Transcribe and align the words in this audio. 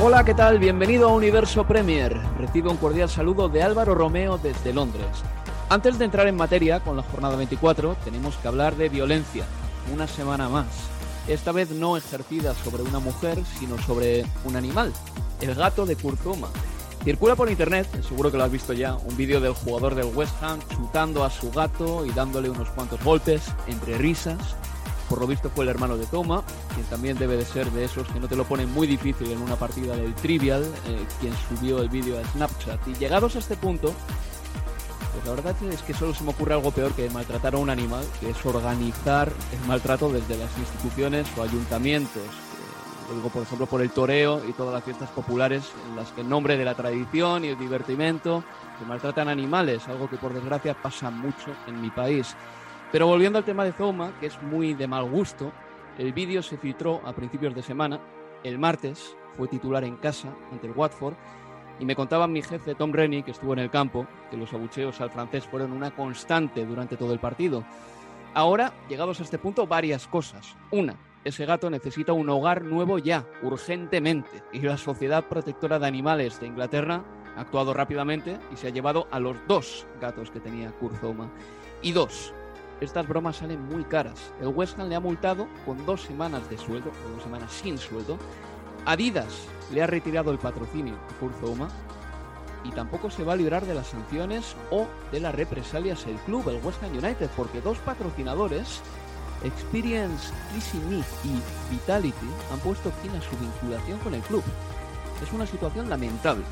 Hola, 0.00 0.22
¿qué 0.22 0.32
tal? 0.32 0.60
Bienvenido 0.60 1.08
a 1.08 1.12
Universo 1.12 1.66
Premier. 1.66 2.16
Recibe 2.38 2.70
un 2.70 2.76
cordial 2.76 3.08
saludo 3.08 3.48
de 3.48 3.64
Álvaro 3.64 3.96
Romeo 3.96 4.38
desde 4.38 4.72
Londres. 4.72 5.08
Antes 5.68 5.98
de 5.98 6.04
entrar 6.04 6.28
en 6.28 6.36
materia 6.36 6.78
con 6.78 6.96
la 6.96 7.02
jornada 7.02 7.34
24, 7.34 7.96
tenemos 8.04 8.36
que 8.36 8.46
hablar 8.46 8.76
de 8.76 8.88
violencia. 8.88 9.44
Una 9.92 10.06
semana 10.06 10.48
más. 10.48 10.66
Esta 11.26 11.50
vez 11.50 11.72
no 11.72 11.96
ejercida 11.96 12.54
sobre 12.54 12.84
una 12.84 13.00
mujer, 13.00 13.42
sino 13.58 13.76
sobre 13.78 14.24
un 14.44 14.54
animal. 14.54 14.92
El 15.40 15.56
gato 15.56 15.84
de 15.84 15.96
Kurtoma. 15.96 16.48
Circula 17.02 17.34
por 17.34 17.50
internet, 17.50 17.88
seguro 18.06 18.30
que 18.30 18.38
lo 18.38 18.44
has 18.44 18.52
visto 18.52 18.72
ya, 18.72 18.94
un 18.94 19.16
vídeo 19.16 19.40
del 19.40 19.54
jugador 19.54 19.96
del 19.96 20.14
West 20.14 20.40
Ham 20.40 20.60
chutando 20.68 21.24
a 21.24 21.30
su 21.30 21.50
gato 21.50 22.06
y 22.06 22.10
dándole 22.10 22.50
unos 22.50 22.70
cuantos 22.70 23.02
golpes, 23.02 23.42
entre 23.66 23.98
risas. 23.98 24.54
Por 25.08 25.20
lo 25.20 25.26
visto 25.26 25.48
fue 25.48 25.64
el 25.64 25.70
hermano 25.70 25.96
de 25.96 26.06
Toma, 26.06 26.42
quien 26.74 26.86
también 26.86 27.18
debe 27.18 27.36
de 27.36 27.44
ser 27.44 27.70
de 27.70 27.84
esos 27.84 28.06
que 28.08 28.20
no 28.20 28.28
te 28.28 28.36
lo 28.36 28.44
ponen 28.44 28.70
muy 28.72 28.86
difícil 28.86 29.30
en 29.30 29.40
una 29.40 29.56
partida 29.56 29.96
del 29.96 30.14
Trivial, 30.14 30.62
eh, 30.86 31.06
quien 31.20 31.32
subió 31.48 31.80
el 31.80 31.88
vídeo 31.88 32.18
a 32.18 32.24
Snapchat. 32.32 32.86
Y 32.88 32.94
llegados 32.94 33.34
a 33.36 33.38
este 33.38 33.56
punto, 33.56 33.94
pues 35.14 35.24
la 35.24 35.32
verdad 35.32 35.56
es 35.72 35.82
que 35.82 35.94
solo 35.94 36.12
se 36.12 36.24
me 36.24 36.30
ocurre 36.30 36.54
algo 36.54 36.70
peor 36.70 36.92
que 36.92 37.08
maltratar 37.08 37.54
a 37.54 37.58
un 37.58 37.70
animal, 37.70 38.04
que 38.20 38.30
es 38.30 38.46
organizar 38.46 39.32
el 39.52 39.66
maltrato 39.66 40.10
desde 40.10 40.36
las 40.36 40.56
instituciones 40.58 41.26
o 41.38 41.42
ayuntamientos. 41.42 42.22
Eh, 42.22 43.08
lo 43.08 43.14
digo, 43.16 43.30
por 43.30 43.42
ejemplo, 43.44 43.66
por 43.66 43.80
el 43.80 43.90
toreo 43.90 44.42
y 44.46 44.52
todas 44.52 44.74
las 44.74 44.84
fiestas 44.84 45.08
populares 45.10 45.64
en 45.88 45.96
las 45.96 46.12
que 46.12 46.20
en 46.20 46.28
nombre 46.28 46.58
de 46.58 46.66
la 46.66 46.74
tradición 46.74 47.46
y 47.46 47.48
el 47.48 47.58
divertimento 47.58 48.44
se 48.78 48.84
maltratan 48.84 49.28
animales, 49.28 49.88
algo 49.88 50.10
que 50.10 50.18
por 50.18 50.34
desgracia 50.34 50.74
pasa 50.74 51.10
mucho 51.10 51.50
en 51.66 51.80
mi 51.80 51.88
país. 51.88 52.36
Pero 52.90 53.06
volviendo 53.06 53.38
al 53.38 53.44
tema 53.44 53.64
de 53.64 53.72
Zoma, 53.72 54.12
que 54.18 54.26
es 54.26 54.42
muy 54.42 54.74
de 54.74 54.86
mal 54.86 55.08
gusto, 55.10 55.52
el 55.98 56.12
vídeo 56.12 56.42
se 56.42 56.56
filtró 56.56 57.02
a 57.04 57.12
principios 57.12 57.54
de 57.54 57.62
semana. 57.62 58.00
El 58.42 58.58
martes 58.58 59.16
fue 59.36 59.48
titular 59.48 59.84
en 59.84 59.96
casa 59.96 60.28
ante 60.50 60.66
el 60.66 60.72
Watford 60.72 61.14
y 61.78 61.84
me 61.84 61.94
contaba 61.94 62.26
mi 62.26 62.42
jefe 62.42 62.74
Tom 62.74 62.92
Rennie, 62.92 63.22
que 63.22 63.30
estuvo 63.30 63.52
en 63.52 63.60
el 63.60 63.70
campo, 63.70 64.06
que 64.30 64.36
los 64.36 64.52
abucheos 64.52 65.00
al 65.00 65.10
francés 65.10 65.44
fueron 65.44 65.72
una 65.72 65.90
constante 65.90 66.64
durante 66.64 66.96
todo 66.96 67.12
el 67.12 67.18
partido. 67.18 67.64
Ahora, 68.34 68.72
llegados 68.88 69.20
a 69.20 69.22
este 69.22 69.38
punto, 69.38 69.66
varias 69.66 70.06
cosas. 70.06 70.56
Una, 70.70 70.96
ese 71.24 71.46
gato 71.46 71.70
necesita 71.70 72.12
un 72.12 72.28
hogar 72.30 72.62
nuevo 72.62 72.98
ya, 72.98 73.26
urgentemente, 73.42 74.42
y 74.52 74.60
la 74.60 74.76
Sociedad 74.76 75.24
Protectora 75.24 75.78
de 75.78 75.86
Animales 75.86 76.40
de 76.40 76.46
Inglaterra 76.46 77.04
ha 77.36 77.40
actuado 77.40 77.74
rápidamente 77.74 78.38
y 78.52 78.56
se 78.56 78.68
ha 78.68 78.70
llevado 78.70 79.06
a 79.10 79.20
los 79.20 79.36
dos 79.46 79.86
gatos 80.00 80.30
que 80.30 80.40
tenía 80.40 80.72
Kurzoma. 80.72 81.30
Y 81.80 81.92
dos, 81.92 82.34
estas 82.80 83.08
bromas 83.08 83.36
salen 83.36 83.64
muy 83.66 83.84
caras. 83.84 84.32
El 84.40 84.48
West 84.48 84.78
Ham 84.78 84.88
le 84.88 84.94
ha 84.94 85.00
multado 85.00 85.48
con 85.64 85.84
dos 85.84 86.02
semanas 86.02 86.48
de 86.48 86.58
sueldo, 86.58 86.90
o 86.90 87.14
dos 87.14 87.22
semanas 87.22 87.52
sin 87.52 87.78
sueldo. 87.78 88.18
Adidas 88.86 89.46
le 89.72 89.82
ha 89.82 89.86
retirado 89.86 90.30
el 90.30 90.38
patrocinio 90.38 90.94
a 90.94 91.20
Kurzoma 91.20 91.68
y 92.64 92.70
tampoco 92.70 93.10
se 93.10 93.24
va 93.24 93.34
a 93.34 93.36
librar 93.36 93.64
de 93.66 93.74
las 93.74 93.88
sanciones 93.88 94.56
o 94.70 94.86
de 95.12 95.20
las 95.20 95.34
represalias 95.34 96.06
el 96.06 96.16
club, 96.18 96.48
el 96.48 96.64
West 96.64 96.82
Ham 96.82 96.92
United, 96.92 97.30
porque 97.36 97.60
dos 97.60 97.78
patrocinadores, 97.78 98.80
Experience, 99.44 100.32
Easy 100.54 100.78
Me 100.88 100.98
y 100.98 101.40
Vitality, 101.70 102.26
han 102.52 102.58
puesto 102.60 102.90
fin 103.02 103.12
a 103.12 103.22
su 103.22 103.36
vinculación 103.36 103.98
con 104.00 104.14
el 104.14 104.22
club. 104.22 104.42
Es 105.22 105.32
una 105.32 105.46
situación 105.46 105.88
lamentable. 105.88 106.44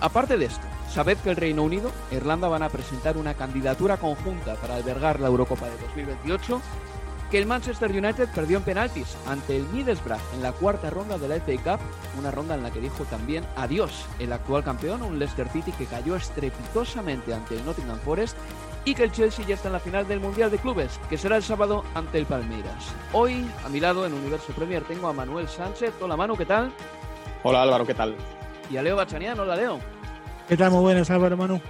Aparte 0.00 0.38
de 0.38 0.46
esto, 0.46 0.66
sabed 0.88 1.18
que 1.18 1.30
el 1.30 1.36
Reino 1.36 1.62
Unido 1.62 1.90
e 2.10 2.16
Irlanda 2.16 2.48
van 2.48 2.62
a 2.62 2.70
presentar 2.70 3.18
una 3.18 3.34
candidatura 3.34 3.98
conjunta 3.98 4.54
para 4.54 4.76
albergar 4.76 5.20
la 5.20 5.28
Eurocopa 5.28 5.66
de 5.66 5.76
2028, 5.76 6.60
que 7.30 7.38
el 7.38 7.46
Manchester 7.46 7.90
United 7.90 8.30
perdió 8.34 8.56
en 8.56 8.64
penaltis 8.64 9.14
ante 9.26 9.56
el 9.56 9.64
Middlesbrough 9.68 10.18
en 10.34 10.42
la 10.42 10.52
cuarta 10.52 10.88
ronda 10.88 11.18
de 11.18 11.28
la 11.28 11.36
FA 11.36 11.52
Cup, 11.62 11.80
una 12.18 12.30
ronda 12.30 12.54
en 12.54 12.62
la 12.62 12.70
que 12.70 12.80
dijo 12.80 13.04
también 13.04 13.44
adiós 13.56 14.06
el 14.18 14.32
actual 14.32 14.64
campeón, 14.64 15.02
un 15.02 15.18
Leicester 15.18 15.48
City 15.50 15.70
que 15.72 15.84
cayó 15.84 16.16
estrepitosamente 16.16 17.34
ante 17.34 17.56
el 17.56 17.64
Nottingham 17.66 18.00
Forest, 18.00 18.38
y 18.86 18.94
que 18.94 19.04
el 19.04 19.12
Chelsea 19.12 19.46
ya 19.46 19.56
está 19.56 19.68
en 19.68 19.74
la 19.74 19.80
final 19.80 20.08
del 20.08 20.20
Mundial 20.20 20.50
de 20.50 20.56
Clubes, 20.56 20.98
que 21.10 21.18
será 21.18 21.36
el 21.36 21.42
sábado 21.42 21.84
ante 21.94 22.16
el 22.16 22.24
Palmeiras. 22.24 22.94
Hoy, 23.12 23.46
a 23.66 23.68
mi 23.68 23.80
lado 23.80 24.06
en 24.06 24.14
Universo 24.14 24.54
Premier, 24.54 24.82
tengo 24.84 25.08
a 25.08 25.12
Manuel 25.12 25.46
Sánchez. 25.46 25.92
Hola 26.00 26.16
Manu, 26.16 26.36
¿qué 26.38 26.46
tal? 26.46 26.72
Hola 27.42 27.62
Álvaro, 27.62 27.86
¿qué 27.86 27.94
tal? 27.94 28.16
Y 28.70 28.76
a 28.76 28.82
Leo 28.82 28.96
Bachanian, 28.96 29.38
hola 29.38 29.56
Leo. 29.56 29.80
¿Qué 30.48 30.56
tal? 30.56 30.70
Muy 30.70 30.80
buenas, 30.80 31.10
Álvaro 31.10 31.36
Manu. 31.36 31.60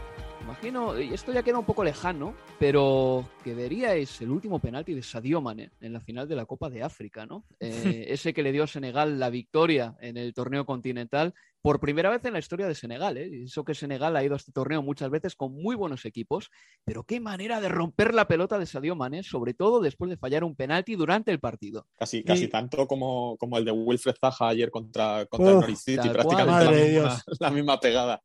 Imagino, 0.42 0.98
y 0.98 1.12
esto 1.12 1.32
ya 1.32 1.42
queda 1.42 1.58
un 1.58 1.64
poco 1.64 1.84
lejano, 1.84 2.34
pero 2.58 3.28
que 3.44 3.54
veríais 3.54 4.20
el 4.20 4.30
último 4.30 4.58
penalti 4.58 4.94
de 4.94 5.02
Sadio 5.02 5.40
Mane 5.40 5.70
en 5.80 5.92
la 5.92 6.00
final 6.00 6.26
de 6.28 6.36
la 6.36 6.46
Copa 6.46 6.70
de 6.70 6.82
África, 6.82 7.26
¿no? 7.26 7.44
Eh, 7.60 8.06
ese 8.08 8.32
que 8.32 8.42
le 8.42 8.52
dio 8.52 8.64
a 8.64 8.66
Senegal 8.66 9.18
la 9.18 9.30
victoria 9.30 9.96
en 10.00 10.16
el 10.16 10.34
torneo 10.34 10.64
continental 10.66 11.34
por 11.62 11.78
primera 11.78 12.10
vez 12.10 12.24
en 12.24 12.32
la 12.32 12.38
historia 12.38 12.66
de 12.66 12.74
Senegal. 12.74 13.16
¿eh? 13.16 13.44
Eso 13.44 13.64
que 13.64 13.74
Senegal 13.74 14.16
ha 14.16 14.24
ido 14.24 14.34
a 14.34 14.36
este 14.38 14.52
torneo 14.52 14.82
muchas 14.82 15.10
veces 15.10 15.36
con 15.36 15.52
muy 15.52 15.76
buenos 15.76 16.04
equipos, 16.04 16.50
pero 16.84 17.04
qué 17.04 17.20
manera 17.20 17.60
de 17.60 17.68
romper 17.68 18.14
la 18.14 18.26
pelota 18.26 18.58
de 18.58 18.66
Sadio 18.66 18.96
Mane, 18.96 19.22
sobre 19.22 19.54
todo 19.54 19.80
después 19.80 20.10
de 20.10 20.16
fallar 20.16 20.42
un 20.42 20.56
penalti 20.56 20.96
durante 20.96 21.30
el 21.30 21.40
partido. 21.40 21.86
Casi, 21.96 22.24
casi 22.24 22.48
tanto 22.48 22.86
como, 22.86 23.36
como 23.36 23.58
el 23.58 23.64
de 23.64 23.72
Wilfred 23.72 24.16
Zaha 24.18 24.48
ayer 24.48 24.70
contra, 24.70 25.26
contra 25.26 25.52
Norwich 25.52 25.76
City, 25.76 26.08
prácticamente 26.08 26.64
la 26.64 26.70
misma, 26.70 27.22
la 27.40 27.50
misma 27.50 27.80
pegada. 27.80 28.22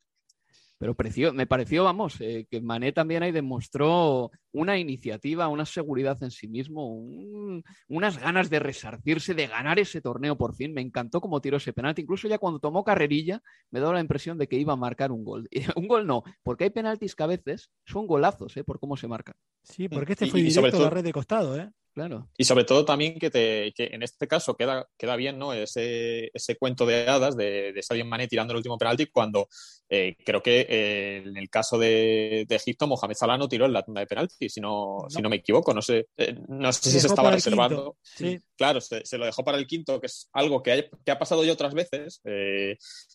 Pero 0.86 0.94
precio, 0.94 1.34
me 1.34 1.48
pareció, 1.48 1.84
vamos, 1.84 2.22
eh, 2.22 2.46
que 2.48 2.62
Mané 2.62 2.92
también 2.92 3.24
ahí 3.24 3.32
demostró 3.32 4.30
una 4.52 4.78
iniciativa, 4.78 5.48
una 5.48 5.66
seguridad 5.66 6.22
en 6.22 6.30
sí 6.30 6.48
mismo, 6.48 6.94
un, 6.94 7.64
unas 7.88 8.20
ganas 8.20 8.52
de 8.52 8.60
resarcirse, 8.60 9.34
de 9.34 9.48
ganar 9.48 9.80
ese 9.80 10.00
torneo 10.00 10.38
por 10.38 10.54
fin. 10.54 10.76
Me 10.76 10.82
encantó 10.82 11.22
cómo 11.22 11.42
tiró 11.42 11.58
ese 11.58 11.74
penalti. 11.74 12.04
Incluso 12.04 12.28
ya 12.28 12.38
cuando 12.38 12.60
tomó 12.60 12.84
carrerilla, 12.84 13.42
me 13.72 13.80
daba 13.80 13.96
la 13.96 14.00
impresión 14.00 14.38
de 14.38 14.48
que 14.48 14.58
iba 14.58 14.74
a 14.74 14.76
marcar 14.76 15.12
un 15.12 15.24
gol. 15.24 15.50
un 15.76 15.88
gol 15.88 16.06
no, 16.06 16.22
porque 16.44 16.66
hay 16.66 16.70
penaltis 16.70 17.16
que 17.16 17.24
a 17.24 17.28
veces 17.28 17.72
son 17.84 18.06
golazos, 18.06 18.56
¿eh? 18.56 18.64
por 18.64 18.80
cómo 18.80 18.96
se 18.96 19.08
marcan. 19.08 19.34
Sí, 19.64 19.90
porque 19.90 20.14
este 20.14 20.28
fue 20.28 20.42
y, 20.42 20.44
directo 20.44 20.78
a 20.78 20.82
la 20.82 20.90
red 20.92 21.04
de 21.04 21.14
costado, 21.14 21.60
¿eh? 21.60 21.72
Claro. 21.96 22.28
Y 22.38 22.44
sobre 22.44 22.66
todo 22.66 22.84
también 22.84 23.18
que, 23.18 23.30
te, 23.30 23.72
que 23.74 23.86
en 23.94 24.04
este 24.04 24.28
caso 24.28 24.58
queda, 24.58 24.86
queda 24.98 25.16
bien 25.16 25.40
¿no? 25.40 25.54
ese, 25.54 26.30
ese 26.34 26.58
cuento 26.58 26.86
de 26.86 27.08
hadas 27.08 27.38
de, 27.38 27.72
de 27.72 27.84
Sadio 27.84 28.04
Mané 28.04 28.28
tirando 28.28 28.52
el 28.52 28.58
último 28.58 28.78
penalti 28.78 29.06
cuando 29.06 29.48
eh, 29.88 30.18
creo 30.26 30.42
que 30.42 30.66
eh, 30.68 31.18
en 31.26 31.38
el 31.38 31.48
caso 31.50 31.78
de, 31.78 32.46
de, 32.50 32.56
Egipto 32.56 32.88
Mohamed 32.88 33.16
Salah 33.16 33.38
no 33.38 33.48
tiró 33.48 33.66
en 33.66 33.74
la 33.74 33.84
tanda 33.84 34.02
de 34.02 34.08
penalti, 34.08 34.50
si 34.50 34.60
no, 34.60 34.98
no. 35.04 35.10
Si 35.10 35.22
no 35.22 35.30
me 35.30 35.38
equivoco. 35.38 35.74
No 35.74 35.82
sé, 35.82 36.08
eh, 36.18 36.36
no 36.48 36.74
sé 36.74 36.90
si 36.90 37.00
se 37.00 37.08
estaba 37.08 37.30
reservando. 37.30 37.98
Sí. 38.02 38.40
Claro, 38.58 38.82
se, 38.82 39.06
se, 39.06 39.18
lo 39.18 39.26
dejó 39.26 39.44
para 39.44 39.58
el 39.58 39.68
quinto, 39.68 40.00
que 40.00 40.08
es 40.08 40.30
algo 40.34 40.64
que, 40.64 40.72
hay, 40.72 40.90
que 41.06 41.12
ha 41.12 41.20
pasado 41.20 41.44
ya 41.44 41.54
otras 41.54 41.74
veces. 41.74 42.22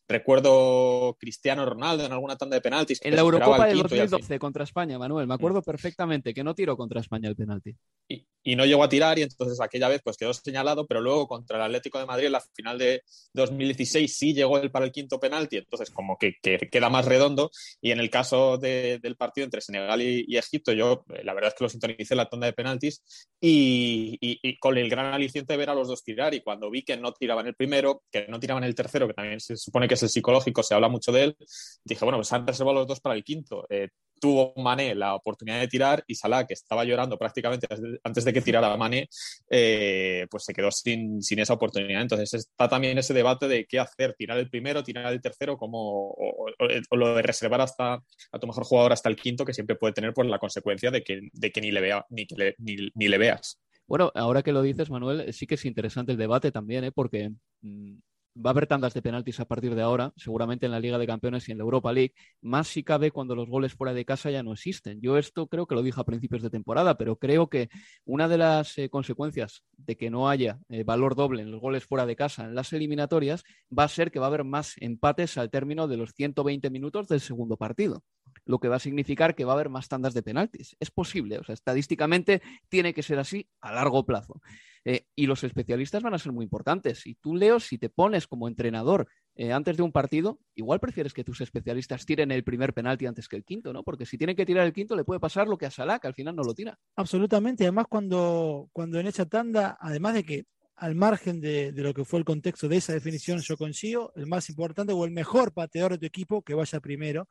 Recuerdo 0.07 1.17
Cristiano 1.19 1.67
Ronaldo 1.67 2.05
en 2.05 2.13
alguna 2.13 2.37
tanda 2.37 2.55
de 2.55 2.61
penaltis. 2.61 3.01
En 3.03 3.17
la 3.17 3.23
Eurocopa 3.23 3.67
del 3.67 3.83
2012 3.83 4.39
contra 4.39 4.65
España, 4.65 4.99
Manuel, 4.99 5.27
me 5.27 5.35
acuerdo 5.35 5.63
perfectamente 5.63 6.33
que 6.33 6.45
no 6.45 6.55
tiró 6.55 6.77
contra 6.77 7.01
España 7.01 7.29
el 7.29 7.37
penalti. 7.37 7.75
Y, 8.09 8.27
y, 8.43 8.57
no 8.57 8.65
llegó 8.71 8.85
a 8.85 8.89
tirar 8.89 9.19
y 9.19 9.23
entonces 9.23 9.61
aquella 9.61 9.89
vez 9.89 10.01
pues 10.03 10.17
quedó 10.17 10.33
señalado, 10.33 10.87
pero 10.87 11.01
luego 11.01 11.27
contra 11.29 11.59
el 11.59 11.63
Atlético 11.65 11.99
de 11.99 12.07
Madrid 12.07 12.27
en 12.27 12.33
la 12.33 12.41
final 12.41 12.79
de 12.79 13.03
2016 13.35 14.17
sí 14.17 14.35
llegó 14.35 14.59
él 14.59 14.71
para 14.71 14.87
el 14.87 14.93
quinto 14.93 15.21
penalti, 15.21 15.59
entonces 15.59 15.91
como 15.91 16.17
que, 16.17 16.35
que 16.43 16.59
queda 16.71 16.89
más 16.89 17.05
redondo 17.05 17.51
y 17.81 17.91
en 17.91 18.01
el 18.01 18.11
caso 18.11 18.57
de, 18.59 18.99
del 19.03 19.17
partido 19.17 19.45
entre 19.45 19.61
Senegal 19.61 20.01
y, 20.01 20.25
y, 20.27 20.37
Egipto 20.37 20.73
yo 20.73 21.05
eh, 21.15 21.23
la 21.23 21.35
verdad 21.35 21.49
es 21.49 21.55
que 21.55 21.65
lo 21.65 21.69
sintonicé 21.69 22.15
en 22.15 22.19
la 22.19 22.29
tanda 22.29 22.47
de 22.47 22.53
penaltis 22.53 23.03
y, 23.41 24.19
y, 24.21 24.59
con 24.59 24.79
el 24.79 24.89
gran 24.89 25.13
aliciente 25.13 25.53
de 25.53 25.57
ver 25.59 25.71
a 25.71 25.75
los 25.75 25.89
dos 25.89 26.03
tirar 26.03 26.33
y 26.35 26.41
cuando 26.41 26.71
vi 26.71 26.83
que 26.83 26.97
no 26.97 27.13
tiraban 27.13 27.47
el 27.47 27.55
primero, 27.55 28.03
que 28.11 28.27
no 28.29 28.41
tiraban 28.41 28.65
el 28.65 28.75
tercero, 28.75 29.07
que 29.07 29.15
también 29.15 29.41
se 29.41 29.57
supone 29.57 29.89
que 29.89 29.95
es 29.95 30.03
el 30.03 30.09
psicológico, 30.09 30.63
se 30.63 30.75
habla 30.75 30.89
mucho 30.89 31.13
de 31.13 31.25
él, 31.25 31.37
dije 31.85 32.05
bueno, 32.05 32.19
pues 32.19 32.33
han 32.33 32.47
reservado 32.47 32.79
los 32.79 32.87
dos 32.87 33.01
para 33.01 33.15
el 33.15 33.25
quinto. 33.25 33.67
Eh, 33.69 33.89
tuvo 34.21 34.53
Mané 34.57 34.95
la 34.95 35.15
oportunidad 35.15 35.59
de 35.59 35.69
tirar 35.69 36.05
y 36.07 36.15
Salah, 36.15 36.47
que 36.47 36.55
estaba 36.55 36.85
llorando 36.85 37.19
prácticamente 37.19 37.67
antes 38.05 38.25
de 38.25 38.33
que 38.33 38.41
tirara 38.41 38.77
Mané, 38.77 39.09
eh, 39.49 40.27
pues 40.31 40.45
se 40.45 40.53
quedó 40.53 40.71
sin, 40.71 41.23
sin, 41.23 41.39
esa 41.39 41.55
oportunidad. 41.55 42.03
Entonces 42.03 42.35
está 42.35 42.69
también 42.69 42.99
ese 42.99 43.15
debate 43.15 43.49
de 43.49 43.67
qué 43.67 43.81
hacer, 43.81 44.15
tirar 44.15 44.39
el 44.39 44.49
primero, 44.49 44.85
tirar 44.85 45.13
el 45.13 45.21
tercero, 45.21 45.57
como, 45.57 46.11
o, 46.11 46.47
lo 46.93 47.15
de 47.15 47.23
reservar 47.23 47.61
hasta 47.63 47.95
a 47.95 48.39
tu 48.39 48.47
mejor 48.47 48.65
jugador 48.65 48.93
hasta 48.93 49.09
el 49.09 49.17
quinto, 49.17 49.45
que 49.45 49.55
siempre 49.55 49.77
puede 49.77 49.95
tener 49.95 50.13
pues, 50.13 50.29
la 50.29 50.39
consecuencia 50.39 50.91
de 50.91 51.03
que, 51.03 51.21
de 51.33 51.51
que 51.51 51.61
ni, 51.61 51.71
le 51.71 51.81
vea, 51.81 52.07
ni, 52.11 52.27
le, 52.37 52.55
ni, 52.59 52.77
ni 52.95 53.09
le 53.09 53.19
veas. 53.19 53.59
Bueno, 53.87 54.13
ahora 54.15 54.43
que 54.43 54.53
lo 54.53 54.63
dices, 54.63 54.89
Manuel, 54.89 55.33
sí 55.33 55.49
que 55.49 55.57
es 55.57 55.65
interesante 55.65 56.13
el 56.13 56.19
debate 56.19 56.53
también, 56.53 56.85
¿eh? 56.85 56.93
porque 56.93 57.33
mmm, 57.63 57.97
va 58.37 58.51
a 58.51 58.53
haber 58.53 58.67
tandas 58.67 58.95
de 58.95 59.03
penaltis 59.03 59.41
a 59.41 59.45
partir 59.45 59.75
de 59.75 59.83
ahora, 59.83 60.13
seguramente 60.17 60.67
en 60.67 60.73
la 60.73 60.81
Liga 60.81 60.99
de 60.99 61.07
Campeones 61.07 61.49
y 61.49 61.53
en 61.53 61.59
la 61.59 61.65
Europa 61.65 61.93
League, 61.93 62.15
más 62.41 62.69
si 62.69 62.83
cabe 62.83 63.11
cuando 63.11 63.35
los 63.35 63.49
goles 63.49 63.75
fuera 63.75 63.95
de 63.95 64.05
casa 64.05 64.31
ya 64.31 64.43
no 64.43 64.53
existen. 64.53 65.01
Yo 65.01 65.19
esto 65.19 65.47
creo 65.47 65.67
que 65.67 65.75
lo 65.75 65.83
dije 65.83 66.01
a 66.01 66.05
principios 66.05 66.43
de 66.43 66.51
temporada, 66.51 66.97
pero 66.97 67.17
creo 67.17 67.49
que 67.49 67.69
una 68.05 68.29
de 68.29 68.39
las 68.39 68.79
eh, 68.79 68.89
consecuencias 68.89 69.63
de 69.77 69.97
que 69.97 70.11
no 70.11 70.29
haya 70.29 70.59
eh, 70.69 70.85
valor 70.85 71.15
doble 71.15 71.43
en 71.43 71.51
los 71.51 71.61
goles 71.61 71.85
fuera 71.85 72.07
de 72.07 72.17
casa 72.17 72.45
en 72.45 72.55
las 72.55 72.73
eliminatorias 72.73 73.45
va 73.77 73.85
a 73.85 73.89
ser 73.89 74.11
que 74.11 74.19
va 74.19 74.27
a 74.27 74.29
haber 74.29 74.45
más 74.45 74.75
empates 74.79 75.37
al 75.39 75.51
término 75.51 75.89
de 75.89 75.97
los 75.97 76.13
120 76.13 76.71
minutos 76.71 77.09
del 77.09 77.21
segundo 77.21 77.57
partido 77.57 78.03
lo 78.45 78.59
que 78.59 78.69
va 78.69 78.77
a 78.77 78.81
significar 78.81 79.35
que 79.35 79.45
va 79.45 79.53
a 79.53 79.55
haber 79.55 79.69
más 79.69 79.89
tandas 79.89 80.15
de 80.15 80.23
penaltis. 80.23 80.77
Es 80.81 80.91
posible, 80.91 81.39
o 81.39 81.45
sea, 81.45 81.53
estadísticamente 81.53 82.43
tiene 82.69 82.95
que 82.95 83.03
ser 83.03 83.19
así 83.19 83.49
a 83.61 83.73
largo 83.73 84.05
plazo. 84.05 84.41
Eh, 84.85 85.05
y 85.15 85.27
los 85.27 85.45
especialistas 85.45 86.03
van 86.03 86.15
a 86.15 86.19
ser 86.19 86.33
muy 86.33 86.45
importantes. 86.45 87.07
Y 87.07 87.15
tú, 87.15 87.35
Leo, 87.35 87.61
si 87.61 87.79
te 87.79 87.91
pones 87.91 88.27
como 88.27 88.49
entrenador 88.49 89.09
eh, 89.35 89.53
antes 89.53 89.77
de 89.77 89.83
un 89.83 89.93
partido, 89.93 90.39
igual 90.55 90.81
prefieres 90.81 91.13
que 91.13 91.25
tus 91.25 91.41
especialistas 91.41 92.07
tiren 92.07 92.31
el 92.31 92.45
primer 92.45 92.73
penalti 92.73 93.07
antes 93.07 93.29
que 93.29 93.37
el 93.37 93.45
quinto, 93.45 93.73
¿no? 93.73 93.83
Porque 93.83 94.07
si 94.07 94.17
tienen 94.17 94.37
que 94.37 94.47
tirar 94.47 94.67
el 94.67 94.73
quinto, 94.73 94.97
le 94.97 95.05
puede 95.05 95.21
pasar 95.21 95.49
lo 95.49 95.59
que 95.59 95.67
a 95.67 95.71
Salah, 95.71 95.99
que 95.99 96.09
al 96.09 96.15
final 96.15 96.35
no 96.35 96.43
lo 96.43 96.55
tira. 96.55 96.79
Absolutamente. 96.97 97.65
Además, 97.65 97.87
cuando, 97.89 98.69
cuando 98.73 98.99
en 98.99 99.07
esa 99.07 99.27
tanda, 99.27 99.77
además 99.81 100.15
de 100.15 100.25
que 100.25 100.45
al 100.77 100.95
margen 100.95 101.43
de, 101.43 101.73
de, 101.73 101.83
lo 101.83 101.93
que 101.93 102.07
fue 102.07 102.19
el 102.19 102.25
contexto 102.25 102.67
de 102.67 102.79
esa 102.79 102.95
definición, 102.95 103.41
yo 103.41 103.59
consigo 103.59 104.13
el 104.17 104.27
más 104.27 104.49
importante 104.49 104.95
o 104.95 105.05
el 105.05 105.11
mejor 105.11 105.53
pateador 105.53 105.93
de 105.93 105.99
tu 105.99 106.07
equipo 106.07 106.41
que 106.41 106.55
vaya 106.55 106.81
primero 106.81 107.29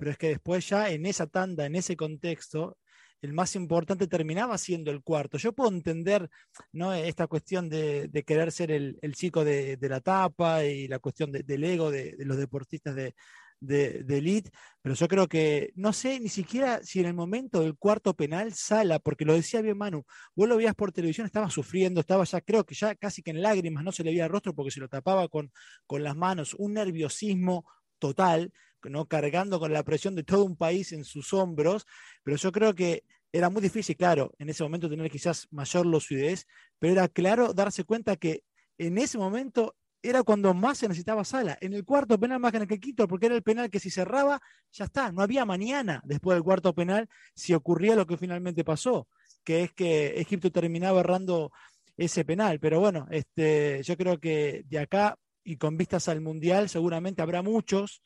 pero 0.00 0.12
es 0.12 0.16
que 0.16 0.28
después 0.28 0.66
ya 0.66 0.90
en 0.90 1.04
esa 1.04 1.26
tanda, 1.26 1.66
en 1.66 1.76
ese 1.76 1.94
contexto, 1.94 2.78
el 3.22 3.32
más 3.32 3.54
importante 3.56 4.06
terminaba 4.06 4.56
siendo 4.58 4.90
el 4.90 5.02
cuarto. 5.02 5.38
Yo 5.38 5.52
puedo 5.52 5.70
entender 5.70 6.28
¿no? 6.72 6.92
esta 6.92 7.26
cuestión 7.26 7.68
de, 7.68 8.08
de 8.08 8.22
querer 8.24 8.52
ser 8.52 8.70
el, 8.70 8.98
chico 9.14 9.44
de, 9.44 9.76
de, 9.76 9.88
la 9.88 10.00
tapa 10.00 10.64
y 10.64 10.88
la 10.88 10.98
cuestión 10.98 11.30
del 11.32 11.64
ego 11.64 11.90
de, 11.90 12.14
los 12.18 12.36
deportistas 12.36 12.94
de, 12.94 13.14
de, 13.60 14.18
elite, 14.18 14.50
pero 14.80 14.94
yo 14.94 15.06
creo 15.06 15.28
que 15.28 15.70
no 15.76 15.92
sé 15.92 16.18
ni 16.18 16.28
siquiera 16.28 16.82
si 16.82 17.00
en 17.00 17.06
el 17.06 17.14
momento 17.14 17.60
del 17.60 17.76
cuarto 17.76 18.14
penal 18.14 18.54
Sala, 18.54 18.98
porque 18.98 19.26
lo 19.26 19.34
decía 19.34 19.60
bien 19.60 19.76
Manu, 19.76 20.04
vos 20.34 20.48
lo 20.48 20.56
veías 20.56 20.74
por 20.74 20.92
televisión, 20.92 21.26
estaba 21.26 21.50
sufriendo, 21.50 22.00
estaba 22.00 22.24
ya, 22.24 22.40
creo 22.40 22.64
que 22.64 22.74
ya 22.74 22.94
casi 22.94 23.22
que 23.22 23.30
en 23.32 23.42
lágrimas, 23.42 23.84
no 23.84 23.92
se 23.92 24.02
le 24.02 24.10
veía 24.10 24.28
rostro 24.28 24.54
porque 24.54 24.70
se 24.70 24.80
lo 24.80 24.88
tapaba 24.88 25.28
con 25.28 25.52
las 25.90 26.16
manos, 26.16 26.54
un 26.58 26.74
nerviosismo 26.74 27.66
total, 27.98 28.50
¿no? 28.84 29.06
cargando 29.06 29.58
con 29.58 29.72
la 29.72 29.82
presión 29.82 30.14
de 30.14 30.22
todo 30.22 30.44
un 30.44 30.56
país 30.56 30.92
en 30.92 31.04
sus 31.04 31.32
hombros, 31.32 31.86
pero 32.22 32.36
yo 32.36 32.52
creo 32.52 32.74
que 32.74 33.04
era 33.32 33.48
muy 33.50 33.62
difícil, 33.62 33.96
claro, 33.96 34.32
en 34.38 34.48
ese 34.48 34.62
momento 34.62 34.88
tener 34.88 35.10
quizás 35.10 35.46
mayor 35.50 35.86
lucidez, 35.86 36.46
pero 36.78 36.94
era 36.94 37.08
claro 37.08 37.52
darse 37.52 37.84
cuenta 37.84 38.16
que 38.16 38.42
en 38.78 38.98
ese 38.98 39.18
momento 39.18 39.76
era 40.02 40.22
cuando 40.22 40.54
más 40.54 40.78
se 40.78 40.88
necesitaba 40.88 41.24
sala. 41.24 41.58
En 41.60 41.74
el 41.74 41.84
cuarto 41.84 42.18
penal 42.18 42.40
más 42.40 42.50
que 42.50 42.56
en 42.56 42.66
el 42.68 42.80
quinto, 42.80 43.06
porque 43.06 43.26
era 43.26 43.34
el 43.34 43.42
penal 43.42 43.70
que 43.70 43.78
si 43.78 43.90
cerraba, 43.90 44.40
ya 44.72 44.86
está, 44.86 45.12
no 45.12 45.22
había 45.22 45.44
mañana 45.44 46.00
después 46.04 46.36
del 46.36 46.42
cuarto 46.42 46.74
penal 46.74 47.08
si 47.34 47.52
ocurría 47.54 47.94
lo 47.94 48.06
que 48.06 48.16
finalmente 48.16 48.64
pasó, 48.64 49.08
que 49.44 49.62
es 49.64 49.72
que 49.72 50.20
Egipto 50.20 50.50
terminaba 50.50 51.00
errando 51.00 51.52
ese 51.96 52.24
penal. 52.24 52.58
Pero 52.60 52.80
bueno, 52.80 53.06
este, 53.10 53.82
yo 53.82 53.96
creo 53.96 54.18
que 54.18 54.64
de 54.66 54.78
acá 54.78 55.18
y 55.44 55.56
con 55.56 55.76
vistas 55.76 56.08
al 56.08 56.20
Mundial 56.20 56.68
seguramente 56.68 57.22
habrá 57.22 57.42
muchos 57.42 58.02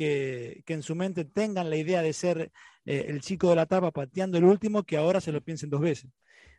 que, 0.00 0.64
en 0.66 0.82
su 0.82 0.94
mente 0.94 1.26
tengan 1.26 1.68
la 1.68 1.76
idea 1.76 2.00
de 2.00 2.14
ser 2.14 2.50
eh, 2.86 3.04
el 3.08 3.20
chico 3.20 3.50
de 3.50 3.56
la 3.56 3.66
tapa 3.66 3.90
pateando 3.90 4.38
el 4.38 4.44
último, 4.44 4.84
que 4.84 4.96
ahora 4.96 5.20
se 5.20 5.30
lo 5.30 5.42
piensen 5.42 5.68
dos 5.68 5.82
veces. 5.82 6.10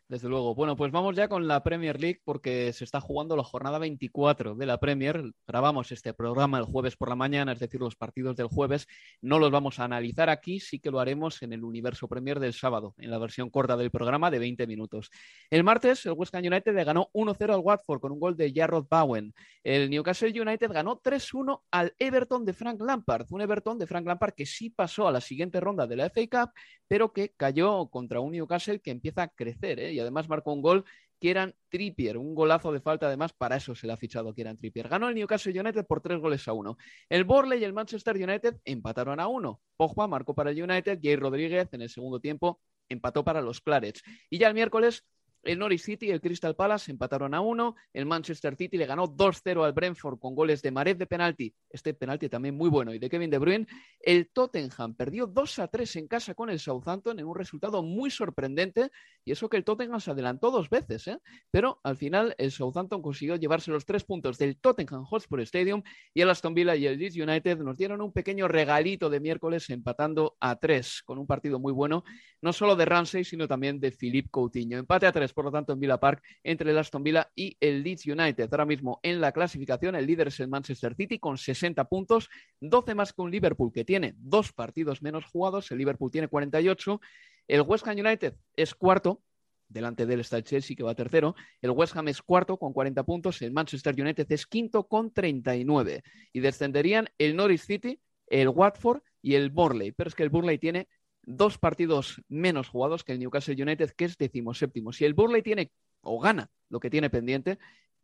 Desde 0.08 0.28
luego. 0.28 0.54
Bueno, 0.54 0.76
pues 0.76 0.92
vamos 0.92 1.16
ya 1.16 1.28
con 1.28 1.48
la 1.48 1.62
Premier 1.62 1.98
League 1.98 2.20
porque 2.22 2.72
se 2.74 2.84
está 2.84 3.00
jugando 3.00 3.34
la 3.34 3.44
jornada 3.44 3.78
24 3.78 4.54
de 4.54 4.66
la 4.66 4.78
Premier. 4.78 5.32
Grabamos 5.46 5.90
este 5.90 6.12
programa 6.12 6.58
el 6.58 6.64
jueves 6.64 6.96
por 6.96 7.08
la 7.08 7.14
mañana, 7.16 7.52
es 7.52 7.60
decir, 7.60 7.80
los 7.80 7.96
partidos 7.96 8.36
del 8.36 8.48
jueves. 8.48 8.88
No 9.22 9.38
los 9.38 9.50
vamos 9.50 9.78
a 9.78 9.84
analizar 9.84 10.28
aquí, 10.28 10.60
sí 10.60 10.80
que 10.80 10.90
lo 10.90 11.00
haremos 11.00 11.42
en 11.42 11.54
el 11.54 11.64
universo 11.64 12.08
Premier 12.08 12.40
del 12.40 12.52
sábado, 12.52 12.94
en 12.98 13.10
la 13.10 13.18
versión 13.18 13.48
corta 13.48 13.76
del 13.76 13.90
programa 13.90 14.30
de 14.30 14.38
20 14.38 14.66
minutos. 14.66 15.10
El 15.48 15.64
martes, 15.64 16.04
el 16.04 16.12
West 16.12 16.34
Ham 16.34 16.44
United 16.44 16.74
ganó 16.84 17.08
1-0 17.14 17.54
al 17.54 17.60
Watford 17.60 18.00
con 18.00 18.12
un 18.12 18.20
gol 18.20 18.36
de 18.36 18.52
Jarrod 18.54 18.86
Bowen. 18.90 19.32
El 19.64 19.88
Newcastle 19.88 20.38
United 20.38 20.70
ganó 20.72 21.00
3-1 21.00 21.62
al 21.70 21.94
Everton 21.98 22.44
de 22.44 22.52
Frank 22.52 22.80
Lampard. 22.80 23.26
Un 23.30 23.40
Everton 23.40 23.78
de 23.78 23.86
Frank 23.86 24.06
Lampard 24.06 24.34
que 24.34 24.44
sí 24.44 24.68
pasó 24.68 25.08
a 25.08 25.12
la 25.12 25.20
siguiente 25.20 25.60
ronda 25.60 25.86
de 25.86 25.96
la 25.96 26.10
FA 26.10 26.26
Cup, 26.28 26.52
pero 26.86 27.12
que 27.12 27.30
cayó 27.30 27.88
contra 27.88 28.20
un 28.20 28.32
Newcastle 28.32 28.80
que 28.80 28.90
empieza 28.90 29.22
a 29.22 29.28
crecer. 29.28 29.80
¿eh? 29.80 29.91
Y 29.92 30.00
además 30.00 30.28
marcó 30.28 30.52
un 30.52 30.62
gol 30.62 30.84
Kieran 31.18 31.54
Trippier, 31.68 32.18
un 32.18 32.34
golazo 32.34 32.72
de 32.72 32.80
falta 32.80 33.06
además, 33.06 33.32
para 33.32 33.56
eso 33.56 33.76
se 33.76 33.86
le 33.86 33.92
ha 33.92 33.96
fichado 33.96 34.34
Kieran 34.34 34.56
Trippier. 34.56 34.88
Ganó 34.88 35.08
el 35.08 35.14
Newcastle 35.14 35.58
United 35.58 35.86
por 35.86 36.00
tres 36.00 36.18
goles 36.18 36.48
a 36.48 36.52
uno. 36.52 36.76
El 37.08 37.22
Borley 37.22 37.60
y 37.60 37.64
el 37.64 37.72
Manchester 37.72 38.16
United 38.16 38.56
empataron 38.64 39.20
a 39.20 39.28
uno. 39.28 39.60
Pogba 39.76 40.08
marcó 40.08 40.34
para 40.34 40.50
el 40.50 40.60
United, 40.60 40.98
Jay 41.00 41.14
Rodríguez 41.14 41.68
en 41.72 41.82
el 41.82 41.90
segundo 41.90 42.18
tiempo 42.18 42.60
empató 42.88 43.24
para 43.24 43.40
los 43.40 43.60
Clarets. 43.60 44.02
Y 44.30 44.38
ya 44.38 44.48
el 44.48 44.54
miércoles 44.54 45.04
el 45.42 45.58
Norwich 45.58 45.82
City 45.82 46.06
y 46.06 46.10
el 46.10 46.20
Crystal 46.20 46.54
Palace 46.54 46.90
empataron 46.90 47.34
a 47.34 47.40
uno. 47.40 47.76
El 47.92 48.06
Manchester 48.06 48.56
City 48.56 48.76
le 48.76 48.86
ganó 48.86 49.06
2-0 49.08 49.64
al 49.64 49.72
Brentford 49.72 50.18
con 50.18 50.34
goles 50.34 50.62
de 50.62 50.70
Mared 50.70 50.96
de 50.96 51.06
penalti. 51.06 51.54
Este 51.70 51.94
penalti 51.94 52.28
también 52.28 52.56
muy 52.56 52.70
bueno 52.70 52.94
y 52.94 52.98
de 52.98 53.08
Kevin 53.08 53.30
De 53.30 53.38
Bruyne. 53.38 53.66
El 54.00 54.30
Tottenham 54.30 54.94
perdió 54.94 55.26
2-3 55.26 55.96
en 55.96 56.08
casa 56.08 56.34
con 56.34 56.50
el 56.50 56.58
Southampton 56.58 57.18
en 57.18 57.26
un 57.26 57.34
resultado 57.34 57.82
muy 57.82 58.10
sorprendente. 58.10 58.90
Y 59.24 59.32
eso 59.32 59.48
que 59.48 59.56
el 59.56 59.64
Tottenham 59.64 60.00
se 60.00 60.10
adelantó 60.10 60.50
dos 60.50 60.70
veces, 60.70 61.08
¿eh? 61.08 61.18
Pero 61.50 61.80
al 61.82 61.96
final 61.96 62.34
el 62.38 62.50
Southampton 62.50 63.02
consiguió 63.02 63.36
llevarse 63.36 63.70
los 63.70 63.84
tres 63.84 64.04
puntos 64.04 64.38
del 64.38 64.56
Tottenham 64.58 65.04
Hotspur 65.04 65.40
Stadium 65.40 65.82
y 66.14 66.20
el 66.20 66.30
Aston 66.30 66.54
Villa 66.54 66.76
y 66.76 66.86
el 66.86 66.98
Leeds 66.98 67.16
United 67.16 67.58
nos 67.58 67.78
dieron 67.78 68.00
un 68.00 68.12
pequeño 68.12 68.48
regalito 68.48 69.10
de 69.10 69.20
miércoles 69.20 69.68
empatando 69.70 70.36
a 70.40 70.56
tres 70.56 71.02
con 71.04 71.18
un 71.18 71.26
partido 71.26 71.58
muy 71.58 71.72
bueno, 71.72 72.04
no 72.40 72.52
solo 72.52 72.76
de 72.76 72.84
Ramsey, 72.84 73.24
sino 73.24 73.48
también 73.48 73.80
de 73.80 73.92
Philippe 73.92 74.30
Coutinho. 74.30 74.78
Empate 74.78 75.06
a 75.06 75.12
tres 75.12 75.31
por 75.32 75.44
lo 75.44 75.50
tanto, 75.50 75.72
en 75.72 75.80
Villa 75.80 75.98
Park 75.98 76.22
entre 76.42 76.70
el 76.70 76.78
Aston 76.78 77.02
Villa 77.02 77.30
y 77.34 77.56
el 77.60 77.82
Leeds 77.82 78.06
United. 78.06 78.48
Ahora 78.52 78.66
mismo 78.66 79.00
en 79.02 79.20
la 79.20 79.32
clasificación, 79.32 79.94
el 79.94 80.06
líder 80.06 80.28
es 80.28 80.40
el 80.40 80.48
Manchester 80.48 80.94
City 80.94 81.18
con 81.18 81.38
60 81.38 81.84
puntos, 81.88 82.28
12 82.60 82.94
más 82.94 83.12
que 83.12 83.22
un 83.22 83.30
Liverpool 83.30 83.72
que 83.72 83.84
tiene 83.84 84.14
dos 84.16 84.52
partidos 84.52 85.02
menos 85.02 85.24
jugados. 85.24 85.70
El 85.70 85.78
Liverpool 85.78 86.10
tiene 86.10 86.28
48. 86.28 87.00
El 87.48 87.62
West 87.62 87.86
Ham 87.86 87.98
United 87.98 88.34
es 88.56 88.74
cuarto, 88.74 89.22
delante 89.68 90.06
de 90.06 90.14
él 90.14 90.24
Chelsea 90.24 90.76
que 90.76 90.82
va 90.82 90.94
tercero, 90.94 91.34
el 91.60 91.70
West 91.70 91.96
Ham 91.96 92.08
es 92.08 92.22
cuarto 92.22 92.56
con 92.58 92.72
40 92.72 93.02
puntos, 93.04 93.42
el 93.42 93.52
Manchester 93.52 93.94
United 93.98 94.30
es 94.30 94.46
quinto 94.46 94.86
con 94.86 95.12
39 95.12 96.02
y 96.32 96.40
descenderían 96.40 97.08
el 97.18 97.34
Norwich 97.36 97.62
City, 97.62 98.00
el 98.26 98.48
Watford 98.48 99.02
y 99.20 99.34
el 99.34 99.50
Burley, 99.50 99.92
pero 99.92 100.08
es 100.08 100.14
que 100.14 100.22
el 100.22 100.30
Burley 100.30 100.58
tiene 100.58 100.88
dos 101.22 101.58
partidos 101.58 102.22
menos 102.28 102.68
jugados 102.68 103.04
que 103.04 103.12
el 103.12 103.18
Newcastle 103.18 103.60
United, 103.60 103.90
que 103.96 104.04
es 104.04 104.18
decimoséptimo. 104.18 104.92
Si 104.92 105.04
el 105.04 105.14
Burley 105.14 105.42
tiene 105.42 105.72
o 106.00 106.20
gana 106.20 106.50
lo 106.68 106.80
que 106.80 106.90
tiene 106.90 107.10
pendiente, 107.10 107.58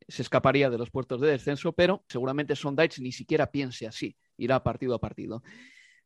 se 0.06 0.22
escaparía 0.22 0.70
de 0.70 0.78
los 0.78 0.90
puertos 0.90 1.20
de 1.20 1.28
descenso, 1.28 1.72
pero 1.72 2.04
seguramente 2.08 2.54
Sondage 2.54 3.02
ni 3.02 3.12
siquiera 3.12 3.50
piense 3.50 3.86
así, 3.86 4.16
irá 4.36 4.62
partido 4.62 4.94
a 4.94 5.00
partido. 5.00 5.42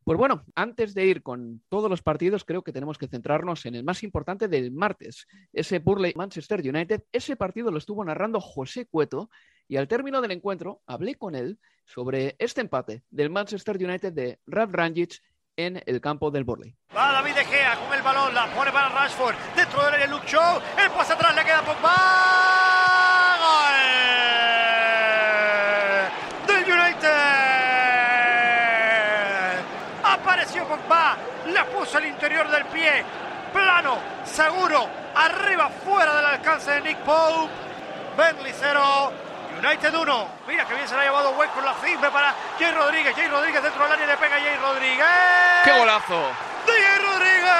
Pues 0.05 0.19
bueno, 0.19 0.45
antes 0.57 0.95
de 0.95 1.07
ir 1.07 1.23
con 1.23 1.63
todos 1.69 1.89
los 1.89 2.03
partidos, 2.03 2.45
creo 2.45 2.63
que 2.65 2.73
tenemos 2.73 2.99
que 2.99 3.07
centrarnos 3.07 3.67
en 3.67 3.77
el 3.77 3.85
más 3.85 4.03
importante 4.03 4.49
del 4.49 4.73
martes, 4.73 5.29
ese 5.53 5.79
Burley 5.79 6.13
Manchester 6.17 6.61
United. 6.61 7.05
Ese 7.13 7.37
partido 7.37 7.71
lo 7.71 7.79
estuvo 7.79 8.05
narrando 8.05 8.41
José 8.41 8.87
Cueto 8.87 9.31
y 9.69 9.77
al 9.77 9.87
término 9.87 10.21
del 10.21 10.33
encuentro 10.33 10.83
hablé 10.87 11.15
con 11.15 11.37
él 11.37 11.61
sobre 11.85 12.35
este 12.41 12.61
empate 12.61 13.05
del 13.11 13.31
Manchester 13.31 13.77
United 13.77 14.13
de 14.13 14.41
Ralf 14.47 14.73
Rangic 14.73 15.21
en 15.57 15.83
el 15.85 16.01
campo 16.01 16.31
del 16.31 16.45
Burley. 16.45 16.75
Va 16.97 17.13
David 17.13 17.35
De 17.35 17.45
Gea 17.45 17.77
con 17.77 17.93
el 17.93 18.03
balón, 18.03 18.35
la 18.35 18.47
pone 18.47 18.73
para 18.73 18.89
Rashford, 18.89 19.35
dentro 19.55 19.85
del 19.85 19.95
área 19.95 20.07
Luke 20.07 20.27
Shaw, 20.27 20.61
el 20.79 20.91
pase 20.91 21.13
atrás 21.13 21.35
le 21.35 21.45
queda 21.45 21.63
Pogba. 21.63 21.95
Del 26.47 26.65
United. 26.65 27.11
Apareció 30.05 30.67
Pogba, 30.67 31.17
la 31.53 31.67
puso 31.67 31.99
al 31.99 32.07
interior 32.07 32.51
del 32.51 32.65
pie, 32.67 33.05
plano, 33.53 33.99
seguro, 34.25 34.89
arriba, 35.15 35.69
fuera 35.85 36.17
del 36.17 36.27
alcance 36.27 36.71
de 36.71 36.81
Nick 36.81 36.99
Pope. 36.99 37.53
Bentley 38.17 38.53
0, 38.55 39.13
United 39.59 39.95
1. 39.95 40.29
Mira 40.49 40.67
que 40.67 40.75
bien 40.75 40.89
se 40.89 40.95
la 40.95 41.03
ha 41.03 41.05
llevado 41.05 41.31
Wade 41.31 41.53
con 41.53 41.65
la 41.65 41.75
cifra 41.75 42.11
para 42.11 42.35
Jay 42.59 42.73
Rodríguez. 42.73 43.15
Jay 43.15 43.29
Rodríguez 43.29 43.63
dentro 43.63 43.83
del 43.85 43.93
área 43.93 44.07
le 44.07 44.17
pega 44.17 44.37
a 44.37 44.41
Jay 44.41 44.57
Rodríguez. 44.57 45.07
¡Qué 45.65 45.73
golazo! 45.73 46.33
de 46.67 46.73
Jay 46.73 46.99
Rodríguez. 46.99 47.53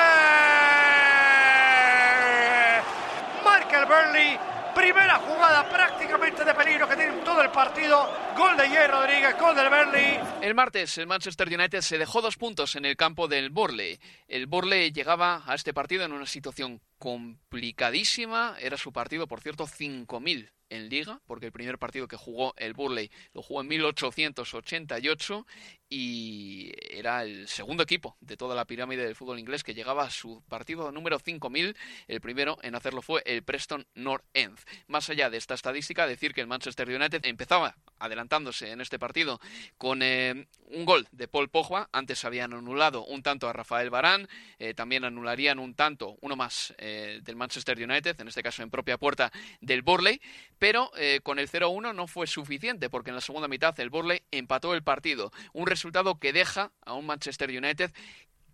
Marca 3.45 3.79
el 3.81 3.87
Burnley. 3.87 4.39
Primera 4.75 5.17
jugada 5.17 5.69
prácticamente 5.69 6.45
de 6.45 6.55
peligro 6.55 6.89
que 6.89 6.97
tiene 6.97 7.13
todo 7.25 7.43
el 7.43 7.51
partido. 7.51 8.11
Gol 8.37 8.57
de 8.57 8.69
Jay 8.69 8.87
Rodríguez, 8.89 9.39
gol 9.39 9.55
del 9.55 9.69
Burnley. 9.69 10.19
El 10.41 10.55
martes 10.55 10.97
el 10.97 11.07
Manchester 11.07 11.47
United 11.49 11.83
se 11.83 11.99
dejó 11.99 12.23
dos 12.23 12.39
puntos 12.39 12.75
en 12.77 12.87
el 12.87 12.97
campo 12.97 13.29
del 13.29 13.51
Burley. 13.51 13.99
El 14.29 14.47
Burley 14.47 14.91
llegaba 14.91 15.43
a 15.47 15.55
este 15.55 15.75
partido 15.75 16.05
en 16.05 16.13
una 16.13 16.25
situación 16.27 16.81
complicadísima. 16.99 18.57
Era 18.61 18.79
su 18.79 18.93
partido, 18.93 19.27
por 19.27 19.41
cierto, 19.41 19.67
5.000 19.67 20.51
en 20.73 20.89
liga, 20.89 21.21
porque 21.27 21.47
el 21.47 21.53
primer 21.53 21.79
partido 21.79 22.09
que 22.09 22.17
jugó 22.17 22.55
el 22.57 22.73
Burley 22.73 23.11
lo 23.35 23.43
jugó 23.43 23.61
en 23.61 23.69
1888 23.69 25.47
y 25.89 26.73
era 26.91 27.23
el 27.23 27.47
segundo 27.49 27.83
equipo 27.83 28.17
de 28.21 28.39
toda 28.39 28.55
la 28.55 28.65
pirámide 28.65 29.05
del 29.05 29.15
fútbol 29.15 29.39
inglés 29.39 29.63
que 29.63 29.75
llegaba 29.75 30.05
a 30.05 30.11
su 30.11 30.43
partido 30.49 30.91
número 30.91 31.19
5000. 31.19 31.77
El 32.09 32.21
primero 32.23 32.57
en 32.63 32.75
hacerlo 32.75 33.03
fue 33.03 33.23
el 33.27 33.43
Preston 33.43 33.87
North 33.95 34.25
End. 34.33 34.59
Más 34.87 35.11
allá 35.11 35.29
de 35.29 35.37
esta 35.37 35.53
estadística, 35.53 36.07
decir 36.07 36.33
que 36.33 36.41
el 36.41 36.47
Manchester 36.47 36.89
United 36.89 37.27
empezaba 37.27 37.77
adelantándose 37.99 38.71
en 38.71 38.81
este 38.81 38.99
partido 38.99 39.39
con 39.77 40.03
eh, 40.03 40.47
un 40.69 40.85
gol 40.87 41.07
de 41.13 41.29
Paul 41.29 41.51
Pogba. 41.51 41.91
Antes 41.93 42.25
habían 42.25 42.55
anulado 42.55 43.05
un 43.05 43.23
tanto 43.23 43.47
a 43.47 43.53
Rafael 43.53 43.91
Barán, 43.91 44.29
eh, 44.59 44.73
también 44.73 45.05
anularían 45.05 45.59
un 45.59 45.75
tanto, 45.75 46.17
uno 46.23 46.37
más 46.37 46.75
eh, 46.79 47.21
del 47.23 47.37
Manchester 47.37 47.77
United, 47.79 48.19
en 48.19 48.29
este 48.29 48.43
caso 48.43 48.63
en 48.63 48.71
propia 48.71 48.97
puerta 48.97 49.31
del 49.61 49.83
Burley, 49.83 50.21
pero 50.63 50.93
con 51.25 51.41
el 51.41 51.51
0-1 51.51 51.93
no 51.93 52.07
fue 52.07 52.29
suficiente 52.29 52.89
porque 52.89 53.11
en 53.11 53.17
la 53.17 53.21
segunda 53.21 53.49
mitad 53.49 53.79
el 53.81 53.91
Burley 53.91 54.23
empató 54.31 54.75
el 54.75 54.85
partido. 54.85 55.33
Un 55.53 55.67
resultado 55.67 56.21
que 56.21 56.33
deja 56.33 56.71
a 56.87 56.93
un 56.93 57.05
Manchester 57.05 57.51
United 57.51 57.91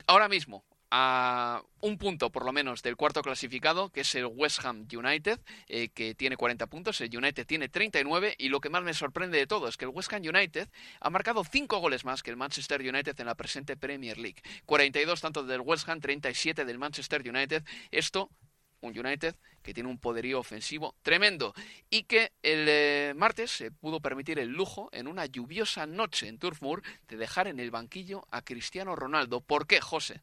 ahora 0.07 0.27
mismo 0.27 0.65
a 0.91 1.63
un 1.81 1.99
punto 1.99 2.31
por 2.31 2.47
lo 2.47 2.53
menos 2.53 2.83
del 2.83 2.97
cuarto 2.97 3.21
clasificado, 3.21 3.91
que 3.91 4.01
es 4.01 4.15
el 4.15 4.25
West 4.25 4.65
Ham 4.65 4.89
United, 4.91 5.39
eh, 5.69 5.91
que 5.91 6.15
tiene 6.15 6.39
40 6.39 6.67
puntos, 6.69 6.99
el 7.03 7.15
United 7.15 7.47
tiene 7.47 7.69
39 7.69 8.37
y 8.39 8.49
lo 8.49 8.61
que 8.61 8.71
más 8.71 8.83
me 8.83 8.95
sorprende 8.95 9.37
de 9.37 9.47
todo 9.47 9.69
es 9.69 9.77
que 9.77 9.85
el 9.85 9.91
West 9.91 10.11
Ham 10.13 10.23
United 10.23 10.69
ha 11.01 11.11
marcado 11.11 11.45
5 11.45 11.79
goles 11.79 12.07
más 12.07 12.23
que 12.23 12.31
el 12.31 12.37
Manchester 12.37 12.81
United 12.81 13.21
en 13.21 13.27
la 13.27 13.35
presente 13.35 13.77
Premier 13.77 14.17
League. 14.17 14.41
42 14.65 15.21
tanto 15.21 15.45
del 15.45 15.61
West 15.61 15.89
Ham, 15.89 16.01
37 16.01 16.65
del 16.65 16.79
Manchester 16.79 17.29
United. 17.29 17.65
Esto 17.91 18.31
un 18.81 18.99
United 18.99 19.35
que 19.63 19.75
tiene 19.75 19.89
un 19.89 19.99
poderío 19.99 20.39
ofensivo 20.39 20.95
tremendo 21.03 21.55
y 21.91 22.05
que 22.05 22.33
el 22.43 22.67
eh, 22.69 23.13
martes 23.17 23.51
se 23.51 23.71
pudo 23.71 24.01
permitir 24.01 24.39
el 24.39 24.49
lujo 24.49 24.89
en 24.93 25.09
una 25.09 25.27
lluviosa 25.27 25.87
noche 25.87 26.29
en 26.29 26.39
Turf 26.39 26.63
Moor 26.63 26.83
de 27.09 27.17
dejar 27.17 27.49
en 27.49 27.61
el 27.61 27.71
banquillo 27.71 28.27
a 28.31 28.43
Cristiano 28.43 28.97
Ronaldo. 28.97 29.41
¿Por 29.41 29.67
qué, 29.67 29.81
José? 29.81 30.23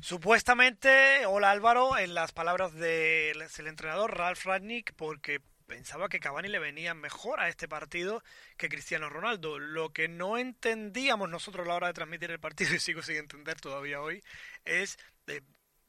Supuestamente, 0.00 1.24
hola 1.26 1.50
Álvaro, 1.50 1.96
en 1.98 2.14
las 2.14 2.32
palabras 2.32 2.74
del 2.74 3.40
entrenador 3.66 4.16
Ralf 4.16 4.44
Ragnick, 4.44 4.92
porque 4.94 5.40
pensaba 5.66 6.08
que 6.08 6.20
Cavani 6.20 6.48
le 6.48 6.58
venía 6.58 6.94
mejor 6.94 7.40
a 7.40 7.48
este 7.48 7.68
partido 7.68 8.22
que 8.56 8.68
Cristiano 8.68 9.08
Ronaldo. 9.08 9.58
Lo 9.58 9.92
que 9.92 10.08
no 10.08 10.38
entendíamos 10.38 11.28
nosotros 11.28 11.66
a 11.66 11.68
la 11.68 11.74
hora 11.76 11.86
de 11.88 11.94
transmitir 11.94 12.30
el 12.30 12.40
partido, 12.40 12.74
y 12.74 12.78
sigo 12.78 13.02
sin 13.02 13.16
entender 13.16 13.60
todavía 13.60 14.00
hoy, 14.00 14.22
es 14.64 14.98
eh, 15.26 15.42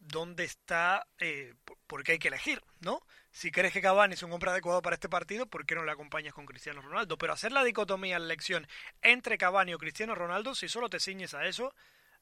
dónde 0.08 0.44
está, 0.44 1.08
eh, 1.20 1.54
porque 1.86 2.14
hay 2.14 2.20
que 2.20 2.30
elegir, 2.30 2.62
¿no? 2.80 3.02
Si 3.32 3.52
crees 3.52 3.74
que 3.74 3.82
Cavani 3.82 4.14
es 4.14 4.24
un 4.24 4.32
hombre 4.32 4.52
adecuado 4.52 4.82
para 4.82 4.96
este 4.96 5.10
partido, 5.10 5.46
¿por 5.46 5.66
qué 5.66 5.76
no 5.76 5.84
le 5.84 5.92
acompañas 5.92 6.34
con 6.34 6.46
Cristiano 6.46 6.82
Ronaldo? 6.82 7.18
Pero 7.18 7.34
hacer 7.34 7.52
la 7.52 7.64
dicotomía 7.64 8.18
la 8.20 8.26
elección 8.26 8.68
entre 9.02 9.38
Cavani 9.38 9.74
o 9.74 9.78
Cristiano 9.78 10.16
Ronaldo, 10.16 10.56
si 10.56 10.68
solo 10.68 10.90
te 10.90 11.00
ciñes 11.00 11.34
a 11.34 11.46
eso, 11.46 11.74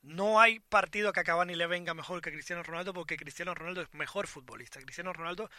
no 0.06 0.40
hay 0.40 0.60
partido 0.60 1.12
que 1.12 1.20
a 1.20 1.24
Cavani 1.24 1.56
le 1.56 1.66
venga 1.66 1.94
mejor 1.94 2.22
que 2.22 2.32
Cristiano 2.32 2.62
Ronaldo 2.62 2.94
porque 2.94 3.18
Cristiano 3.18 3.56
Ronaldo 3.56 3.82
es 3.82 3.94
mejor 3.94 4.28
futbolista. 4.28 4.80
Cristiano 4.80 5.12
Ronaldo, 5.14 5.50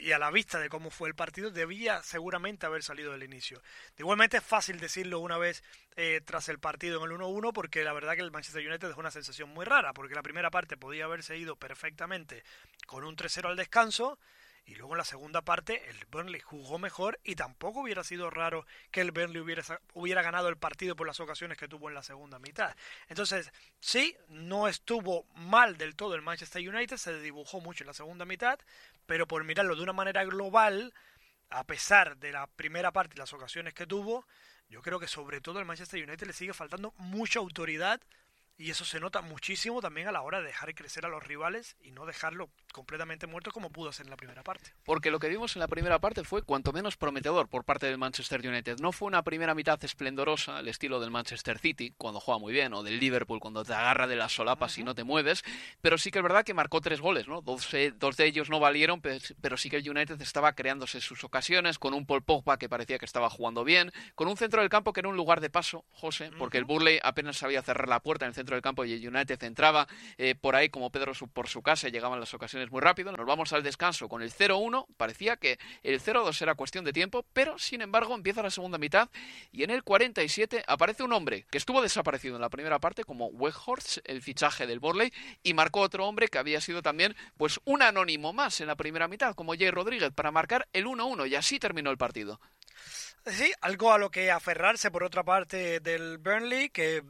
y 0.00 0.10
a 0.10 0.18
la 0.18 0.30
vista 0.30 0.58
de 0.58 0.68
cómo 0.68 0.90
fue 0.90 1.08
el 1.08 1.14
partido, 1.14 1.50
debía 1.50 2.02
seguramente 2.02 2.66
haber 2.66 2.82
salido 2.82 3.12
del 3.12 3.22
inicio. 3.22 3.62
Igualmente 3.96 4.38
es 4.38 4.42
fácil 4.42 4.80
decirlo 4.80 5.20
una 5.20 5.38
vez 5.38 5.62
eh, 5.94 6.20
tras 6.24 6.48
el 6.48 6.58
partido 6.58 7.04
en 7.04 7.12
el 7.12 7.18
1-1 7.18 7.52
porque 7.52 7.84
la 7.84 7.92
verdad 7.92 8.14
que 8.14 8.22
el 8.22 8.32
Manchester 8.32 8.66
United 8.66 8.88
dejó 8.88 9.00
una 9.00 9.12
sensación 9.12 9.50
muy 9.50 9.64
rara 9.64 9.92
porque 9.92 10.14
la 10.14 10.22
primera 10.22 10.50
parte 10.50 10.76
podía 10.76 11.04
haberse 11.04 11.36
ido 11.38 11.56
perfectamente 11.56 12.42
con 12.86 13.04
un 13.04 13.16
3-0 13.16 13.46
al 13.46 13.56
descanso 13.56 14.18
y 14.66 14.74
luego 14.74 14.94
en 14.94 14.98
la 14.98 15.04
segunda 15.04 15.42
parte 15.42 15.88
el 15.88 16.04
Burnley 16.06 16.40
jugó 16.40 16.78
mejor 16.78 17.20
y 17.22 17.36
tampoco 17.36 17.80
hubiera 17.80 18.02
sido 18.02 18.30
raro 18.30 18.66
que 18.90 19.00
el 19.00 19.12
Burnley 19.12 19.40
hubiera, 19.40 19.62
hubiera 19.94 20.22
ganado 20.22 20.48
el 20.48 20.56
partido 20.56 20.96
por 20.96 21.06
las 21.06 21.20
ocasiones 21.20 21.56
que 21.56 21.68
tuvo 21.68 21.88
en 21.88 21.94
la 21.94 22.02
segunda 22.02 22.40
mitad. 22.40 22.74
Entonces, 23.08 23.52
sí, 23.78 24.16
no 24.28 24.66
estuvo 24.66 25.24
mal 25.36 25.76
del 25.78 25.94
todo 25.94 26.16
el 26.16 26.22
Manchester 26.22 26.68
United, 26.68 26.96
se 26.96 27.20
dibujó 27.20 27.60
mucho 27.60 27.84
en 27.84 27.88
la 27.88 27.94
segunda 27.94 28.24
mitad, 28.24 28.58
pero 29.06 29.28
por 29.28 29.44
mirarlo 29.44 29.76
de 29.76 29.82
una 29.82 29.92
manera 29.92 30.24
global, 30.24 30.92
a 31.48 31.62
pesar 31.64 32.16
de 32.16 32.32
la 32.32 32.48
primera 32.48 32.90
parte 32.90 33.14
y 33.14 33.18
las 33.18 33.32
ocasiones 33.32 33.72
que 33.72 33.86
tuvo, 33.86 34.26
yo 34.68 34.82
creo 34.82 34.98
que 34.98 35.06
sobre 35.06 35.40
todo 35.40 35.60
al 35.60 35.64
Manchester 35.64 36.02
United 36.02 36.26
le 36.26 36.32
sigue 36.32 36.52
faltando 36.52 36.92
mucha 36.98 37.38
autoridad 37.38 38.00
y 38.58 38.70
eso 38.70 38.84
se 38.84 39.00
nota 39.00 39.20
muchísimo 39.20 39.80
también 39.80 40.08
a 40.08 40.12
la 40.12 40.22
hora 40.22 40.40
de 40.40 40.46
dejar 40.46 40.74
crecer 40.74 41.04
a 41.04 41.08
los 41.08 41.22
rivales 41.22 41.76
y 41.82 41.90
no 41.90 42.06
dejarlo 42.06 42.50
completamente 42.72 43.26
muerto 43.26 43.50
como 43.50 43.70
pudo 43.70 43.90
hacer 43.90 44.06
en 44.06 44.10
la 44.10 44.16
primera 44.16 44.42
parte. 44.42 44.72
Porque 44.84 45.10
lo 45.10 45.18
que 45.18 45.28
vimos 45.28 45.56
en 45.56 45.60
la 45.60 45.68
primera 45.68 45.98
parte 45.98 46.24
fue 46.24 46.42
cuanto 46.42 46.72
menos 46.72 46.96
prometedor 46.96 47.48
por 47.48 47.64
parte 47.64 47.86
del 47.86 47.98
Manchester 47.98 48.46
United. 48.46 48.78
No 48.80 48.92
fue 48.92 49.08
una 49.08 49.22
primera 49.22 49.54
mitad 49.54 49.82
esplendorosa 49.84 50.58
al 50.58 50.68
estilo 50.68 51.00
del 51.00 51.10
Manchester 51.10 51.58
City, 51.58 51.94
cuando 51.96 52.20
juega 52.20 52.38
muy 52.38 52.52
bien, 52.52 52.72
o 52.74 52.82
del 52.82 52.98
Liverpool, 52.98 53.40
cuando 53.40 53.64
te 53.64 53.74
agarra 53.74 54.06
de 54.06 54.16
las 54.16 54.32
solapas 54.32 54.76
y 54.78 54.84
no 54.84 54.94
te 54.94 55.04
mueves, 55.04 55.42
pero 55.80 55.98
sí 55.98 56.10
que 56.10 56.18
es 56.18 56.22
verdad 56.22 56.44
que 56.44 56.54
marcó 56.54 56.80
tres 56.80 57.00
goles, 57.00 57.28
¿no? 57.28 57.42
Dos, 57.42 57.72
eh, 57.74 57.92
dos 57.96 58.16
de 58.16 58.26
ellos 58.26 58.48
no 58.48 58.60
valieron, 58.60 59.00
pero, 59.00 59.56
sí 59.56 59.70
que 59.70 59.76
el 59.76 59.88
United 59.88 60.20
estaba 60.20 60.54
creándose 60.54 61.00
sus 61.00 61.24
ocasiones, 61.24 61.78
con 61.78 61.94
un 61.94 62.06
Paul 62.06 62.22
Pogba 62.22 62.58
que 62.58 62.68
parecía 62.68 62.98
que 62.98 63.04
estaba 63.04 63.30
jugando 63.30 63.64
bien, 63.64 63.92
con 64.14 64.28
un 64.28 64.36
centro 64.36 64.60
del 64.60 64.70
campo 64.70 64.92
que 64.92 65.00
era 65.00 65.08
un 65.08 65.16
lugar 65.16 65.40
de 65.40 65.50
paso, 65.50 65.84
José, 65.90 66.30
porque 66.38 66.58
el 66.58 66.64
Burley 66.64 66.98
apenas 67.02 67.36
sabía 67.38 67.62
cerrar 67.62 67.88
la 67.88 68.00
puerta 68.00 68.24
en 68.24 68.30
el 68.30 68.34
centro 68.34 68.45
del 68.54 68.62
campo 68.62 68.84
y 68.84 69.06
United 69.06 69.42
entraba 69.44 69.86
eh, 70.18 70.34
por 70.34 70.56
ahí 70.56 70.68
como 70.68 70.90
Pedro 70.90 71.12
por 71.32 71.48
su 71.48 71.62
casa, 71.62 71.88
llegaban 71.88 72.20
las 72.20 72.32
ocasiones 72.34 72.70
muy 72.70 72.80
rápido. 72.80 73.12
Nos 73.12 73.26
vamos 73.26 73.52
al 73.52 73.62
descanso 73.62 74.08
con 74.08 74.22
el 74.22 74.32
0-1, 74.32 74.86
parecía 74.96 75.36
que 75.36 75.58
el 75.82 76.00
0-2 76.00 76.40
era 76.42 76.54
cuestión 76.54 76.84
de 76.84 76.92
tiempo, 76.92 77.24
pero 77.32 77.58
sin 77.58 77.82
embargo 77.82 78.14
empieza 78.14 78.42
la 78.42 78.50
segunda 78.50 78.78
mitad 78.78 79.08
y 79.52 79.62
en 79.62 79.70
el 79.70 79.82
47 79.82 80.64
aparece 80.66 81.02
un 81.02 81.12
hombre 81.12 81.46
que 81.50 81.58
estuvo 81.58 81.82
desaparecido 81.82 82.36
en 82.36 82.42
la 82.42 82.50
primera 82.50 82.78
parte 82.78 83.04
como 83.04 83.26
Weghorst, 83.26 83.98
el 84.04 84.22
fichaje 84.22 84.66
del 84.66 84.80
Borley, 84.80 85.12
y 85.42 85.54
marcó 85.54 85.80
otro 85.80 86.06
hombre 86.06 86.28
que 86.28 86.38
había 86.38 86.60
sido 86.60 86.82
también 86.82 87.16
pues 87.36 87.60
un 87.64 87.82
anónimo 87.82 88.32
más 88.32 88.60
en 88.60 88.66
la 88.66 88.76
primera 88.76 89.08
mitad, 89.08 89.34
como 89.34 89.54
Jay 89.54 89.70
Rodríguez, 89.70 90.12
para 90.12 90.30
marcar 90.30 90.68
el 90.72 90.86
1-1 90.86 91.28
y 91.28 91.34
así 91.34 91.58
terminó 91.58 91.90
el 91.90 91.98
partido. 91.98 92.40
Sí, 93.26 93.52
algo 93.60 93.92
a 93.92 93.98
lo 93.98 94.10
que 94.10 94.30
aferrarse 94.30 94.92
por 94.92 95.02
otra 95.02 95.24
parte 95.24 95.80
del 95.80 96.18
Burnley, 96.18 96.68
que 96.68 97.02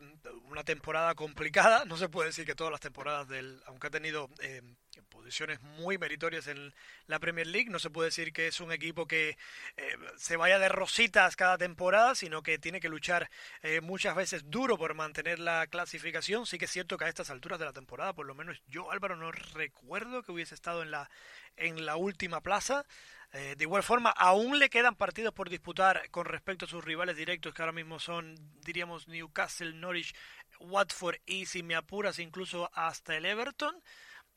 una 0.56 0.64
temporada 0.64 1.14
complicada. 1.14 1.84
No 1.84 1.98
se 1.98 2.08
puede 2.08 2.28
decir 2.28 2.46
que 2.46 2.54
todas 2.54 2.70
las 2.70 2.80
temporadas 2.80 3.28
del, 3.28 3.62
aunque 3.66 3.88
ha 3.88 3.90
tenido 3.90 4.30
eh, 4.40 4.62
posiciones 5.02 5.60
muy 5.60 5.98
meritorias 5.98 6.46
en 6.46 6.74
la 7.06 7.18
Premier 7.18 7.46
League, 7.46 7.70
no 7.70 7.78
se 7.78 7.90
puede 7.90 8.08
decir 8.08 8.32
que 8.32 8.48
es 8.48 8.60
un 8.60 8.72
equipo 8.72 9.06
que 9.06 9.36
eh, 9.76 9.96
se 10.16 10.36
vaya 10.36 10.58
de 10.58 10.68
rositas 10.68 11.36
cada 11.36 11.58
temporada, 11.58 12.14
sino 12.14 12.42
que 12.42 12.58
tiene 12.58 12.80
que 12.80 12.88
luchar 12.88 13.30
eh, 13.62 13.80
muchas 13.80 14.14
veces 14.14 14.50
duro 14.50 14.78
por 14.78 14.94
mantener 14.94 15.38
la 15.38 15.66
clasificación. 15.66 16.46
Sí 16.46 16.58
que 16.58 16.66
es 16.66 16.70
cierto 16.70 16.96
que 16.98 17.04
a 17.04 17.08
estas 17.08 17.30
alturas 17.30 17.58
de 17.58 17.64
la 17.64 17.72
temporada, 17.72 18.12
por 18.12 18.26
lo 18.26 18.34
menos 18.34 18.62
yo 18.68 18.90
Álvaro 18.90 19.16
no 19.16 19.32
recuerdo 19.32 20.22
que 20.22 20.32
hubiese 20.32 20.54
estado 20.54 20.82
en 20.82 20.90
la 20.90 21.10
en 21.56 21.86
la 21.86 21.96
última 21.96 22.40
plaza. 22.40 22.84
Eh, 23.32 23.54
de 23.56 23.64
igual 23.64 23.82
forma, 23.82 24.10
aún 24.10 24.58
le 24.58 24.70
quedan 24.70 24.94
partidos 24.94 25.34
por 25.34 25.50
disputar 25.50 26.08
con 26.10 26.26
respecto 26.26 26.64
a 26.64 26.68
sus 26.68 26.84
rivales 26.84 27.16
directos, 27.16 27.52
que 27.52 27.62
ahora 27.62 27.72
mismo 27.72 27.98
son, 27.98 28.36
diríamos, 28.62 29.08
Newcastle, 29.08 29.74
Norwich, 29.74 30.14
Watford 30.60 31.16
y, 31.26 31.46
si 31.46 31.62
me 31.62 31.74
apuras, 31.74 32.18
incluso 32.18 32.70
hasta 32.72 33.16
el 33.16 33.26
Everton. 33.26 33.74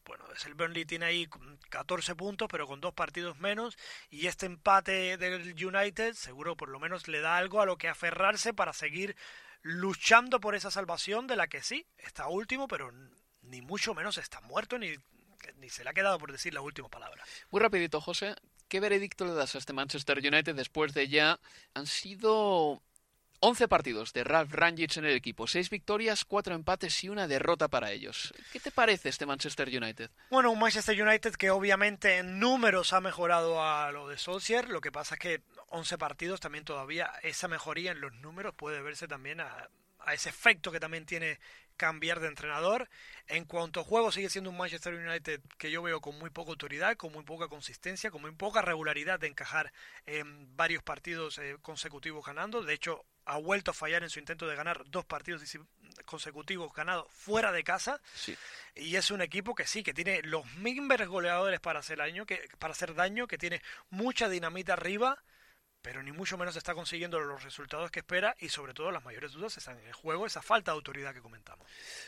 Bueno, 0.05 0.25
el 0.45 0.53
Burnley 0.55 0.85
tiene 0.85 1.05
ahí 1.05 1.27
14 1.69 2.15
puntos, 2.15 2.47
pero 2.49 2.67
con 2.67 2.81
dos 2.81 2.93
partidos 2.93 3.37
menos. 3.39 3.77
Y 4.09 4.27
este 4.27 4.45
empate 4.45 5.17
del 5.17 5.53
United 5.63 6.13
seguro 6.13 6.55
por 6.57 6.69
lo 6.69 6.79
menos 6.79 7.07
le 7.07 7.21
da 7.21 7.37
algo 7.37 7.61
a 7.61 7.65
lo 7.65 7.77
que 7.77 7.87
aferrarse 7.87 8.53
para 8.53 8.73
seguir 8.73 9.15
luchando 9.61 10.39
por 10.39 10.55
esa 10.55 10.71
salvación 10.71 11.27
de 11.27 11.35
la 11.35 11.47
que 11.47 11.61
sí, 11.61 11.85
está 11.97 12.27
último, 12.27 12.67
pero 12.67 12.91
ni 13.41 13.61
mucho 13.61 13.93
menos 13.93 14.17
está 14.17 14.41
muerto 14.41 14.79
ni 14.79 14.95
ni 15.57 15.69
se 15.69 15.83
le 15.83 15.89
ha 15.89 15.93
quedado 15.93 16.19
por 16.19 16.31
decir 16.31 16.53
la 16.53 16.61
última 16.61 16.89
palabra. 16.89 17.23
Muy 17.49 17.61
rapidito, 17.61 18.01
José. 18.01 18.35
¿Qué 18.67 18.79
veredicto 18.79 19.25
le 19.25 19.33
das 19.33 19.55
a 19.55 19.57
este 19.57 19.73
Manchester 19.73 20.19
United 20.19 20.55
después 20.55 20.93
de 20.93 21.07
ya 21.07 21.39
han 21.73 21.87
sido 21.87 22.83
11 23.41 23.67
partidos 23.67 24.11
de 24.13 24.23
Ralph 24.23 24.53
Rangnick 24.53 24.97
en 24.97 25.05
el 25.05 25.15
equipo, 25.15 25.47
6 25.47 25.69
victorias, 25.69 26.25
4 26.25 26.55
empates 26.55 27.03
y 27.03 27.09
una 27.09 27.27
derrota 27.27 27.67
para 27.67 27.91
ellos. 27.91 28.33
¿Qué 28.51 28.59
te 28.59 28.71
parece 28.71 29.09
este 29.09 29.25
Manchester 29.25 29.69
United? 29.69 30.09
Bueno, 30.29 30.51
un 30.51 30.59
Manchester 30.59 31.01
United 31.01 31.35
que 31.35 31.49
obviamente 31.49 32.17
en 32.17 32.39
números 32.39 32.91
ha 32.93 33.01
mejorado 33.01 33.63
a 33.63 33.91
lo 33.91 34.09
de 34.09 34.17
Solskjaer, 34.17 34.69
lo 34.69 34.81
que 34.81 34.91
pasa 34.91 35.15
es 35.15 35.19
que 35.19 35.41
11 35.69 35.97
partidos 35.97 36.39
también 36.39 36.65
todavía 36.65 37.11
esa 37.23 37.47
mejoría 37.47 37.91
en 37.91 38.01
los 38.01 38.13
números 38.15 38.53
puede 38.55 38.81
verse 38.81 39.07
también 39.07 39.39
a, 39.39 39.69
a 39.99 40.13
ese 40.13 40.29
efecto 40.29 40.71
que 40.71 40.79
también 40.79 41.05
tiene 41.05 41.39
cambiar 41.79 42.19
de 42.19 42.27
entrenador. 42.27 42.89
En 43.27 43.45
cuanto 43.45 43.79
a 43.79 43.83
juego, 43.83 44.11
sigue 44.11 44.29
siendo 44.29 44.49
un 44.49 44.57
Manchester 44.57 44.93
United 44.93 45.41
que 45.57 45.71
yo 45.71 45.81
veo 45.81 46.01
con 46.01 46.19
muy 46.19 46.29
poca 46.29 46.51
autoridad, 46.51 46.97
con 46.97 47.13
muy 47.13 47.23
poca 47.23 47.47
consistencia, 47.47 48.11
con 48.11 48.21
muy 48.21 48.31
poca 48.31 48.61
regularidad 48.61 49.19
de 49.19 49.27
encajar 49.27 49.71
en 50.05 50.55
varios 50.57 50.83
partidos 50.83 51.37
eh, 51.37 51.55
consecutivos 51.61 52.25
ganando. 52.25 52.61
De 52.63 52.73
hecho, 52.73 53.05
ha 53.29 53.37
vuelto 53.37 53.71
a 53.71 53.73
fallar 53.75 54.01
en 54.01 54.09
su 54.09 54.17
intento 54.17 54.47
de 54.47 54.55
ganar 54.55 54.83
dos 54.89 55.05
partidos 55.05 55.43
consecutivos 56.05 56.73
ganados 56.73 57.05
fuera 57.11 57.51
de 57.51 57.63
casa. 57.63 58.01
Y 58.75 58.95
es 58.95 59.11
un 59.11 59.21
equipo 59.21 59.53
que 59.53 59.67
sí, 59.67 59.83
que 59.83 59.93
tiene 59.93 60.23
los 60.23 60.45
mismos 60.55 60.97
goleadores 61.07 61.59
para 61.59 61.79
hacer 61.79 61.99
daño, 61.99 62.25
que, 62.25 62.49
para 62.57 62.71
hacer 62.71 62.95
daño, 62.95 63.27
que 63.27 63.37
tiene 63.37 63.61
mucha 63.91 64.29
dinamita 64.29 64.73
arriba 64.73 65.21
pero 65.81 66.03
ni 66.03 66.11
mucho 66.11 66.37
menos 66.37 66.55
está 66.55 66.73
consiguiendo 66.73 67.19
los 67.19 67.43
resultados 67.43 67.91
que 67.91 67.99
espera 67.99 68.35
y 68.39 68.49
sobre 68.49 68.73
todo 68.73 68.91
las 68.91 69.03
mayores 69.03 69.31
dudas 69.31 69.57
están 69.57 69.77
en 69.77 69.87
el 69.87 69.93
juego, 69.93 70.25
esa 70.25 70.41
falta 70.41 70.71
de 70.71 70.75
autoridad 70.75 71.13
que 71.13 71.21
comentamos. 71.21 71.65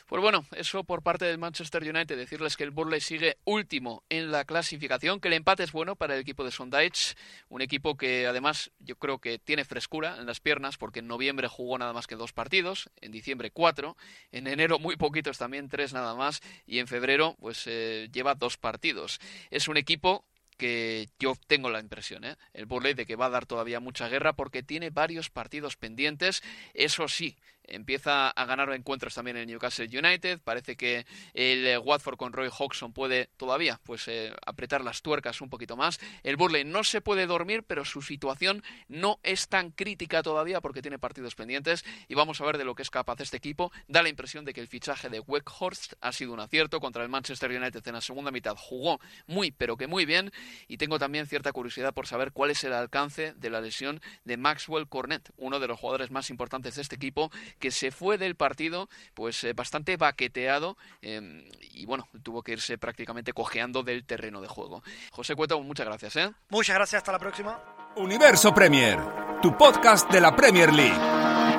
Pues 0.07 0.21
bueno, 0.21 0.45
eso 0.51 0.83
por 0.83 1.01
parte 1.03 1.25
del 1.25 1.37
Manchester 1.37 1.83
United, 1.83 2.17
decirles 2.17 2.57
que 2.57 2.63
el 2.63 2.71
Burley 2.71 3.01
sigue 3.01 3.37
último 3.45 4.03
en 4.09 4.31
la 4.31 4.45
clasificación, 4.45 5.19
que 5.19 5.29
el 5.29 5.35
empate 5.35 5.63
es 5.63 5.71
bueno 5.71 5.95
para 5.95 6.15
el 6.15 6.21
equipo 6.21 6.43
de 6.43 6.51
Sondage, 6.51 7.15
un 7.49 7.61
equipo 7.61 7.95
que 7.95 8.27
además 8.27 8.71
yo 8.79 8.97
creo 8.97 9.19
que 9.19 9.39
tiene 9.39 9.65
frescura 9.65 10.17
en 10.17 10.25
las 10.25 10.39
piernas 10.39 10.77
porque 10.77 10.99
en 10.99 11.07
noviembre 11.07 11.47
jugó 11.47 11.77
nada 11.77 11.93
más 11.93 12.07
que 12.07 12.15
dos 12.15 12.33
partidos, 12.33 12.89
en 12.99 13.11
diciembre 13.11 13.51
cuatro, 13.51 13.95
en 14.31 14.47
enero 14.47 14.79
muy 14.79 14.97
poquitos 14.97 15.37
también, 15.37 15.69
tres 15.69 15.93
nada 15.93 16.15
más 16.15 16.41
y 16.65 16.79
en 16.79 16.87
febrero 16.87 17.35
pues 17.39 17.63
eh, 17.67 18.09
lleva 18.11 18.35
dos 18.35 18.57
partidos. 18.57 19.19
Es 19.49 19.67
un 19.67 19.77
equipo 19.77 20.25
que 20.61 21.09
yo 21.17 21.33
tengo 21.47 21.71
la 21.71 21.79
impresión, 21.79 22.23
¿eh? 22.23 22.37
el 22.53 22.67
Burley, 22.67 22.93
de 22.93 23.07
que 23.07 23.15
va 23.15 23.25
a 23.25 23.29
dar 23.31 23.47
todavía 23.47 23.79
mucha 23.79 24.07
guerra 24.09 24.33
porque 24.33 24.61
tiene 24.61 24.91
varios 24.91 25.31
partidos 25.31 25.75
pendientes. 25.75 26.43
Eso 26.75 27.07
sí, 27.07 27.35
empieza 27.63 28.29
a 28.29 28.45
ganar 28.45 28.71
encuentros 28.73 29.13
también 29.13 29.37
en 29.37 29.47
Newcastle 29.47 29.85
United. 29.87 30.39
Parece 30.43 30.75
que 30.75 31.05
el 31.33 31.65
eh, 31.65 31.77
Watford 31.77 32.17
con 32.17 32.33
Roy 32.33 32.49
Hodgson 32.49 32.93
puede 32.93 33.29
todavía 33.37 33.79
pues 33.83 34.07
eh, 34.07 34.33
apretar 34.45 34.83
las 34.83 35.01
tuercas 35.01 35.41
un 35.41 35.49
poquito 35.49 35.75
más. 35.75 35.99
El 36.23 36.35
Burley 36.35 36.63
no 36.63 36.83
se 36.83 37.01
puede 37.01 37.25
dormir, 37.25 37.63
pero 37.63 37.85
su 37.85 38.01
situación 38.01 38.63
no 38.87 39.19
es 39.23 39.47
tan 39.47 39.71
crítica 39.71 40.23
todavía 40.23 40.61
porque 40.61 40.81
tiene 40.81 40.99
partidos 40.99 41.35
pendientes 41.35 41.85
y 42.07 42.15
vamos 42.15 42.41
a 42.41 42.45
ver 42.45 42.57
de 42.57 42.65
lo 42.65 42.75
que 42.75 42.83
es 42.83 42.89
capaz 42.89 43.21
este 43.21 43.37
equipo. 43.37 43.71
Da 43.87 44.03
la 44.03 44.09
impresión 44.09 44.45
de 44.45 44.53
que 44.53 44.61
el 44.61 44.67
fichaje 44.67 45.09
de 45.09 45.19
Weghorst 45.19 45.93
ha 46.01 46.11
sido 46.11 46.33
un 46.33 46.39
acierto 46.39 46.79
contra 46.79 47.03
el 47.03 47.09
Manchester 47.09 47.51
United 47.51 47.87
en 47.87 47.93
la 47.93 48.01
segunda 48.01 48.31
mitad. 48.31 48.55
Jugó 48.57 48.99
muy, 49.27 49.51
pero 49.51 49.77
que 49.77 49.87
muy 49.87 50.05
bien 50.05 50.31
y 50.67 50.77
tengo 50.77 50.99
también 50.99 51.27
cierta 51.27 51.51
curiosidad 51.51 51.93
por 51.93 52.07
saber 52.07 52.31
cuál 52.31 52.51
es 52.51 52.63
el 52.63 52.73
alcance 52.73 53.33
de 53.33 53.49
la 53.49 53.61
lesión 53.61 54.01
de 54.25 54.37
Maxwell 54.37 54.87
Cornet, 54.87 55.31
uno 55.37 55.59
de 55.59 55.67
los 55.67 55.79
jugadores 55.79 56.11
más 56.11 56.29
importantes 56.29 56.75
de 56.75 56.81
este 56.81 56.95
equipo 56.95 57.31
que 57.59 57.71
se 57.71 57.91
fue 57.91 58.17
del 58.17 58.35
partido 58.35 58.89
pues 59.13 59.43
eh, 59.43 59.53
bastante 59.53 59.97
baqueteado 59.97 60.77
em, 61.01 61.43
y 61.61 61.85
bueno, 61.85 62.07
tuvo 62.23 62.43
que 62.43 62.53
irse 62.53 62.77
prácticamente 62.77 63.33
cojeando 63.33 63.83
del 63.83 64.05
terreno 64.05 64.41
de 64.41 64.47
juego. 64.47 64.83
José 65.11 65.35
Cueto, 65.35 65.59
muchas 65.61 65.85
gracias. 65.85 66.15
¿eh? 66.15 66.31
Muchas 66.49 66.75
gracias, 66.75 66.99
hasta 66.99 67.11
la 67.11 67.19
próxima. 67.19 67.59
Universo 67.95 68.53
Premier, 68.53 68.99
tu 69.41 69.57
podcast 69.57 70.09
de 70.11 70.21
la 70.21 70.35
Premier 70.35 70.71
League. 70.73 71.50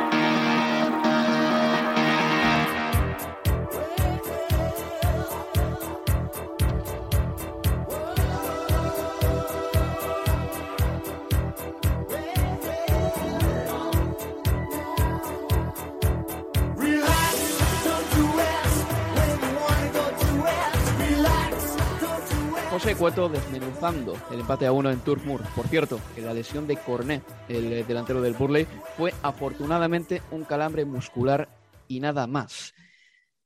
José 22.92 23.00
Cueto 23.00 23.28
desmenuzando 23.31 24.14
el 24.31 24.40
empate 24.40 24.66
a 24.66 24.72
uno 24.72 24.90
en 24.90 25.00
Turf. 25.00 25.24
Por 25.57 25.66
cierto, 25.68 25.98
que 26.14 26.20
la 26.20 26.35
lesión 26.35 26.66
de 26.66 26.76
Cornet, 26.76 27.22
el 27.48 27.72
eh, 27.72 27.85
delantero 27.85 28.20
del 28.20 28.35
Burley, 28.35 28.66
fue 28.98 29.14
afortunadamente 29.22 30.20
un 30.31 30.44
calambre 30.44 30.85
muscular 30.85 31.48
y 31.88 32.00
nada 32.00 32.26
más. 32.26 32.74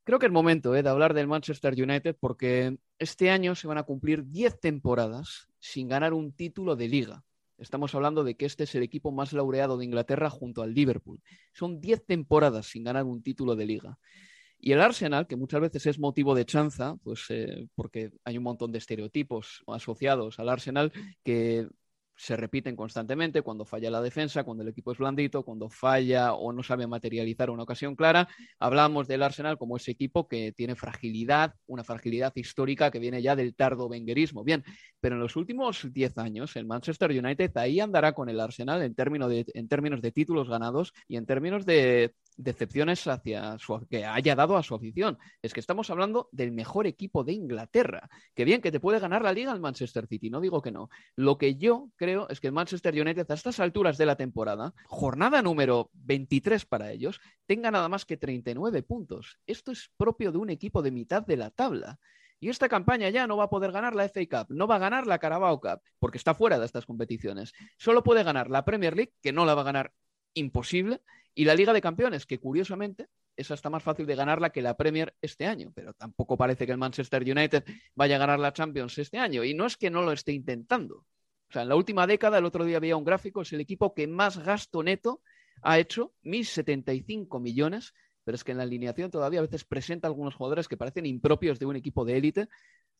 Creo 0.03 0.19
que 0.19 0.27
es 0.27 0.33
momento 0.33 0.75
eh, 0.75 0.83
de 0.83 0.89
hablar 0.89 1.15
del 1.15 1.29
Manchester 1.29 1.75
United 1.75 2.17
porque 2.19 2.79
este 2.99 3.31
año 3.31 3.55
se 3.55 3.69
van 3.69 3.79
a 3.79 3.85
cumplir 3.85 4.25
10 4.27 4.59
temporadas 4.59 5.49
sin 5.61 5.87
ganar 5.87 6.13
un 6.13 6.33
título 6.33 6.75
de 6.75 6.89
liga. 6.89 7.23
Estamos 7.57 7.95
hablando 7.95 8.25
de 8.25 8.37
que 8.37 8.47
este 8.47 8.65
es 8.65 8.75
el 8.75 8.83
equipo 8.83 9.13
más 9.13 9.33
laureado 9.33 9.79
de 9.79 9.85
Inglaterra 9.85 10.29
junto 10.29 10.63
al 10.63 10.75
Liverpool. 10.75 11.23
Son 11.53 11.81
10 11.81 12.05
temporadas 12.05 12.67
sin 12.67 12.83
ganar 12.83 13.05
un 13.05 13.23
título 13.23 13.55
de 13.55 13.67
liga. 13.67 13.99
Y 14.59 14.73
el 14.73 14.81
Arsenal, 14.81 15.27
que 15.27 15.37
muchas 15.37 15.61
veces 15.61 15.87
es 15.87 15.99
motivo 15.99 16.35
de 16.35 16.47
chanza, 16.47 16.97
pues 17.03 17.27
eh, 17.29 17.69
porque 17.75 18.11
hay 18.25 18.38
un 18.38 18.45
montón 18.45 18.73
de 18.73 18.79
estereotipos 18.79 19.62
asociados 19.66 20.38
al 20.38 20.49
Arsenal 20.49 20.92
que 21.23 21.69
se 22.16 22.37
repiten 22.37 22.77
constantemente 22.77 23.42
cuando 23.42 23.64
falla 23.64 23.90
la 23.90 24.01
defensa, 24.01 24.45
cuando 24.45 24.62
el 24.62 24.71
equipo 24.71 24.92
es 24.92 24.99
blandito, 24.99 25.45
cuando 25.45 25.69
falla 25.69 26.33
o 26.33 26.53
no 26.53 26.62
sabe 26.62 26.87
materializar 26.87 27.51
una 27.51 27.64
ocasión 27.64 27.95
clara. 27.95 28.29
Hablamos 28.59 29.07
del 29.07 29.23
Arsenal 29.23 29.59
como 29.59 29.77
ese 29.77 29.90
equipo 29.90 30.27
que 30.27 30.53
tiene 30.53 30.75
fragilidad, 30.77 31.55
una 31.66 31.85
fragilidad 31.85 32.33
histórica 32.35 32.90
que 32.90 32.99
viene 32.99 33.21
ya 33.23 33.37
del 33.37 33.55
tardo 33.55 33.88
venguerismo. 33.88 34.45
Bien, 34.45 34.64
pero 35.01 35.16
en 35.16 35.21
los 35.21 35.37
últimos 35.37 35.87
10 35.92 36.19
años 36.19 36.57
el 36.57 36.66
Manchester 36.66 37.11
United 37.11 37.55
ahí 37.57 37.81
andará 37.81 38.12
con 38.12 38.29
el 38.29 38.40
Arsenal 38.40 38.83
en, 38.83 38.95
términos 38.95 39.29
de, 39.29 39.45
en 39.53 39.69
términos 39.69 40.01
de 40.01 40.12
títulos 40.12 40.49
ganados 40.49 40.92
y 41.07 41.16
en 41.16 41.27
términos 41.27 41.66
de 41.66 42.14
decepciones 42.37 43.07
hacia 43.07 43.59
su, 43.59 43.87
que 43.88 44.05
haya 44.05 44.35
dado 44.35 44.57
a 44.57 44.62
su 44.62 44.75
afición. 44.75 45.18
Es 45.42 45.53
que 45.53 45.61
estamos 45.61 45.90
hablando 45.90 46.29
del 46.33 46.53
mejor 46.53 46.87
equipo 46.87 47.25
de 47.25 47.33
Inglaterra. 47.33 48.09
Que 48.35 48.44
bien, 48.44 48.61
que 48.61 48.72
te 48.72 48.81
puede 48.81 48.99
ganar 48.99 49.22
la 49.22 49.33
liga 49.33 49.53
el 49.53 49.61
Manchester 49.61 50.07
City, 50.07 50.31
no 50.31 50.40
digo 50.40 50.62
que 50.62 50.72
no. 50.72 50.88
Lo 51.14 51.38
que 51.38 51.57
yo 51.57 51.90
creo 51.96 52.29
es 52.29 52.40
que 52.40 52.49
el 52.49 52.53
Manchester 52.53 52.94
United 52.94 53.31
a 53.31 53.35
estas 53.35 53.61
alturas 53.61 53.99
de 53.99 54.07
la 54.07 54.16
temporada, 54.16 54.75
jornada 54.87 55.42
número 55.42 55.90
23 55.94 56.64
para 56.66 56.90
ellos, 56.92 57.20
tenga 57.46 57.70
nada 57.70 57.88
más 57.88 58.05
que 58.05 58.16
39 58.16 58.83
puntos. 58.83 59.38
Esto 59.46 59.72
es 59.72 59.90
propio 59.96 60.33
de 60.33 60.38
un 60.38 60.51
equipo 60.51 60.83
de 60.83 60.90
mitad 60.90 61.25
de 61.25 61.37
la 61.37 61.51
tabla. 61.51 61.99
Y 62.38 62.51
esta 62.51 62.68
campaña 62.68 63.09
ya 63.09 63.27
no 63.27 63.37
va 63.37 63.44
a 63.44 63.51
poder 63.51 63.72
ganar 63.72 63.94
la 63.94 64.05
FA 64.09 64.20
Cup, 64.29 64.55
no 64.55 64.66
va 64.66 64.77
a 64.77 64.81
ganar 64.81 65.07
la 65.07 65.18
Carabao 65.18 65.59
Cup, 65.61 65.81
porque 65.99 66.18
está 66.18 66.35
fuera 66.35 66.59
de 66.59 66.66
estas 66.66 66.85
competiciones. 66.85 67.55
Solo 67.79 68.03
puede 68.03 68.25
ganar 68.25 68.51
la 68.51 68.64
Premier 68.64 68.94
League, 68.94 69.14
que 69.22 69.33
no 69.33 69.46
la 69.46 69.55
va 69.55 69.62
a 69.62 69.64
ganar 69.64 69.94
imposible, 70.37 71.01
y 71.35 71.44
la 71.44 71.55
Liga 71.55 71.72
de 71.72 71.83
Campeones, 71.83 72.25
que 72.25 72.38
curiosamente 72.38 73.09
esa 73.37 73.55
está 73.55 73.68
más 73.68 73.83
fácil 73.83 74.07
de 74.07 74.14
ganarla 74.14 74.51
que 74.51 74.62
la 74.62 74.77
Premier 74.77 75.14
este 75.20 75.46
año, 75.46 75.70
pero 75.75 75.92
tampoco 75.92 76.38
parece 76.38 76.64
que 76.64 76.72
el 76.72 76.79
Manchester 76.79 77.22
United 77.22 77.64
vaya 77.94 78.16
a 78.16 78.18
ganar 78.18 78.38
la 78.38 78.53
Champions 78.53 78.96
este 78.96 79.18
año. 79.18 79.44
Y 79.44 79.53
no 79.53 79.66
es 79.66 79.77
que 79.77 79.90
no 79.90 80.03
lo 80.03 80.12
esté 80.12 80.33
intentando. 80.33 81.05
O 81.49 81.53
sea, 81.53 81.62
en 81.62 81.68
la 81.68 81.77
última 81.77 82.07
década, 82.07 82.38
el 82.38 82.46
otro 82.46 82.64
día 82.64 82.79
había 82.79 82.96
un 82.96 83.05
gráfico, 83.05 83.42
es 83.42 83.53
el 83.53 83.61
equipo 83.61 83.92
que 83.92 84.07
más 84.07 84.38
gasto 84.38 84.83
neto 84.83 85.20
ha 85.62 85.79
hecho, 85.79 86.14
1.075 86.25 87.40
millones 87.40 87.92
pero 88.27 88.35
es 88.35 88.42
que 88.42 88.51
en 88.51 88.59
la 88.59 88.64
alineación 88.64 89.09
todavía 89.09 89.38
a 89.38 89.42
veces 89.42 89.64
presenta 89.64 90.09
algunos 90.09 90.35
jugadores 90.35 90.66
que 90.66 90.77
parecen 90.77 91.07
impropios 91.07 91.61
de 91.61 91.66
un 91.66 91.77
equipo 91.77 92.05
de 92.05 92.16
élite, 92.16 92.49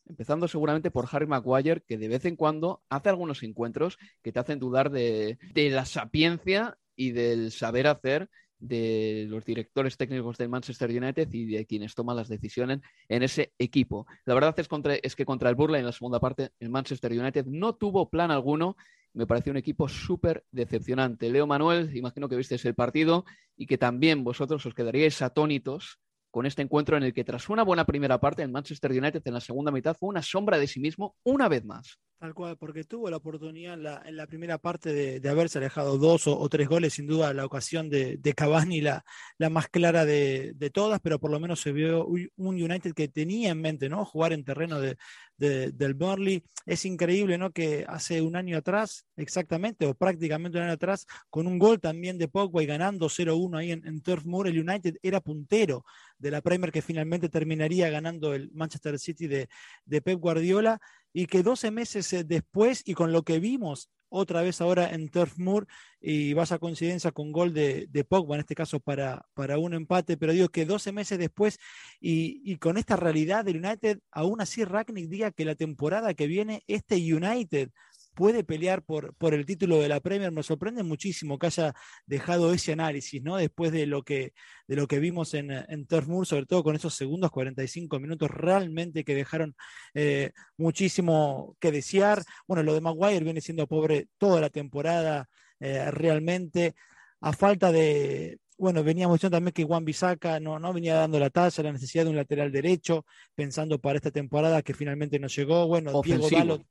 empezando 0.09 0.47
seguramente 0.47 0.93
por 0.93 1.09
Harry 1.11 1.27
Maguire, 1.27 1.83
que 1.85 1.99
de 1.99 2.07
vez 2.07 2.25
en 2.27 2.37
cuando 2.37 2.85
hace 2.89 3.09
algunos 3.09 3.43
encuentros 3.43 3.99
que 4.23 4.31
te 4.31 4.39
hacen 4.39 4.61
dudar 4.61 4.89
de, 4.91 5.37
de 5.53 5.71
la 5.71 5.85
sapiencia 5.85 6.79
y 6.97 7.13
del 7.13 7.53
saber 7.53 7.87
hacer 7.87 8.29
de 8.59 9.27
los 9.29 9.45
directores 9.45 9.97
técnicos 9.97 10.39
del 10.39 10.49
Manchester 10.49 10.91
United 10.91 11.29
y 11.33 11.47
de 11.47 11.67
quienes 11.67 11.95
toman 11.95 12.17
las 12.17 12.29
decisiones 12.29 12.81
en 13.09 13.23
ese 13.23 13.53
equipo. 13.59 14.07
La 14.25 14.35
verdad 14.35 14.55
es, 14.59 14.69
es 15.03 15.17
que 15.17 15.27
contra 15.27 15.51
el 15.51 15.55
Burley 15.55 15.81
en 15.81 15.87
la 15.87 15.93
segunda 15.93 16.21
parte, 16.21 16.51
el 16.59 16.71
Manchester 16.71 17.13
United 17.13 17.47
no 17.47 17.75
tuvo 17.75 18.09
plan 18.09 18.31
alguno. 18.31 18.77
Me 19.13 19.27
pareció 19.27 19.51
un 19.51 19.59
equipo 19.59 19.89
súper 19.89 20.45
decepcionante. 20.51 21.31
Leo 21.31 21.47
Manuel, 21.47 21.95
imagino 21.97 22.29
que 22.29 22.37
visteis 22.37 22.65
el 22.65 22.75
partido 22.75 23.25
y 23.57 23.67
que 23.67 23.79
también 23.79 24.25
vosotros 24.25 24.65
os 24.65 24.75
quedaríais 24.75 25.23
atónitos 25.23 25.99
con 26.37 26.45
este 26.45 26.61
encuentro 26.61 26.99
en 26.99 27.03
el 27.03 27.15
que 27.15 27.25
tras 27.25 27.49
una 27.49 27.63
buena 27.63 27.87
primera 27.87 28.21
parte, 28.21 28.43
el 28.43 28.51
Manchester 28.51 28.91
United 28.91 29.23
en 29.25 29.33
la 29.33 29.41
segunda 29.41 29.73
mitad 29.73 29.97
fue 29.99 30.11
una 30.11 30.21
sombra 30.21 30.59
de 30.59 30.67
sí 30.67 30.81
mismo 30.81 31.17
una 31.25 31.49
vez 31.49 31.65
más. 31.65 31.99
Tal 32.19 32.35
cual, 32.35 32.59
porque 32.59 32.85
tuvo 32.85 33.09
la 33.09 33.17
oportunidad 33.17 33.73
en 33.73 34.17
la, 34.17 34.27
primera 34.27 34.59
parte 34.59 34.93
de, 34.93 35.29
haberse 35.31 35.57
alejado 35.57 35.97
dos 35.97 36.27
o, 36.27 36.47
tres 36.51 36.69
goles, 36.69 36.93
sin 36.93 37.07
duda 37.07 37.33
la 37.33 37.47
ocasión 37.47 37.89
de, 37.89 38.19
de 38.19 38.35
Cavani 38.35 38.83
la, 38.83 39.03
la 39.39 39.49
más 39.49 39.69
clara 39.69 40.05
de, 40.05 40.71
todas, 40.75 41.01
pero 41.01 41.19
por 41.19 41.31
lo 41.31 41.41
menos 41.41 41.61
se 41.63 41.73
vio 41.73 42.07
un 42.07 42.31
United 42.37 42.93
que 42.93 43.09
tenía 43.09 43.53
en 43.53 43.63
mente, 43.63 43.89
¿no? 43.89 44.05
Jugar 44.05 44.35
en 44.35 44.45
terreno 44.45 44.79
de, 44.79 44.99
del 45.37 45.95
Burnley. 45.95 46.43
Es 46.65 46.85
increíble, 46.85 47.39
¿no? 47.39 47.53
Que 47.53 47.85
hace 47.89 48.21
un 48.23 48.37
año 48.37 48.59
atrás, 48.59 49.07
exactamente, 49.17 49.87
o 49.87 49.95
prácticamente 49.95 50.59
un 50.59 50.65
año 50.65 50.73
atrás, 50.73 51.07
con 51.31 51.47
un 51.47 51.59
gol 51.59 51.81
también 51.81 52.19
de 52.19 52.29
Pogba 52.29 52.63
y 52.63 52.67
ganando 52.67 53.09
0-1 53.09 53.59
ahí 53.59 53.73
en, 53.73 53.87
en 53.87 54.01
Turf 54.01 54.25
Moor, 54.25 54.49
el 54.49 54.59
United 54.59 54.97
era 55.03 55.21
puntero 55.21 55.85
de 56.19 56.31
la 56.31 56.41
Premier 56.41 56.73
que 56.73 56.83
finalmente 56.83 57.29
terminaría 57.29 57.89
ganando 57.91 58.35
el 58.35 58.51
Manchester 58.53 58.99
City 58.99 59.27
de, 59.27 59.49
de 59.85 60.03
Pep 60.03 60.19
Guardiola 60.19 60.81
y 61.17 61.25
que 61.29 61.43
12 61.43 61.71
meses 61.71 62.13
eh, 62.13 62.25
después 62.25 62.83
y 62.85 62.93
con 62.93 63.11
lo 63.11 63.23
que 63.23 63.41
vimos 63.41 63.89
otra 64.11 64.43
vez 64.43 64.61
ahora 64.61 64.91
en 64.91 65.09
Turf 65.09 65.39
Moor 65.39 65.67
y 65.99 66.35
vas 66.35 66.53
a 66.53 66.59
coincidencia 66.59 67.11
con 67.11 67.33
gol 67.33 67.55
de, 67.55 67.87
de, 67.89 68.05
Pogba, 68.05 68.35
en 68.35 68.41
este 68.41 68.55
caso 68.55 68.81
para, 68.81 69.25
para 69.33 69.57
un 69.57 69.73
empate, 69.73 70.19
pero 70.19 70.35
digo 70.35 70.51
que 70.51 70.67
12 70.67 70.93
meses 70.93 71.19
después 71.19 71.59
y, 72.01 72.43
y, 72.45 72.57
con 72.57 72.77
esta 72.77 72.97
realidad 72.97 73.47
del 73.47 73.65
United, 73.65 73.99
aún 74.11 74.43
así 74.43 74.63
Ragnick 74.63 75.09
diga 75.09 75.31
que 75.31 75.47
la 75.47 75.55
temporada 75.55 76.13
que 76.13 76.27
viene 76.27 76.63
este 76.67 76.97
United 76.97 77.71
puede 78.17 78.45
pelear 78.45 78.83
por, 78.83 79.15
por 79.15 79.35
el 79.35 79.45
título 79.45 79.79
de 79.79 79.89
la 79.89 80.01
Premier. 80.01 80.33
Me 80.33 80.43
sorprende 80.43 80.83
muchísimo 80.83 81.39
que 81.39 81.49
haya 81.49 81.75
dejado 82.07 82.53
ese 82.55 82.73
análisis, 82.73 83.23
¿no? 83.23 83.37
Después 83.37 83.73
de 83.73 83.87
lo 83.87 84.03
que, 84.03 84.33
de 84.67 84.77
lo 84.77 84.89
que 84.89 84.99
vimos 84.99 85.35
en, 85.35 85.51
en 85.51 85.87
Turf 85.87 86.09
Moor, 86.09 86.27
sobre 86.27 86.47
todo 86.47 86.65
con 86.65 86.75
esos 86.75 86.95
segundos 86.95 87.31
45 87.31 88.01
minutos 88.01 88.31
realmente 88.31 89.05
que 89.05 89.15
dejaron 89.15 89.55
eh, 89.95 90.33
muchísimo 90.57 91.57
que 91.61 91.71
desear. 91.71 92.23
Bueno, 92.49 92.63
lo 92.63 92.73
de 92.73 92.81
Maguire 92.81 93.23
viene 93.23 93.43
siendo 93.43 93.67
pobre 93.67 94.09
toda 94.17 94.41
la 94.41 94.49
temporada, 94.49 95.29
eh, 95.61 95.91
realmente. 95.91 96.75
A 97.21 97.33
falta 97.35 97.71
de, 97.71 98.39
bueno, 98.57 98.83
veníamos 98.83 99.17
diciendo 99.17 99.37
también 99.37 99.53
que 99.53 99.65
Juan 99.65 99.85
Bisaca 99.85 100.41
no, 100.41 100.59
no 100.59 100.73
venía 100.73 100.95
dando 100.95 101.19
la 101.19 101.29
talla, 101.29 101.63
la 101.63 101.73
necesidad 101.73 102.05
de 102.05 102.11
un 102.11 102.17
lateral 102.17 102.51
derecho, 102.51 103.05
pensando 103.35 103.79
para 103.79 103.97
esta 103.97 104.11
temporada 104.11 104.63
que 104.63 104.73
finalmente 104.73 105.19
no 105.19 105.29
llegó. 105.29 105.67
Bueno, 105.67 106.01
Diego 106.03 106.31
Dalot, 106.31 106.63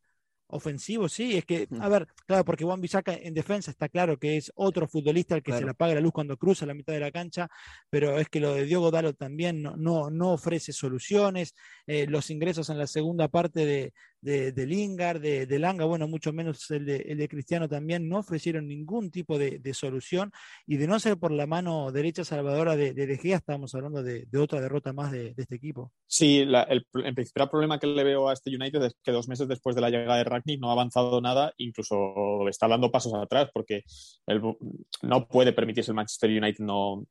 Ofensivo, 0.48 1.10
sí, 1.10 1.38
es 1.38 1.46
que, 1.46 1.68
a 1.80 1.90
ver, 1.90 2.08
claro, 2.28 2.46
porque 2.46 2.64
Juan 2.64 2.80
Bisaca 2.80 3.14
en 3.14 3.34
defensa 3.34 3.72
está 3.72 3.90
claro 3.90 4.20
que 4.20 4.38
es 4.38 4.52
otro 4.56 4.88
futbolista 4.88 5.34
al 5.34 5.42
que 5.42 5.52
se 5.52 5.64
le 5.64 5.72
apaga 5.72 5.96
la 5.96 6.02
luz 6.02 6.12
cuando 6.12 6.38
cruza 6.38 6.68
la 6.68 6.76
mitad 6.76 6.94
de 6.94 7.00
la 7.00 7.12
cancha, 7.12 7.50
pero 7.90 8.20
es 8.20 8.30
que 8.30 8.40
lo 8.40 8.54
de 8.54 8.66
Diogo 8.66 8.92
Dalo 8.92 9.14
también 9.14 9.64
no, 9.64 9.76
no, 9.76 10.12
no 10.12 10.34
ofrece 10.34 10.72
soluciones, 10.72 11.56
eh, 11.88 12.06
los 12.08 12.30
ingresos 12.30 12.70
en 12.70 12.78
la 12.78 12.86
segunda 12.86 13.28
parte 13.28 13.66
de, 13.66 13.94
de, 14.26 14.66
Lingard, 14.66 15.22
de, 15.22 15.60
Langa, 15.60 15.86
bueno, 15.86 16.08
mucho 16.08 16.34
menos 16.34 16.70
el 16.72 16.86
de, 16.86 16.98
el 16.98 17.20
de 17.20 17.28
Cristiano 17.28 17.70
también, 17.70 18.10
no 18.10 18.20
ofrecieron 18.20 18.68
ningún 18.68 19.12
tipo 19.12 19.38
de, 19.38 19.62
solución 19.74 20.32
y 20.66 20.78
de 20.78 20.88
no 20.88 21.00
ser 21.00 21.18
por 21.18 21.32
la 21.32 21.46
mano 21.46 21.92
derecha 21.92 22.24
salvadora 22.24 22.76
de, 22.76 22.94
de, 22.94 23.18
Gea, 23.18 23.38
estamos 23.38 23.76
hablando 23.76 24.02
de, 24.02 24.28
otra 24.38 24.62
derrota 24.62 24.94
más 24.94 25.12
de, 25.12 25.34
este 25.38 25.56
equipo. 25.56 25.92
Sí, 26.08 26.40
el, 26.40 26.86
principal 27.14 27.50
problema 27.50 27.78
que 27.78 27.88
le 27.88 28.04
veo 28.04 28.30
a 28.30 28.34
este 28.34 28.56
United 28.56 28.82
es 28.84 28.96
que 29.04 29.12
dos 29.12 29.28
meses 29.28 29.48
después 29.48 29.76
de 29.76 29.82
la 29.82 29.90
llegada 29.90 30.18
de 30.18 30.24
Ragnick 30.24 30.60
no 30.60 30.70
ha 30.70 30.74
avanzado 30.74 31.22
nada, 31.22 31.54
incluso 31.58 32.48
está 32.50 32.68
dando 32.68 32.92
pasos 32.92 33.14
atrás 33.14 33.50
porque 33.54 33.84
no 35.04 35.28
puede 35.28 35.54
permitirse 35.54 35.92
el 35.92 35.96
Manchester 35.96 36.32
United 36.32 36.64
no, 36.64 37.06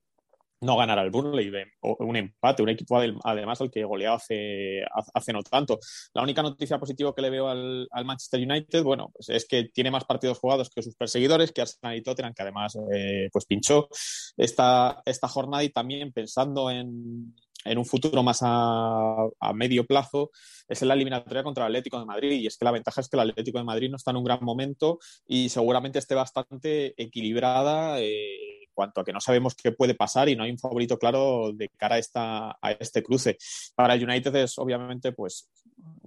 no 0.65 0.77
ganar 0.77 0.99
al 0.99 1.11
Burnley, 1.11 1.53
un 1.81 2.17
empate, 2.17 2.63
un 2.63 2.69
equipo 2.69 2.99
además 3.25 3.61
al 3.61 3.71
que 3.71 3.85
goleado 3.85 4.17
hace, 4.17 4.83
hace 5.15 5.33
no 5.33 5.43
tanto. 5.43 5.79
La 6.15 6.23
única 6.23 6.43
noticia 6.43 6.79
positiva 6.79 7.15
que 7.15 7.23
le 7.23 7.31
veo 7.31 7.49
al, 7.49 7.89
Manchester 8.05 8.41
United, 8.41 8.83
bueno, 8.83 9.11
pues 9.13 9.29
es 9.29 9.47
que 9.47 9.65
tiene 9.65 9.91
más 9.91 10.05
partidos 10.05 10.39
jugados 10.39 10.71
que 10.71 10.83
sus 10.83 10.97
perseguidores, 10.97 11.53
que 11.53 11.63
Arsenal 11.63 11.97
y 11.97 12.03
Tottenham, 12.03 12.35
que 12.35 12.43
además 12.43 12.77
eh, 12.95 13.29
pues 13.33 13.47
pinchó 13.47 13.89
esta, 14.37 15.03
esta 15.05 15.29
jornada 15.29 15.65
y 15.65 15.71
también 15.71 16.13
pensando 16.13 16.71
en, 16.71 17.35
en 17.65 17.79
un 17.79 17.85
futuro 17.85 18.23
más 18.23 18.41
a, 18.43 19.29
medio 19.55 19.87
plazo 19.87 20.31
es 20.69 20.83
en 20.83 20.89
la 20.89 20.95
eliminatoria 20.95 21.43
contra 21.43 21.65
el 21.65 21.73
Atlético 21.73 21.99
de 21.99 22.07
Madrid. 22.07 22.33
Y 22.33 22.47
es 22.47 22.57
que 22.57 22.65
la 22.65 22.71
ventaja 22.71 23.01
es 23.01 23.09
que 23.09 23.17
el 23.17 23.31
Atlético 23.31 23.59
de 23.59 23.65
Madrid 23.65 23.91
no 23.91 23.97
está 23.97 24.11
en 24.11 24.19
un 24.19 24.25
gran 24.25 24.43
momento 24.43 24.99
y 25.27 25.49
seguramente 25.49 25.99
esté 25.99 26.15
bastante 26.15 26.95
equilibrada. 27.03 28.01
Eh, 28.01 28.64
cuanto 28.75 29.01
a 29.01 29.05
que 29.05 29.13
no 29.13 29.21
sabemos 29.21 29.55
qué 29.55 29.73
puede 29.73 29.95
pasar 29.95 30.29
y 30.29 30.37
no 30.37 30.45
hay 30.45 30.51
un 30.51 30.59
favorito 30.59 30.99
claro 30.99 31.53
de 31.55 31.69
cara 31.71 31.97
a, 31.97 31.99
esta, 31.99 32.51
a 32.61 32.73
este 32.79 33.03
cruce. 33.03 33.39
Para 33.75 33.95
el 33.95 34.05
United 34.05 34.35
es 34.37 34.59
obviamente 34.59 35.13
pues 35.13 35.49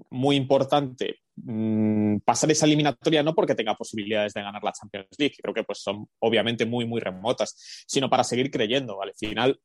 muy 0.10 0.36
importante 0.36 1.20
mmm, 1.36 2.18
pasar 2.20 2.52
esa 2.52 2.66
eliminatoria 2.66 3.24
no 3.24 3.34
porque 3.34 3.56
tenga 3.56 3.76
posibilidades 3.76 4.34
de 4.34 4.42
ganar 4.42 4.64
la 4.64 4.74
Champions 4.74 5.08
League, 5.18 5.36
que 5.36 5.42
creo 5.42 5.54
que 5.54 5.64
pues 5.64 5.80
son 5.80 6.08
obviamente 6.20 6.66
muy 6.66 6.86
muy 6.86 7.02
remotas, 7.02 7.84
sino 7.88 8.10
para 8.10 8.24
seguir 8.24 8.52
creyendo. 8.52 9.02
Al 9.02 9.14
final 9.16 9.60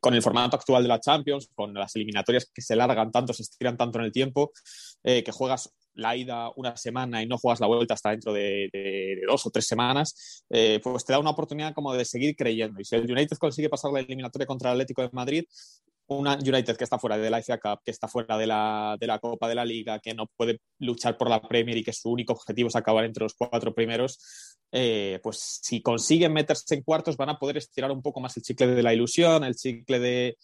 con 0.00 0.14
el 0.14 0.22
formato 0.22 0.56
actual 0.56 0.84
de 0.84 0.88
la 0.88 1.00
Champions, 1.00 1.48
con 1.52 1.74
las 1.74 1.96
eliminatorias 1.96 2.48
que 2.54 2.62
se 2.62 2.76
largan 2.76 3.10
tanto, 3.10 3.32
se 3.32 3.42
estiran 3.42 3.76
tanto 3.76 3.98
en 3.98 4.04
el 4.04 4.12
tiempo, 4.12 4.52
eh, 5.02 5.24
que 5.24 5.32
juegas 5.32 5.74
la 5.94 6.16
ida 6.16 6.50
una 6.56 6.76
semana 6.76 7.22
y 7.22 7.26
no 7.26 7.38
juegas 7.38 7.60
la 7.60 7.66
vuelta 7.66 7.94
hasta 7.94 8.10
dentro 8.10 8.32
de, 8.32 9.20
dos 9.26 9.46
o 9.46 9.50
tres 9.50 9.66
semanas, 9.66 10.44
eh, 10.50 10.80
pues 10.82 11.04
te 11.04 11.12
da 11.12 11.18
una 11.18 11.30
oportunidad 11.30 11.74
como 11.74 11.92
de 11.92 12.04
seguir 12.04 12.34
creyendo. 12.36 12.80
Y 12.80 12.84
si 12.84 12.96
el 12.96 13.10
United 13.10 13.36
consigue 13.38 13.68
pasar 13.68 13.92
la 13.92 14.00
eliminatoria 14.00 14.46
contra 14.46 14.70
el 14.70 14.74
Atlético 14.74 15.02
de 15.02 15.10
Madrid, 15.12 15.44
una 16.08 16.34
United 16.34 16.76
que 16.76 16.84
está 16.84 16.98
fuera 16.98 17.16
de 17.16 17.30
la 17.30 17.38
FA 17.42 17.58
Cup, 17.58 17.80
que 17.84 17.90
está 17.90 18.08
fuera 18.08 18.36
de 18.36 18.46
la, 18.46 18.96
de 18.98 19.06
la, 19.06 19.18
Copa 19.18 19.48
de 19.48 19.54
la 19.54 19.64
Liga, 19.64 19.98
que 19.98 20.14
no 20.14 20.26
puede 20.36 20.60
luchar 20.78 21.16
por 21.16 21.30
la 21.30 21.40
Premier 21.40 21.76
y 21.76 21.84
que 21.84 21.92
su 21.92 22.10
único 22.10 22.32
objetivo 22.32 22.68
es 22.68 22.76
acabar 22.76 23.04
entre 23.04 23.24
los 23.24 23.34
cuatro 23.34 23.74
primeros, 23.74 24.18
eh, 24.72 25.20
pues 25.22 25.60
si 25.62 25.80
consiguen 25.80 26.32
meterse 26.32 26.74
en 26.74 26.82
cuartos 26.82 27.16
van 27.16 27.30
a 27.30 27.38
poder 27.38 27.58
estirar 27.58 27.90
un 27.90 28.02
poco 28.02 28.20
más 28.20 28.36
el 28.36 28.42
chicle 28.42 28.66
de 28.68 28.82
la 28.82 28.94
ilusión, 28.94 29.44
el 29.44 29.54
chicle 29.54 29.98
de, 29.98 30.36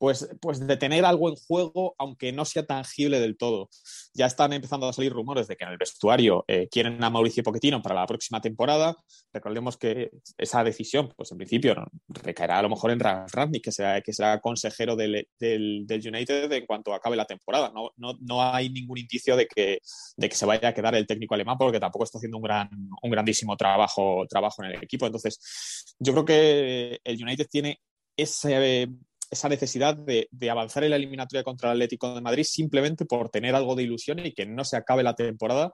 pues, 0.00 0.30
pues 0.40 0.66
de 0.66 0.78
tener 0.78 1.04
algo 1.04 1.28
en 1.28 1.36
juego, 1.36 1.94
aunque 1.98 2.32
no 2.32 2.46
sea 2.46 2.64
tangible 2.64 3.20
del 3.20 3.36
todo. 3.36 3.68
Ya 4.14 4.24
están 4.24 4.54
empezando 4.54 4.88
a 4.88 4.94
salir 4.94 5.12
rumores 5.12 5.46
de 5.46 5.56
que 5.56 5.64
en 5.64 5.72
el 5.72 5.76
vestuario 5.76 6.42
eh, 6.48 6.68
quieren 6.70 7.04
a 7.04 7.10
Mauricio 7.10 7.42
Pochettino 7.42 7.82
para 7.82 7.96
la 7.96 8.06
próxima 8.06 8.40
temporada. 8.40 8.96
Recordemos 9.30 9.76
que 9.76 10.10
esa 10.38 10.64
decisión, 10.64 11.12
pues 11.14 11.30
en 11.32 11.36
principio, 11.36 11.76
recaerá 12.08 12.60
a 12.60 12.62
lo 12.62 12.70
mejor 12.70 12.92
en 12.92 12.98
Ralf 12.98 13.30
que 13.62 13.70
será, 13.70 14.00
que 14.00 14.14
será 14.14 14.40
consejero 14.40 14.96
del, 14.96 15.28
del, 15.38 15.84
United 15.86 16.50
en 16.50 16.64
cuanto 16.64 16.94
acabe 16.94 17.14
la 17.14 17.26
temporada. 17.26 17.70
No, 17.74 17.90
no, 17.98 18.16
no 18.22 18.42
hay 18.42 18.70
ningún 18.70 18.96
indicio 18.96 19.36
de 19.36 19.46
que, 19.46 19.80
de 20.16 20.28
que 20.30 20.34
se 20.34 20.46
vaya 20.46 20.68
a 20.68 20.74
quedar 20.74 20.94
el 20.94 21.06
técnico 21.06 21.34
alemán 21.34 21.58
porque 21.58 21.78
tampoco 21.78 22.06
está 22.06 22.16
haciendo 22.16 22.38
un, 22.38 22.44
gran, 22.44 22.70
un 23.02 23.10
grandísimo 23.10 23.54
trabajo, 23.54 24.24
trabajo 24.30 24.64
en 24.64 24.70
el 24.70 24.82
equipo. 24.82 25.04
Entonces, 25.04 25.94
yo 25.98 26.14
creo 26.14 26.24
que 26.24 27.00
el 27.04 27.22
United 27.22 27.48
tiene 27.50 27.82
ese 28.16 28.88
esa 29.30 29.48
necesidad 29.48 29.96
de, 29.96 30.28
avanzar 30.50 30.84
en 30.84 30.90
la 30.90 30.96
eliminatoria 30.96 31.44
contra 31.44 31.70
el 31.70 31.76
Atlético 31.76 32.14
de 32.14 32.20
Madrid 32.20 32.44
simplemente 32.44 33.04
por 33.04 33.30
tener 33.30 33.54
algo 33.54 33.76
de 33.76 33.84
ilusión 33.84 34.18
y 34.18 34.32
que 34.32 34.44
no 34.44 34.64
se 34.64 34.76
acabe 34.76 35.02
la 35.02 35.14
temporada 35.14 35.72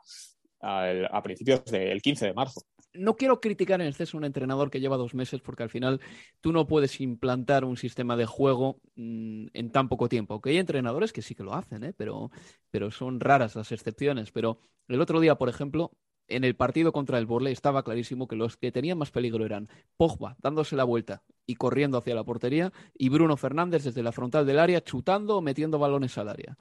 a 0.60 1.22
principios 1.22 1.64
del 1.66 2.02
15 2.02 2.26
de 2.26 2.34
marzo. 2.34 2.62
No 2.92 3.16
quiero 3.16 3.40
criticar 3.40 3.80
en 3.80 3.88
exceso 3.88 4.16
a 4.16 4.18
un 4.18 4.24
entrenador 4.24 4.70
que 4.70 4.80
lleva 4.80 4.96
dos 4.96 5.14
meses 5.14 5.40
porque 5.40 5.62
al 5.62 5.70
final 5.70 6.00
tú 6.40 6.52
no 6.52 6.66
puedes 6.66 7.00
implantar 7.00 7.64
un 7.64 7.76
sistema 7.76 8.16
de 8.16 8.26
juego 8.26 8.80
mm, 8.96 9.48
en 9.52 9.70
tan 9.70 9.88
poco 9.88 10.08
tiempo. 10.08 10.34
Aunque 10.34 10.50
hay 10.50 10.58
entrenadores 10.58 11.12
que 11.12 11.22
sí 11.22 11.34
que 11.34 11.44
lo 11.44 11.54
hacen, 11.54 11.84
¿eh? 11.84 11.92
pero, 11.96 12.30
pero 12.70 12.90
son 12.90 13.20
raras 13.20 13.54
las 13.54 13.70
excepciones. 13.70 14.32
Pero 14.32 14.60
el 14.88 15.00
otro 15.00 15.20
día, 15.20 15.36
por 15.36 15.50
ejemplo, 15.50 15.92
en 16.28 16.44
el 16.44 16.56
partido 16.56 16.92
contra 16.92 17.18
el 17.18 17.26
Borley 17.26 17.52
estaba 17.52 17.82
clarísimo 17.82 18.26
que 18.26 18.36
los 18.36 18.56
que 18.56 18.72
tenían 18.72 18.98
más 18.98 19.10
peligro 19.10 19.44
eran 19.44 19.68
Pogba 19.96 20.36
dándose 20.40 20.76
la 20.76 20.84
vuelta 20.84 21.22
y 21.46 21.54
corriendo 21.56 21.98
hacia 21.98 22.14
la 22.14 22.24
portería 22.24 22.72
y 22.94 23.08
Bruno 23.08 23.36
Fernández 23.36 23.84
desde 23.84 24.02
la 24.02 24.12
frontal 24.12 24.46
del 24.46 24.58
área 24.58 24.82
chutando 24.82 25.36
o 25.36 25.42
metiendo 25.42 25.78
balones 25.78 26.18
al 26.18 26.28
área. 26.28 26.58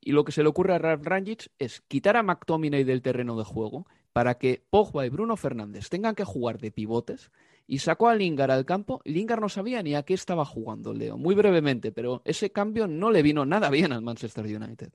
Y 0.00 0.12
lo 0.12 0.24
que 0.24 0.32
se 0.32 0.42
le 0.42 0.48
ocurre 0.48 0.74
a 0.74 0.78
Ralf 0.78 1.04
Rangic 1.04 1.48
es 1.58 1.80
quitar 1.82 2.16
a 2.16 2.22
McTominay 2.22 2.84
del 2.84 3.02
terreno 3.02 3.36
de 3.36 3.44
juego 3.44 3.86
para 4.12 4.38
que 4.38 4.64
Pogba 4.70 5.04
y 5.04 5.10
Bruno 5.10 5.36
Fernández 5.36 5.88
tengan 5.88 6.14
que 6.14 6.24
jugar 6.24 6.58
de 6.58 6.70
pivotes 6.70 7.30
y 7.66 7.80
sacó 7.80 8.08
a 8.08 8.14
Lingard 8.14 8.50
al 8.50 8.64
campo. 8.64 9.00
Lingard 9.04 9.40
no 9.40 9.48
sabía 9.48 9.82
ni 9.82 9.94
a 9.94 10.04
qué 10.04 10.14
estaba 10.14 10.44
jugando, 10.44 10.94
Leo, 10.94 11.18
muy 11.18 11.34
brevemente, 11.34 11.92
pero 11.92 12.22
ese 12.24 12.50
cambio 12.50 12.86
no 12.86 13.10
le 13.10 13.22
vino 13.22 13.44
nada 13.44 13.68
bien 13.70 13.92
al 13.92 14.02
Manchester 14.02 14.44
United. 14.44 14.92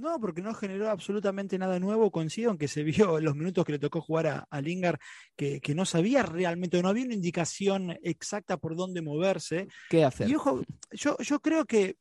No, 0.00 0.18
porque 0.18 0.40
no 0.40 0.54
generó 0.54 0.88
absolutamente 0.88 1.58
nada 1.58 1.78
nuevo 1.78 2.10
con 2.10 2.30
Sion, 2.30 2.56
que 2.56 2.68
se 2.68 2.82
vio 2.82 3.18
en 3.18 3.24
los 3.24 3.36
minutos 3.36 3.64
que 3.64 3.72
le 3.72 3.78
tocó 3.78 4.00
jugar 4.00 4.26
a, 4.26 4.46
a 4.50 4.60
Lingard, 4.60 4.98
que, 5.36 5.60
que, 5.60 5.74
no 5.74 5.84
sabía 5.84 6.22
realmente, 6.22 6.80
no 6.82 6.88
había 6.88 7.04
una 7.04 7.14
indicación 7.14 7.98
exacta 8.02 8.56
por 8.56 8.76
dónde 8.76 9.02
moverse. 9.02 9.68
¿Qué 9.90 10.04
hacer? 10.04 10.28
Y 10.28 10.34
ojo, 10.34 10.62
yo, 10.92 11.16
yo 11.18 11.40
creo 11.40 11.66
que 11.66 11.96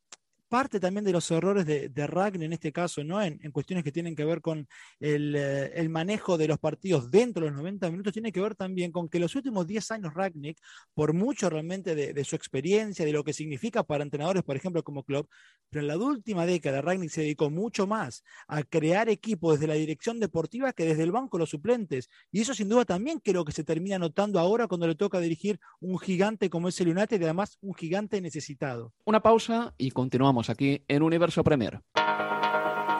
parte 0.50 0.80
también 0.80 1.06
de 1.06 1.12
los 1.12 1.30
errores 1.32 1.66
de, 1.66 1.90
de 1.90 2.10
en 2.10 2.54
este 2.54 2.72
caso, 2.72 3.04
¿no? 3.04 3.22
En, 3.22 3.40
en, 3.44 3.52
cuestiones 3.52 3.84
que 3.84 3.92
tienen 3.92 4.16
que 4.16 4.26
ver 4.26 4.42
con 4.42 4.68
el, 5.00 5.36
eh, 5.36 5.72
el, 5.76 5.90
manejo 5.90 6.38
de 6.38 6.48
los 6.48 6.58
partidos 6.58 7.12
dentro 7.12 7.44
de 7.44 7.52
los 7.52 7.58
90 7.58 7.90
minutos, 7.92 8.14
tiene 8.14 8.32
que 8.32 8.42
ver 8.42 8.56
también 8.56 8.92
con 8.92 9.08
que 9.08 9.20
los 9.20 9.36
últimos 9.36 9.68
10 9.68 9.92
años 9.92 10.14
Ragnick, 10.14 10.60
por 10.94 11.14
mucho 11.14 11.50
realmente 11.50 11.96
de, 11.96 12.24
su 12.24 12.36
experiencia, 12.36 13.06
de 13.06 13.14
lo 13.14 13.24
que 13.24 13.32
significa 13.32 13.84
para 13.84 14.04
entrenadores, 14.04 14.44
por 14.44 14.56
ejemplo, 14.56 14.84
como 14.84 15.04
club, 15.04 15.30
pero 15.70 15.82
en 15.82 15.88
la 15.88 15.98
última 15.98 16.46
década 16.46 16.82
Ragnick 16.82 17.12
se 17.12 17.22
dedicó 17.22 17.50
mucho 17.50 17.86
más 17.88 18.24
a 18.48 18.64
crear 18.64 19.08
equipos 19.08 19.54
desde 19.54 19.68
la 19.68 19.76
dirección 19.76 20.20
deportiva 20.20 20.74
que 20.74 20.86
desde 20.86 21.04
el 21.04 21.12
banco 21.12 21.38
los 21.38 21.52
suplentes. 21.52 22.10
Y 22.32 22.42
eso 22.42 22.54
sin 22.54 22.70
duda 22.70 22.86
también 22.86 23.20
creo 23.20 23.46
que 23.46 23.52
se 23.52 23.64
termina 23.64 24.00
notando 24.00 24.40
ahora 24.40 24.68
cuando 24.68 24.88
le 24.88 24.96
toca 24.96 25.20
dirigir 25.20 25.60
un 25.80 26.00
gigante 26.00 26.50
como 26.50 26.68
es 26.68 26.82
el 26.82 26.90
United 26.90 27.22
y 27.22 27.24
además 27.24 27.58
un 27.62 27.76
gigante 27.76 28.20
necesitado. 28.20 28.94
Una 29.06 29.22
pausa 29.22 29.74
y 29.78 29.92
continuamos 29.92 30.39
aquí 30.48 30.82
en 30.88 31.04
Universo 31.04 31.44
Premier. 31.44 31.82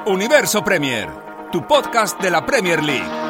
Universo 0.06 0.62
Premier, 0.62 1.08
tu 1.52 1.66
podcast 1.66 2.20
de 2.20 2.30
la 2.30 2.46
Premier 2.46 2.84
League. 2.84 3.30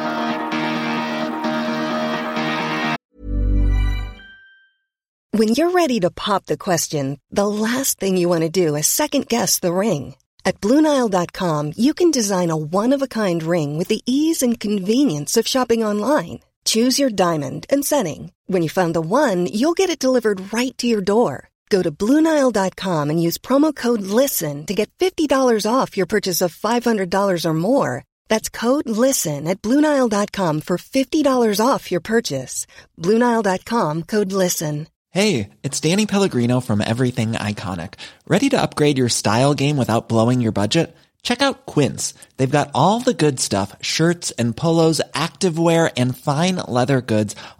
When 5.32 5.50
you're 5.50 5.70
ready 5.70 6.00
to 6.00 6.10
pop 6.10 6.46
the 6.46 6.58
question, 6.58 7.20
the 7.30 7.46
last 7.46 8.00
thing 8.00 8.16
you 8.16 8.28
want 8.28 8.42
to 8.42 8.48
do 8.50 8.74
is 8.74 8.88
second 8.88 9.28
guess 9.28 9.60
the 9.60 9.72
ring. 9.72 10.16
At 10.44 10.60
Bluenile.com, 10.60 11.74
you 11.76 11.94
can 11.94 12.10
design 12.10 12.50
a 12.50 12.56
one 12.56 12.92
of 12.92 13.02
a 13.02 13.06
kind 13.06 13.42
ring 13.42 13.78
with 13.78 13.88
the 13.88 14.02
ease 14.06 14.42
and 14.42 14.58
convenience 14.58 15.36
of 15.36 15.46
shopping 15.46 15.84
online. 15.84 16.40
Choose 16.64 16.98
your 16.98 17.10
diamond 17.10 17.64
and 17.70 17.84
setting. 17.84 18.32
When 18.46 18.62
you 18.62 18.68
find 18.68 18.92
the 18.92 19.00
one, 19.00 19.46
you'll 19.46 19.78
get 19.78 19.88
it 19.90 20.02
delivered 20.02 20.52
right 20.52 20.76
to 20.78 20.86
your 20.86 21.00
door. 21.00 21.49
Go 21.70 21.82
to 21.82 21.92
Bluenile.com 21.92 23.10
and 23.10 23.22
use 23.22 23.38
promo 23.38 23.74
code 23.74 24.02
LISTEN 24.02 24.66
to 24.66 24.74
get 24.74 24.90
$50 24.98 25.66
off 25.70 25.96
your 25.96 26.06
purchase 26.06 26.42
of 26.42 26.54
$500 26.54 27.44
or 27.44 27.54
more. 27.54 28.04
That's 28.28 28.48
code 28.48 28.88
LISTEN 28.88 29.46
at 29.46 29.62
Bluenile.com 29.62 30.62
for 30.62 30.76
$50 30.76 31.64
off 31.64 31.90
your 31.92 32.00
purchase. 32.00 32.66
Bluenile.com 32.98 34.02
code 34.02 34.32
LISTEN. 34.32 34.88
Hey, 35.12 35.50
it's 35.64 35.80
Danny 35.80 36.06
Pellegrino 36.06 36.60
from 36.60 36.80
Everything 36.80 37.32
Iconic. 37.32 37.94
Ready 38.28 38.48
to 38.50 38.62
upgrade 38.62 38.98
your 38.98 39.08
style 39.08 39.54
game 39.54 39.76
without 39.76 40.08
blowing 40.08 40.40
your 40.40 40.52
budget? 40.52 40.94
Check 41.22 41.42
out 41.42 41.66
Quince. 41.66 42.14
They've 42.36 42.58
got 42.58 42.70
all 42.74 43.00
the 43.00 43.14
good 43.14 43.40
stuff 43.40 43.74
shirts 43.80 44.30
and 44.32 44.56
polos, 44.56 45.00
activewear, 45.12 45.92
and 45.96 46.16
fine 46.16 46.56
leather 46.56 47.00
goods, 47.00 47.34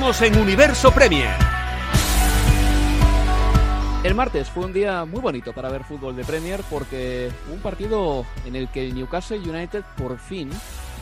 Seguimos 0.00 0.22
en 0.22 0.38
Universo 0.38 0.90
Premier. 0.92 1.28
El 4.02 4.14
martes 4.14 4.48
fue 4.48 4.64
un 4.64 4.72
día 4.72 5.04
muy 5.04 5.20
bonito 5.20 5.52
para 5.52 5.68
ver 5.68 5.84
fútbol 5.84 6.16
de 6.16 6.24
Premier 6.24 6.62
porque 6.70 7.30
un 7.52 7.58
partido 7.58 8.24
en 8.46 8.56
el 8.56 8.70
que 8.70 8.86
el 8.86 8.94
Newcastle 8.94 9.40
United 9.40 9.84
por 9.98 10.18
fin 10.18 10.48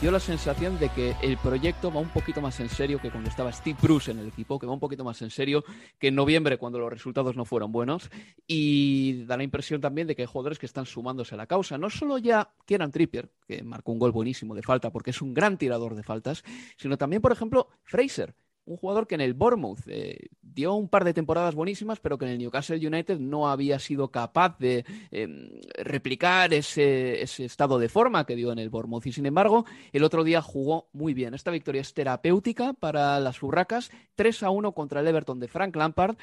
dio 0.01 0.11
la 0.11 0.19
sensación 0.19 0.77
de 0.79 0.89
que 0.89 1.15
el 1.21 1.37
proyecto 1.37 1.93
va 1.93 2.01
un 2.01 2.09
poquito 2.09 2.41
más 2.41 2.59
en 2.59 2.67
serio 2.67 2.99
que 2.99 3.09
cuando 3.09 3.29
estaba 3.29 3.53
Steve 3.53 3.77
Bruce 3.81 4.11
en 4.11 4.19
el 4.19 4.27
equipo, 4.27 4.59
que 4.59 4.67
va 4.67 4.73
un 4.73 4.81
poquito 4.81 5.05
más 5.05 5.21
en 5.21 5.29
serio 5.29 5.63
que 5.97 6.09
en 6.09 6.15
noviembre 6.15 6.57
cuando 6.57 6.77
los 6.77 6.91
resultados 6.91 7.37
no 7.37 7.45
fueron 7.45 7.71
buenos 7.71 8.09
y 8.47 9.23
da 9.23 9.37
la 9.37 9.43
impresión 9.43 9.79
también 9.79 10.07
de 10.07 10.15
que 10.17 10.23
hay 10.23 10.27
jugadores 10.27 10.59
que 10.59 10.65
están 10.65 10.85
sumándose 10.85 11.35
a 11.35 11.37
la 11.37 11.47
causa. 11.47 11.77
No 11.77 11.89
solo 11.89 12.17
ya 12.17 12.49
Kieran 12.65 12.91
Trippier, 12.91 13.29
que 13.47 13.63
marcó 13.63 13.93
un 13.93 13.99
gol 13.99 14.11
buenísimo 14.11 14.55
de 14.55 14.61
falta 14.61 14.91
porque 14.91 15.11
es 15.11 15.21
un 15.21 15.33
gran 15.33 15.57
tirador 15.57 15.95
de 15.95 16.03
faltas, 16.03 16.43
sino 16.75 16.97
también, 16.97 17.21
por 17.21 17.31
ejemplo, 17.31 17.69
Fraser, 17.85 18.35
un 18.69 18.77
jugador 18.77 19.07
que 19.07 19.15
en 19.15 19.21
el 19.21 19.33
Bournemouth 19.33 19.79
eh, 19.87 20.29
dio 20.43 20.75
un 20.75 20.89
par 20.89 21.03
de 21.03 21.15
temporadas 21.15 21.55
buenísimas, 21.55 21.99
pero 21.99 22.19
que 22.19 22.25
en 22.25 22.31
el 22.31 22.37
Newcastle 22.37 22.85
United 22.85 23.19
no 23.19 23.49
había 23.49 23.79
sido 23.79 24.11
capaz 24.11 24.59
de 24.59 24.85
eh, 25.09 25.59
replicar 25.83 26.53
ese, 26.53 27.23
ese, 27.23 27.45
estado 27.45 27.79
de 27.79 27.89
forma 27.89 28.25
que 28.27 28.35
dio 28.35 28.51
en 28.51 28.59
el 28.59 28.69
Bournemouth. 28.69 29.07
Y 29.07 29.11
sin 29.11 29.25
embargo, 29.25 29.65
el 29.91 30.03
otro 30.03 30.23
día 30.23 30.43
jugó 30.43 30.87
muy 30.93 31.15
bien. 31.15 31.33
Esta 31.33 31.49
victoria 31.49 31.81
es 31.81 31.95
terapéutica 31.95 32.73
para 32.73 33.19
las 33.19 33.41
Urracas, 33.41 33.89
3 34.15 34.43
a 34.43 34.51
1 34.51 34.71
contra 34.73 34.99
el 35.01 35.07
Everton 35.07 35.39
de 35.39 35.47
Frank 35.47 35.75
Lampard. 35.75 36.17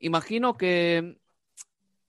Imagino 0.00 0.56
que 0.56 1.18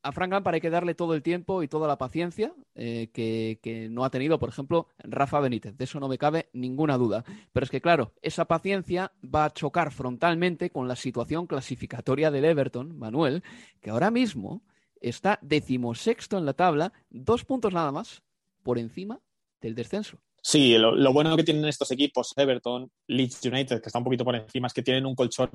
a 0.05 0.11
Frank 0.11 0.31
Lampard 0.31 0.53
hay 0.53 0.61
que 0.61 0.69
darle 0.69 0.93
todo 0.93 1.15
el 1.15 1.23
tiempo 1.23 1.63
y 1.63 1.67
toda 1.67 1.87
la 1.87 1.97
paciencia 1.97 2.53
eh, 2.75 3.09
que, 3.11 3.59
que, 3.63 3.89
no 3.89 4.05
ha 4.05 4.11
tenido, 4.11 4.37
por 4.37 4.49
ejemplo, 4.49 4.87
Rafa 4.99 5.39
Benítez. 5.39 5.75
De 5.75 5.85
eso 5.85 5.99
no 5.99 6.07
me 6.07 6.19
cabe 6.19 6.49
ninguna 6.53 6.95
duda. 6.95 7.25
Pero 7.51 7.63
es 7.63 7.71
que, 7.71 7.81
claro, 7.81 8.13
esa 8.21 8.45
paciencia 8.45 9.13
va 9.23 9.45
a 9.45 9.53
chocar 9.53 9.91
frontalmente 9.91 10.69
con 10.69 10.87
la 10.87 10.95
situación 10.95 11.47
clasificatoria 11.47 12.29
del 12.29 12.45
Everton, 12.45 12.95
Manuel, 12.99 13.43
que 13.81 13.89
ahora 13.89 14.11
mismo 14.11 14.61
está 15.01 15.39
decimosexto 15.41 16.37
en 16.37 16.45
la 16.45 16.53
tabla, 16.53 16.93
dos 17.09 17.43
puntos 17.43 17.73
nada 17.73 17.91
más 17.91 18.21
por 18.61 18.77
encima 18.77 19.21
del 19.59 19.73
descenso. 19.73 20.19
Sí, 20.47 20.77
lo, 20.77 20.95
lo, 20.95 21.11
bueno 21.11 21.35
que 21.35 21.43
tienen 21.43 21.65
estos 21.65 21.89
equipos, 21.89 22.31
Everton, 22.35 22.87
Leeds 23.07 23.43
United, 23.45 23.81
que 23.81 23.87
está 23.87 23.97
un 23.97 24.03
poquito 24.03 24.23
por 24.23 24.35
encima, 24.35 24.67
es 24.67 24.73
que 24.73 24.83
tienen 24.83 25.07
un 25.07 25.15
colchón 25.15 25.49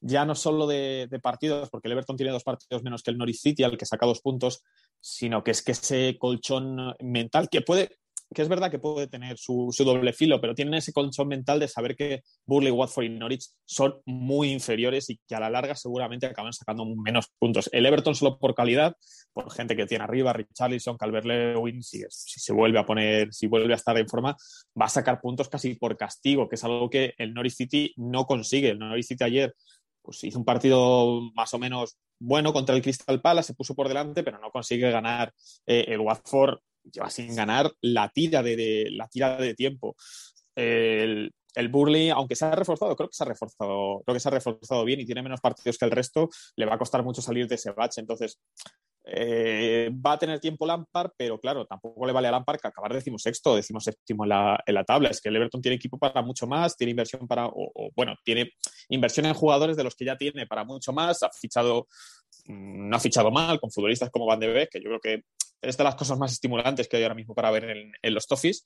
ya 0.00 0.24
no 0.24 0.36
solo 0.36 0.68
de, 0.68 1.08
de, 1.10 1.18
partidos, 1.18 1.68
porque 1.68 1.88
el 1.88 1.92
Everton 1.94 2.16
tiene 2.16 2.30
dos 2.30 2.44
partidos 2.44 2.84
menos 2.84 3.02
que 3.02 3.10
el 3.10 3.18
Norwich 3.18 3.40
City, 3.40 3.64
al 3.64 3.76
que 3.76 3.86
saca 3.86 4.06
dos 4.06 4.20
puntos, 4.20 4.62
sino 5.00 5.42
que 5.42 5.50
es 5.50 5.64
que 5.64 5.72
ese 5.72 6.16
colchón 6.16 6.94
mental 7.00 7.48
que 7.50 7.62
puede, 7.62 7.98
que 8.34 8.42
es 8.42 8.48
verdad 8.48 8.70
que 8.70 8.78
puede 8.78 9.06
tener 9.06 9.38
su, 9.38 9.68
su, 9.70 9.84
doble 9.84 10.12
filo, 10.12 10.40
pero 10.40 10.54
tienen 10.54 10.74
ese 10.74 10.92
colchón 10.92 11.28
mental 11.28 11.60
de 11.60 11.68
saber 11.68 11.94
que 11.94 12.22
Burley, 12.44 12.72
Watford 12.72 13.04
y 13.04 13.08
Norwich 13.10 13.46
son 13.64 14.00
muy 14.04 14.50
inferiores 14.50 15.08
y 15.10 15.20
que 15.26 15.34
a 15.34 15.40
la 15.40 15.50
larga 15.50 15.74
seguramente 15.74 16.26
acaban 16.26 16.52
sacando 16.52 16.84
menos 16.86 17.28
puntos. 17.38 17.70
El 17.72 17.86
Everton 17.86 18.14
solo 18.14 18.38
por 18.38 18.54
calidad, 18.54 18.96
por 19.32 19.50
gente 19.52 19.76
que 19.76 19.86
tiene 19.86 20.04
arriba, 20.04 20.32
Richarlison, 20.32 20.96
Calvert-Lewin, 20.96 21.82
si, 21.82 22.02
si, 22.08 22.40
se 22.40 22.52
vuelve 22.52 22.78
a 22.78 22.86
poner, 22.86 23.32
si 23.32 23.46
vuelve 23.46 23.72
a 23.72 23.76
estar 23.76 23.96
en 23.96 24.08
forma, 24.08 24.36
va 24.80 24.86
a 24.86 24.90
sacar 24.90 25.20
puntos 25.20 25.48
casi 25.48 25.74
por 25.74 25.96
castigo, 25.96 26.48
que 26.48 26.56
es 26.56 26.64
algo 26.64 26.90
que 26.90 27.14
el 27.18 27.32
Norwich 27.32 27.54
City 27.54 27.92
no 27.96 28.24
consigue. 28.24 28.70
El 28.70 28.78
Norwich 28.78 29.06
City 29.06 29.24
ayer 29.24 29.54
pues 30.02 30.22
hizo 30.22 30.38
un 30.38 30.44
partido 30.44 31.20
más 31.34 31.52
o 31.52 31.58
menos 31.58 31.98
bueno 32.18 32.52
contra 32.52 32.74
el 32.74 32.82
Crystal 32.82 33.20
Palace, 33.20 33.48
se 33.48 33.54
puso 33.54 33.74
por 33.74 33.88
delante, 33.88 34.22
pero 34.22 34.38
no 34.38 34.50
consigue 34.50 34.90
ganar. 34.90 35.32
Eh, 35.66 35.84
el 35.88 36.00
Watford 36.00 36.58
lleva 36.92 37.10
sin 37.10 37.34
ganar 37.34 37.70
la 37.80 38.08
tira 38.08 38.42
de, 38.42 38.88
la 38.90 39.08
tira 39.08 39.36
de 39.36 39.54
tiempo. 39.54 39.96
El, 40.54 41.32
el 41.56 41.68
Burley, 41.68 42.10
aunque 42.10 42.36
se 42.36 42.44
ha 42.44 42.54
reforzado, 42.54 42.94
creo 42.94 43.08
que 43.08 43.16
se 43.16 43.24
ha 43.24 43.26
reforzado, 43.26 44.02
creo 44.04 44.14
que 44.14 44.20
se 44.20 44.28
ha 44.28 44.32
reforzado 44.32 44.84
bien 44.84 45.00
y 45.00 45.06
tiene 45.06 45.22
menos 45.22 45.40
partidos 45.40 45.78
que 45.78 45.86
el 45.86 45.90
resto, 45.90 46.28
le 46.54 46.66
va 46.66 46.74
a 46.74 46.78
costar 46.78 47.02
mucho 47.02 47.22
salir 47.22 47.48
de 47.48 47.54
ese 47.54 47.72
bache. 47.72 48.00
Entonces, 48.00 48.38
eh, 49.08 49.88
va 50.04 50.12
a 50.12 50.18
tener 50.18 50.40
tiempo 50.40 50.66
Lampard, 50.66 51.12
pero 51.16 51.38
claro, 51.38 51.64
tampoco 51.64 52.04
le 52.06 52.12
vale 52.12 52.26
a 52.26 52.32
Lampard 52.32 52.58
que 52.60 52.66
acabar 52.66 53.00
sexto 53.18 53.52
o 53.52 53.80
séptimo 53.80 54.24
en 54.24 54.28
la, 54.28 54.60
en 54.66 54.74
la 54.74 54.84
tabla. 54.84 55.08
Es 55.08 55.20
que 55.20 55.28
el 55.28 55.36
Everton 55.36 55.62
tiene 55.62 55.76
equipo 55.76 55.96
para 55.98 56.22
mucho 56.22 56.46
más, 56.46 56.76
tiene 56.76 56.90
inversión 56.90 57.26
para, 57.28 57.46
o, 57.46 57.90
bueno, 57.94 58.16
tiene 58.24 58.50
inversión 58.88 59.26
en 59.26 59.34
jugadores 59.34 59.76
de 59.76 59.84
los 59.84 59.94
que 59.94 60.04
ya 60.04 60.16
tiene 60.16 60.46
para 60.46 60.64
mucho 60.64 60.92
más. 60.92 61.22
Ha 61.22 61.30
fichado, 61.30 61.86
mm, 62.46 62.88
no 62.88 62.96
ha 62.96 63.00
fichado 63.00 63.30
mal 63.30 63.60
con 63.60 63.70
futbolistas 63.70 64.10
como 64.10 64.26
Van 64.26 64.40
de 64.40 64.48
Beek, 64.48 64.70
que 64.70 64.80
yo 64.80 64.90
creo 64.90 65.00
que 65.00 65.22
es 65.62 65.76
de 65.76 65.84
las 65.84 65.94
cosas 65.94 66.18
más 66.18 66.32
estimulantes 66.32 66.88
que 66.88 66.96
hay 66.96 67.02
ahora 67.02 67.14
mismo 67.14 67.34
para 67.34 67.50
ver 67.50 67.92
en, 68.02 68.14
los 68.14 68.26
Toffees, 68.26 68.64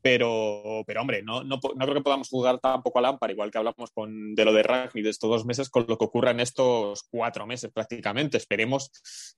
pero, 0.00 0.82
pero 0.86 1.00
hombre, 1.00 1.22
no, 1.22 1.42
no, 1.42 1.58
no, 1.62 1.84
creo 1.84 1.94
que 1.94 2.02
podamos 2.02 2.28
jugar 2.28 2.58
tampoco 2.58 2.98
a 2.98 3.02
Lampard, 3.02 3.30
igual 3.30 3.50
que 3.50 3.58
hablamos 3.58 3.90
con, 3.92 4.34
de 4.34 4.44
lo 4.44 4.52
de 4.52 4.62
Ragni 4.62 5.02
de 5.02 5.10
estos 5.10 5.30
dos 5.30 5.46
meses, 5.46 5.70
con 5.70 5.86
lo 5.88 5.96
que 5.96 6.04
ocurra 6.04 6.30
en 6.30 6.40
estos 6.40 7.04
cuatro 7.10 7.46
meses 7.46 7.70
prácticamente. 7.72 8.36
Esperemos 8.36 8.90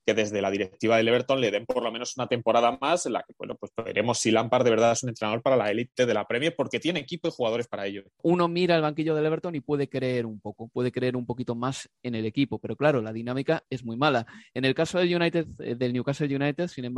que 0.05 0.13
desde 0.13 0.41
la 0.41 0.51
directiva 0.51 0.97
del 0.97 1.07
Everton 1.07 1.39
le 1.39 1.51
den 1.51 1.65
por 1.65 1.83
lo 1.83 1.91
menos 1.91 2.17
una 2.17 2.27
temporada 2.27 2.77
más 2.81 3.05
en 3.05 3.13
la 3.13 3.23
que, 3.23 3.33
bueno, 3.37 3.55
pues 3.55 3.71
veremos 3.77 4.19
si 4.19 4.31
Lampard 4.31 4.63
de 4.63 4.69
verdad 4.71 4.91
es 4.91 5.03
un 5.03 5.09
entrenador 5.09 5.41
para 5.41 5.57
la 5.57 5.71
élite 5.71 6.05
de 6.05 6.13
la 6.13 6.25
Premier, 6.25 6.55
porque 6.55 6.79
tiene 6.79 6.99
equipo 6.99 7.27
y 7.27 7.31
jugadores 7.31 7.67
para 7.67 7.85
ello. 7.85 8.03
Uno 8.23 8.47
mira 8.47 8.75
el 8.75 8.81
banquillo 8.81 9.15
del 9.15 9.25
Everton 9.25 9.55
y 9.55 9.61
puede 9.61 9.87
creer 9.89 10.25
un 10.25 10.39
poco, 10.39 10.67
puede 10.67 10.91
creer 10.91 11.15
un 11.15 11.25
poquito 11.25 11.55
más 11.55 11.89
en 12.03 12.15
el 12.15 12.25
equipo, 12.25 12.59
pero 12.59 12.75
claro, 12.75 13.01
la 13.01 13.13
dinámica 13.13 13.63
es 13.69 13.83
muy 13.83 13.97
mala. 13.97 14.25
En 14.53 14.65
el 14.65 14.75
caso 14.75 14.99
del 14.99 15.15
United, 15.15 15.47
eh, 15.59 15.75
del 15.75 15.93
Newcastle 15.93 16.33
United, 16.33 16.67
sin 16.67 16.85
embargo, 16.85 16.94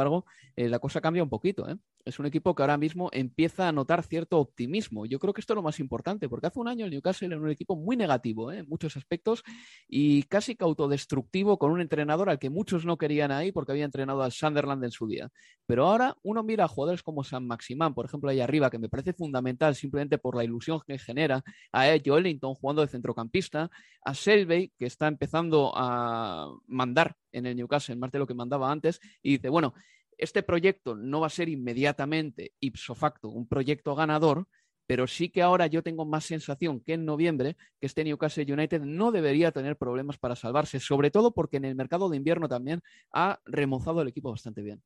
eh, 0.56 0.70
la 0.70 0.80
cosa 0.80 1.02
cambia 1.02 1.24
un 1.24 1.30
poquito. 1.30 1.68
¿eh? 1.70 1.76
Es 2.06 2.20
un 2.20 2.26
equipo 2.26 2.56
que 2.56 2.64
ahora 2.64 2.78
mismo 2.78 3.10
empieza 3.12 3.68
a 3.68 3.72
notar 3.72 4.04
cierto 4.04 4.40
optimismo. 4.40 5.06
Yo 5.06 5.20
creo 5.20 5.34
que 5.34 5.42
esto 5.42 5.54
es 5.54 5.56
lo 5.56 5.62
más 5.62 5.80
importante, 5.80 6.30
porque 6.30 6.48
hace 6.48 6.60
un 6.60 6.68
año 6.68 6.86
el 6.86 6.92
Newcastle 6.92 7.28
era 7.28 7.38
un 7.38 7.50
equipo 7.50 7.76
muy 7.76 7.96
negativo 7.96 8.52
¿eh? 8.52 8.60
en 8.60 8.70
muchos 8.70 8.98
aspectos 8.98 9.44
y 9.88 10.24
casi 10.24 10.56
que 10.56 10.64
autodestructivo 10.64 11.58
con 11.58 11.72
un 11.72 11.82
entrenador 11.82 12.30
al 12.30 12.40
que 12.40 12.50
muchos 12.50 12.86
no 12.86 12.98
querían 12.98 13.32
ahí 13.32 13.52
porque 13.52 13.72
había 13.72 13.86
entrenado 13.86 14.24
al 14.24 14.32
Sunderland 14.32 14.84
en 14.84 14.92
su 14.92 15.08
día. 15.08 15.30
Pero 15.66 15.88
ahora 15.88 16.16
uno 16.24 16.44
mira 16.44 16.66
a 16.66 16.68
jugadores 16.68 17.04
como 17.04 17.24
San 17.24 17.46
Maximán, 17.46 17.94
por 17.94 18.06
ejemplo, 18.06 18.30
ahí 18.30 18.40
arriba, 18.40 18.70
que 18.70 18.80
me 18.80 18.90
parece 18.90 19.14
fundamental 19.14 19.76
simplemente 19.76 20.18
por 20.18 20.36
la 20.36 20.44
ilusión 20.44 20.80
que 20.86 20.98
genera, 20.98 21.44
a 21.72 21.90
Ed 21.90 22.04
Ellington 22.06 22.56
jugando 22.56 22.82
de 22.82 22.88
centrocampista, 22.88 23.70
a 24.04 24.14
Selvey, 24.14 24.72
que 24.78 24.86
está 24.86 25.08
empezando 25.08 25.74
a 25.76 26.50
mandar 26.68 27.16
en 27.38 27.46
el 27.46 27.56
Newcastle 27.56 27.96
más 27.96 28.12
de 28.12 28.20
lo 28.20 28.28
que 28.28 28.34
mandaba 28.34 28.72
antes, 28.72 29.00
y 29.22 29.38
dice, 29.38 29.50
bueno, 29.50 29.74
este 30.18 30.44
proyecto 30.44 30.96
no 30.96 31.22
va 31.22 31.28
a 31.28 31.32
ser 31.32 31.50
inmediatamente 31.50 32.54
ipso 32.60 32.96
facto 32.96 33.30
un 33.30 33.48
proyecto 33.48 33.96
ganador, 33.96 34.48
pero 34.88 35.06
sí 35.06 35.30
que 35.30 35.42
ahora 35.42 35.68
yo 35.68 35.84
tengo 35.84 36.06
más 36.06 36.26
sensación 36.26 36.80
que 36.80 36.94
en 36.94 37.06
noviembre 37.06 37.58
que 37.80 37.88
este 37.88 38.04
Newcastle 38.04 38.52
United 38.52 38.82
no 38.82 39.12
debería 39.12 39.52
tener 39.52 39.76
problemas 39.76 40.18
para 40.18 40.36
salvarse, 40.36 40.80
sobre 40.80 41.12
todo 41.12 41.34
porque 41.34 41.58
en 41.58 41.66
el 41.66 41.76
mercado 41.76 42.10
de 42.10 42.18
invierno 42.18 42.48
también 42.48 42.82
ha 43.12 43.40
remozado 43.46 44.02
el 44.02 44.08
equipo 44.08 44.32
bastante 44.32 44.62
bien. 44.62 44.82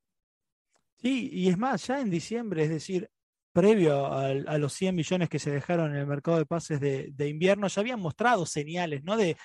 Sí, 0.98 1.30
y 1.32 1.50
es 1.50 1.58
más, 1.58 1.88
ya 1.88 2.02
en 2.02 2.10
diciembre, 2.10 2.64
es 2.64 2.70
decir, 2.70 3.10
previo 3.54 4.08
a, 4.08 4.58
los 4.58 4.74
100 4.74 4.96
millones 4.96 5.30
que 5.30 5.40
se 5.40 5.52
dejaron 5.52 5.92
en 5.92 5.98
el 5.98 6.08
mercado 6.08 6.38
de 6.38 6.46
pases 6.46 6.80
de, 6.80 7.28
invierno, 7.28 7.68
ya 7.68 7.82
habían 7.82 8.00
mostrado 8.00 8.46
señales 8.46 9.04
¿no? 9.04 9.18
de, 9.18 9.36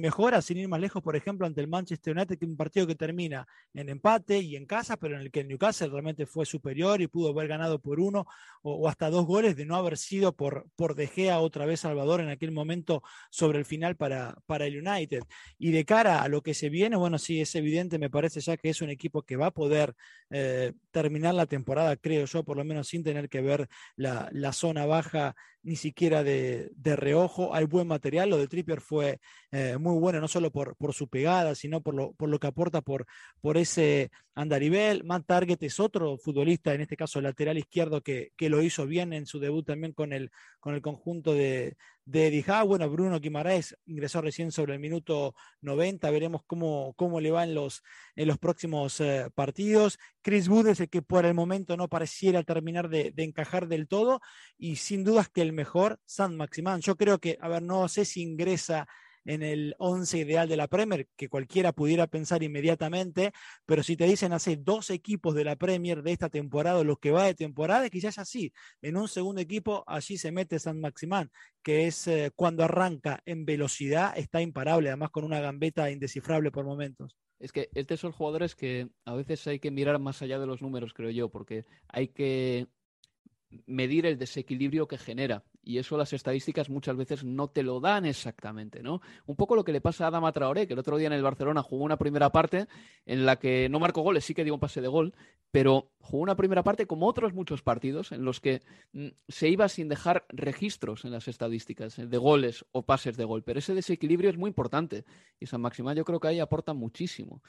mejora, 0.00 0.40
sin 0.42 0.58
ir 0.58 0.68
más 0.68 0.80
lejos, 0.80 1.02
por 1.02 1.16
ejemplo, 1.16 1.46
ante 1.46 1.60
el 1.60 1.68
Manchester 1.68 2.16
United, 2.16 2.38
que 2.38 2.44
es 2.44 2.50
un 2.50 2.56
partido 2.56 2.86
que 2.86 2.94
termina 2.94 3.46
en 3.74 3.88
empate 3.88 4.38
y 4.38 4.56
en 4.56 4.66
casa, 4.66 4.96
pero 4.96 5.16
en 5.16 5.22
el 5.22 5.30
que 5.30 5.40
el 5.40 5.48
Newcastle 5.48 5.88
realmente 5.88 6.26
fue 6.26 6.46
superior 6.46 7.00
y 7.00 7.08
pudo 7.08 7.30
haber 7.30 7.48
ganado 7.48 7.80
por 7.80 7.98
uno 7.98 8.26
o, 8.62 8.88
hasta 8.88 9.10
dos 9.10 9.26
goles 9.26 9.56
de 9.56 9.66
no 9.66 9.76
haber 9.76 9.98
sido 9.98 10.32
por, 10.34 10.66
por 10.76 10.94
De 10.94 11.06
Gea 11.08 11.40
otra 11.40 11.66
vez 11.66 11.80
Salvador 11.80 12.20
en 12.20 12.28
aquel 12.28 12.52
momento 12.52 13.02
sobre 13.30 13.58
el 13.58 13.64
final 13.64 13.96
para, 13.96 14.36
para 14.46 14.66
el 14.66 14.86
United. 14.86 15.24
Y 15.58 15.72
de 15.72 15.84
cara 15.84 16.22
a 16.22 16.28
lo 16.28 16.42
que 16.42 16.54
se 16.54 16.68
viene, 16.68 16.96
bueno, 16.96 17.18
sí, 17.18 17.40
es 17.40 17.54
evidente, 17.54 17.98
me 17.98 18.10
parece 18.10 18.40
ya 18.40 18.56
que 18.56 18.68
es 18.68 18.80
un 18.82 18.90
equipo 18.90 19.22
que 19.22 19.36
va 19.36 19.46
a 19.46 19.50
poder 19.50 19.94
eh, 20.30 20.72
terminar 20.90 21.34
la 21.34 21.46
temporada, 21.46 21.96
creo 21.96 22.26
yo, 22.26 22.44
por 22.44 22.56
lo 22.56 22.64
menos 22.64 22.88
sin 22.88 23.02
tener 23.02 23.28
que 23.28 23.40
ver 23.40 23.55
la, 23.96 24.52
zona 24.52 24.86
baja 24.86 25.34
ni 25.66 25.74
siquiera 25.74 26.22
de, 26.22 26.70
reojo. 26.96 27.52
Hay 27.52 27.64
buen 27.64 27.88
material, 27.88 28.30
lo 28.30 28.38
de 28.38 28.46
Trippier 28.46 28.80
fue 28.80 29.18
eh, 29.50 29.76
muy 29.78 29.98
bueno, 29.98 30.20
no 30.20 30.28
solo 30.28 30.52
por, 30.52 30.76
por, 30.76 30.94
su 30.94 31.08
pegada, 31.08 31.56
sino 31.56 31.80
por 31.82 31.94
lo, 31.94 32.12
por 32.12 32.28
lo 32.28 32.38
que 32.38 32.46
aporta 32.46 32.82
por, 32.82 33.04
por 33.40 33.56
ese 33.56 34.12
andarivel. 34.36 35.02
Matt 35.02 35.26
Target 35.26 35.60
es 35.62 35.80
otro 35.80 36.18
futbolista, 36.18 36.72
en 36.72 36.82
este 36.82 36.96
caso 36.96 37.20
lateral 37.20 37.58
izquierdo, 37.58 38.00
que, 38.00 38.30
que 38.36 38.48
lo 38.48 38.62
hizo 38.62 38.86
bien 38.86 39.12
en 39.12 39.26
su 39.26 39.40
debut 39.40 39.66
también 39.66 39.92
con 39.92 40.12
el, 40.12 40.30
con 40.60 40.74
el 40.74 40.82
conjunto 40.82 41.34
de, 41.34 41.76
de 42.06 42.28
Eddie 42.28 42.44
Bueno, 42.64 42.88
Bruno 42.88 43.18
Guimaraes 43.18 43.76
ingresó 43.84 44.20
recién 44.22 44.52
sobre 44.52 44.74
el 44.74 44.80
minuto 44.80 45.34
90. 45.60 46.08
Veremos 46.10 46.42
cómo, 46.46 46.94
cómo 46.96 47.20
le 47.20 47.32
va 47.32 47.42
en 47.42 47.54
los, 47.54 47.82
en 48.14 48.28
los 48.28 48.38
próximos 48.38 49.00
eh, 49.00 49.28
partidos. 49.34 49.98
Chris 50.22 50.48
Wood 50.48 50.68
es 50.68 50.80
el 50.80 50.88
que 50.88 51.02
por 51.02 51.26
el 51.26 51.34
momento 51.34 51.76
no 51.76 51.88
pareciera 51.88 52.44
terminar 52.44 52.88
de, 52.88 53.10
de, 53.10 53.24
encajar 53.24 53.66
del 53.66 53.88
todo. 53.88 54.20
Y 54.56 54.76
sin 54.76 55.02
dudas 55.02 55.28
que 55.28 55.42
el 55.42 55.52
mejor, 55.56 55.98
San 56.04 56.36
Maximán. 56.36 56.80
Yo 56.80 56.94
creo 56.96 57.18
que, 57.18 57.36
a 57.40 57.48
ver, 57.48 57.62
no 57.62 57.88
sé 57.88 58.04
si 58.04 58.22
ingresa 58.22 58.86
en 59.26 59.42
el 59.42 59.74
11 59.78 60.18
ideal 60.18 60.48
de 60.48 60.56
la 60.56 60.68
Premier, 60.68 61.08
que 61.16 61.28
cualquiera 61.28 61.72
pudiera 61.72 62.06
pensar 62.06 62.42
inmediatamente, 62.42 63.32
pero 63.66 63.82
si 63.82 63.96
te 63.96 64.06
dicen 64.06 64.32
hace 64.32 64.56
dos 64.56 64.90
equipos 64.90 65.34
de 65.34 65.44
la 65.44 65.56
Premier 65.56 66.02
de 66.02 66.12
esta 66.12 66.30
temporada, 66.30 66.82
los 66.84 66.98
que 66.98 67.10
va 67.10 67.24
de 67.24 67.34
temporada, 67.34 67.90
quizás 67.90 68.18
así, 68.18 68.52
en 68.80 68.96
un 68.96 69.08
segundo 69.08 69.40
equipo, 69.40 69.84
allí 69.86 70.16
se 70.16 70.32
mete 70.32 70.58
San 70.58 70.80
Maximán, 70.80 71.30
que 71.62 71.88
es 71.88 72.06
eh, 72.06 72.30
cuando 72.34 72.64
arranca 72.64 73.20
en 73.26 73.44
velocidad, 73.44 74.16
está 74.16 74.40
imparable, 74.40 74.88
además 74.88 75.10
con 75.10 75.24
una 75.24 75.40
gambeta 75.40 75.90
indescifrable 75.90 76.50
por 76.52 76.64
momentos. 76.64 77.16
Es 77.38 77.52
que 77.52 77.68
es 77.74 77.86
de 77.86 77.96
esos 77.96 78.14
jugadores 78.14 78.54
que 78.54 78.88
a 79.04 79.14
veces 79.14 79.46
hay 79.46 79.58
que 79.58 79.70
mirar 79.70 79.98
más 79.98 80.22
allá 80.22 80.38
de 80.38 80.46
los 80.46 80.62
números, 80.62 80.94
creo 80.94 81.10
yo, 81.10 81.28
porque 81.28 81.66
hay 81.88 82.08
que 82.08 82.68
medir 83.66 84.06
el 84.06 84.18
desequilibrio 84.18 84.88
que 84.88 84.98
genera. 84.98 85.44
Y 85.62 85.78
eso 85.78 85.96
las 85.96 86.12
estadísticas 86.12 86.70
muchas 86.70 86.96
veces 86.96 87.24
no 87.24 87.48
te 87.48 87.62
lo 87.62 87.80
dan 87.80 88.06
exactamente, 88.06 88.82
¿no? 88.82 89.00
Un 89.26 89.34
poco 89.34 89.56
lo 89.56 89.64
que 89.64 89.72
le 89.72 89.80
pasa 89.80 90.04
a 90.04 90.08
Adama 90.08 90.32
Traoré, 90.32 90.66
que 90.66 90.74
el 90.74 90.78
otro 90.78 90.96
día 90.96 91.08
en 91.08 91.12
el 91.12 91.22
Barcelona 91.22 91.62
jugó 91.62 91.84
una 91.84 91.96
primera 91.96 92.30
parte 92.30 92.68
en 93.04 93.26
la 93.26 93.36
que 93.36 93.68
no 93.68 93.80
marcó 93.80 94.02
goles, 94.02 94.24
sí 94.24 94.34
que 94.34 94.44
dio 94.44 94.54
un 94.54 94.60
pase 94.60 94.80
de 94.80 94.88
gol, 94.88 95.14
pero 95.50 95.90
jugó 95.98 96.22
una 96.22 96.36
primera 96.36 96.62
parte 96.62 96.86
como 96.86 97.06
otros 97.06 97.34
muchos 97.34 97.62
partidos 97.62 98.12
en 98.12 98.24
los 98.24 98.40
que 98.40 98.62
mm, 98.92 99.08
se 99.28 99.48
iba 99.48 99.68
sin 99.68 99.88
dejar 99.88 100.24
registros 100.28 101.04
en 101.04 101.10
las 101.10 101.26
estadísticas 101.26 101.98
eh, 101.98 102.06
de 102.06 102.18
goles 102.18 102.64
o 102.72 102.82
pases 102.82 103.16
de 103.16 103.24
gol. 103.24 103.42
Pero 103.42 103.58
ese 103.58 103.74
desequilibrio 103.74 104.30
es 104.30 104.36
muy 104.36 104.48
importante 104.48 105.04
y 105.40 105.46
San 105.46 105.60
Maximán 105.60 105.96
yo 105.96 106.04
creo 106.04 106.20
que 106.20 106.28
ahí 106.28 106.40
aporta 106.40 106.74
muchísimo. 106.74 107.42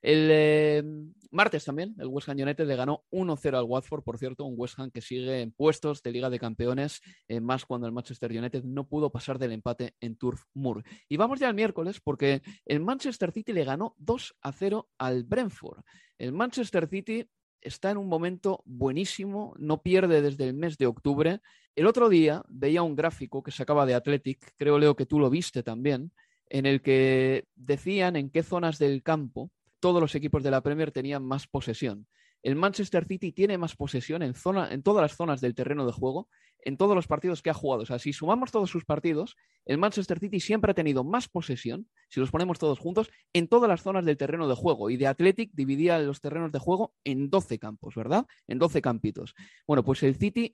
El 0.00 0.28
eh, 0.30 0.82
martes 1.30 1.64
también, 1.64 1.94
el 1.98 2.06
West 2.06 2.28
Ham 2.28 2.38
United 2.38 2.66
le 2.66 2.76
ganó 2.76 3.04
1-0 3.10 3.58
al 3.58 3.64
Watford, 3.64 4.02
por 4.02 4.18
cierto, 4.18 4.44
un 4.44 4.54
West 4.56 4.78
Ham 4.78 4.90
que 4.90 5.00
sigue 5.00 5.40
en 5.40 5.52
puestos 5.52 6.02
de 6.02 6.12
Liga 6.12 6.30
de 6.30 6.38
Campeones, 6.38 7.00
eh, 7.26 7.40
más 7.40 7.64
cuando 7.64 7.86
el 7.86 7.92
Manchester 7.92 8.30
United 8.30 8.62
no 8.64 8.86
pudo 8.86 9.10
pasar 9.10 9.38
del 9.38 9.52
empate 9.52 9.94
en 10.00 10.16
Turf 10.16 10.44
Moor. 10.54 10.84
Y 11.08 11.16
vamos 11.16 11.40
ya 11.40 11.48
al 11.48 11.54
miércoles, 11.54 12.00
porque 12.00 12.42
el 12.64 12.80
Manchester 12.80 13.32
City 13.32 13.52
le 13.52 13.64
ganó 13.64 13.96
2-0 13.98 14.88
al 14.98 15.24
Brentford. 15.24 15.82
El 16.16 16.32
Manchester 16.32 16.88
City 16.88 17.28
está 17.60 17.90
en 17.90 17.96
un 17.96 18.08
momento 18.08 18.62
buenísimo, 18.64 19.54
no 19.58 19.82
pierde 19.82 20.22
desde 20.22 20.44
el 20.44 20.54
mes 20.54 20.78
de 20.78 20.86
octubre. 20.86 21.40
El 21.74 21.86
otro 21.86 22.08
día 22.08 22.44
veía 22.48 22.82
un 22.82 22.94
gráfico 22.94 23.42
que 23.42 23.50
sacaba 23.50 23.84
de 23.84 23.94
Athletic, 23.94 24.54
creo 24.56 24.78
Leo 24.78 24.94
que 24.94 25.06
tú 25.06 25.18
lo 25.18 25.28
viste 25.28 25.64
también, 25.64 26.12
en 26.48 26.66
el 26.66 26.82
que 26.82 27.46
decían 27.56 28.16
en 28.16 28.30
qué 28.30 28.42
zonas 28.42 28.78
del 28.78 29.02
campo 29.02 29.50
todos 29.80 30.00
los 30.00 30.14
equipos 30.14 30.42
de 30.42 30.50
la 30.50 30.62
Premier 30.62 30.90
tenían 30.92 31.24
más 31.24 31.46
posesión. 31.46 32.06
El 32.42 32.54
Manchester 32.54 33.04
City 33.04 33.32
tiene 33.32 33.58
más 33.58 33.74
posesión 33.74 34.22
en, 34.22 34.34
zona, 34.34 34.72
en 34.72 34.82
todas 34.82 35.02
las 35.02 35.16
zonas 35.16 35.40
del 35.40 35.54
terreno 35.54 35.86
de 35.86 35.92
juego, 35.92 36.28
en 36.60 36.76
todos 36.76 36.94
los 36.94 37.08
partidos 37.08 37.42
que 37.42 37.50
ha 37.50 37.54
jugado. 37.54 37.82
O 37.82 37.86
sea, 37.86 37.98
si 37.98 38.12
sumamos 38.12 38.52
todos 38.52 38.70
sus 38.70 38.84
partidos, 38.84 39.36
el 39.64 39.78
Manchester 39.78 40.18
City 40.20 40.38
siempre 40.38 40.70
ha 40.70 40.74
tenido 40.74 41.02
más 41.02 41.28
posesión, 41.28 41.88
si 42.08 42.20
los 42.20 42.30
ponemos 42.30 42.58
todos 42.58 42.78
juntos, 42.78 43.10
en 43.32 43.48
todas 43.48 43.68
las 43.68 43.82
zonas 43.82 44.04
del 44.04 44.16
terreno 44.16 44.48
de 44.48 44.54
juego. 44.54 44.90
Y 44.90 44.96
de 44.96 45.08
Athletic 45.08 45.50
dividía 45.52 45.98
los 45.98 46.20
terrenos 46.20 46.52
de 46.52 46.58
juego 46.58 46.94
en 47.04 47.28
12 47.28 47.58
campos, 47.58 47.94
¿verdad? 47.96 48.26
En 48.46 48.58
12 48.58 48.82
campitos. 48.82 49.34
Bueno, 49.66 49.82
pues 49.82 50.02
el 50.04 50.14
City 50.16 50.52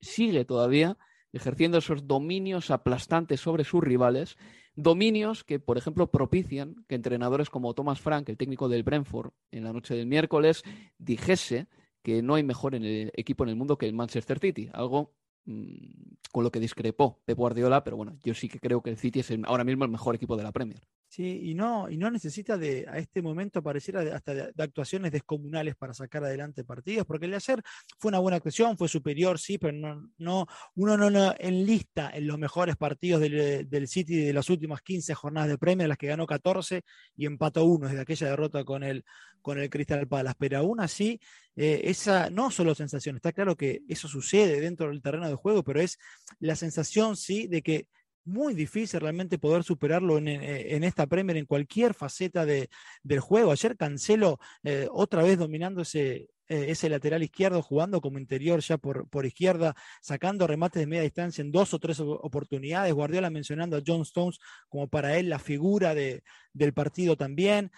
sigue 0.00 0.44
todavía 0.44 0.96
ejerciendo 1.32 1.78
esos 1.78 2.08
dominios 2.08 2.70
aplastantes 2.70 3.40
sobre 3.40 3.62
sus 3.62 3.82
rivales 3.82 4.36
Dominios 4.76 5.44
que, 5.44 5.58
por 5.58 5.78
ejemplo, 5.78 6.10
propician 6.10 6.84
que 6.88 6.94
entrenadores 6.94 7.50
como 7.50 7.74
Thomas 7.74 8.00
Frank, 8.00 8.28
el 8.28 8.36
técnico 8.36 8.68
del 8.68 8.82
Brentford, 8.82 9.32
en 9.50 9.64
la 9.64 9.72
noche 9.72 9.94
del 9.94 10.06
miércoles, 10.06 10.62
dijese 10.98 11.66
que 12.02 12.22
no 12.22 12.34
hay 12.34 12.42
mejor 12.42 12.74
equipo 12.74 13.44
en 13.44 13.50
el 13.50 13.56
mundo 13.56 13.76
que 13.76 13.86
el 13.86 13.92
Manchester 13.92 14.38
City, 14.38 14.70
algo 14.72 15.12
mm, 15.44 16.14
con 16.32 16.44
lo 16.44 16.50
que 16.50 16.60
discrepó 16.60 17.20
Pep 17.24 17.36
Guardiola, 17.36 17.84
pero 17.84 17.96
bueno, 17.96 18.16
yo 18.22 18.34
sí 18.34 18.48
que 18.48 18.60
creo 18.60 18.82
que 18.82 18.90
el 18.90 18.96
City 18.96 19.20
es 19.20 19.32
ahora 19.44 19.64
mismo 19.64 19.84
el 19.84 19.90
mejor 19.90 20.14
equipo 20.14 20.36
de 20.36 20.44
la 20.44 20.52
Premier. 20.52 20.80
Sí, 21.10 21.40
y 21.42 21.54
no, 21.56 21.90
y 21.90 21.96
no 21.96 22.08
necesita 22.08 22.56
de, 22.56 22.86
a 22.88 22.98
este 22.98 23.20
momento 23.20 23.60
pareciera 23.64 24.14
hasta 24.14 24.32
de, 24.32 24.52
actuaciones 24.62 25.10
descomunales 25.10 25.74
para 25.74 25.92
sacar 25.92 26.22
adelante 26.22 26.62
partidos, 26.62 27.04
porque 27.04 27.24
el 27.24 27.32
de 27.32 27.38
ayer 27.38 27.60
fue 27.98 28.10
una 28.10 28.20
buena 28.20 28.36
actuación, 28.36 28.78
fue 28.78 28.86
superior, 28.86 29.36
sí, 29.40 29.58
pero 29.58 29.72
no, 29.76 30.08
no 30.18 30.46
uno 30.76 30.96
no, 30.96 31.10
no 31.10 31.34
enlista 31.40 32.10
en 32.14 32.28
los 32.28 32.38
mejores 32.38 32.76
partidos 32.76 33.20
del, 33.22 33.68
del, 33.68 33.88
City 33.88 34.18
de 34.18 34.32
las 34.32 34.48
últimas 34.50 34.82
15 34.82 35.12
jornadas 35.16 35.48
de 35.48 35.58
premio, 35.58 35.88
las 35.88 35.98
que 35.98 36.06
ganó 36.06 36.28
14 36.28 36.82
y 37.16 37.26
empató 37.26 37.64
uno 37.64 37.88
desde 37.88 38.02
aquella 38.02 38.28
derrota 38.28 38.62
con 38.62 38.84
el, 38.84 39.04
con 39.42 39.58
el 39.58 39.68
Crystal 39.68 40.06
Palace. 40.06 40.36
Pero 40.38 40.58
aún 40.58 40.78
así, 40.78 41.18
eh, 41.56 41.80
esa 41.86 42.30
no 42.30 42.52
solo 42.52 42.72
sensación, 42.76 43.16
está 43.16 43.32
claro 43.32 43.56
que 43.56 43.80
eso 43.88 44.06
sucede 44.06 44.60
dentro 44.60 44.86
del 44.86 45.02
terreno 45.02 45.28
de 45.28 45.34
juego, 45.34 45.64
pero 45.64 45.80
es 45.80 45.98
la 46.38 46.54
sensación, 46.54 47.16
sí, 47.16 47.48
de 47.48 47.62
que 47.62 47.88
muy 48.24 48.54
difícil 48.54 49.00
realmente 49.00 49.38
poder 49.38 49.64
superarlo 49.64 50.18
en, 50.18 50.28
eh, 50.28 50.86
esta 50.86 51.06
Premier 51.06 51.36
en 51.36 51.46
cualquier 51.46 51.94
faceta 51.94 52.44
de, 52.46 52.68
del 53.02 53.20
juego. 53.20 53.52
Ayer 53.52 53.76
Cancelo 53.76 54.38
eh, 54.62 54.88
otra 54.90 55.22
vez 55.22 55.38
dominando 55.38 55.82
ese, 55.82 56.28
eh, 56.48 56.66
ese 56.68 56.88
lateral 56.88 57.22
izquierdo, 57.22 57.62
jugando 57.62 58.00
como 58.00 58.18
interior 58.18 58.60
ya 58.60 58.78
por, 58.78 59.08
por 59.08 59.26
izquierda, 59.26 59.74
sacando 60.00 60.46
remates 60.46 60.80
de 60.80 60.86
media 60.86 61.02
distancia 61.02 61.42
en 61.42 61.50
dos 61.50 61.74
o 61.74 61.78
tres 61.78 62.00
oportunidades. 62.00 62.92
Guardiola 62.92 63.30
mencionando 63.30 63.76
a 63.76 63.82
John 63.86 64.02
Stones 64.02 64.38
como 64.68 64.88
para 64.88 65.16
él 65.16 65.28
la 65.28 65.38
figura 65.38 65.94
de, 65.94 66.22
del 66.52 66.72
partido 66.72 67.16
también. 67.16 67.70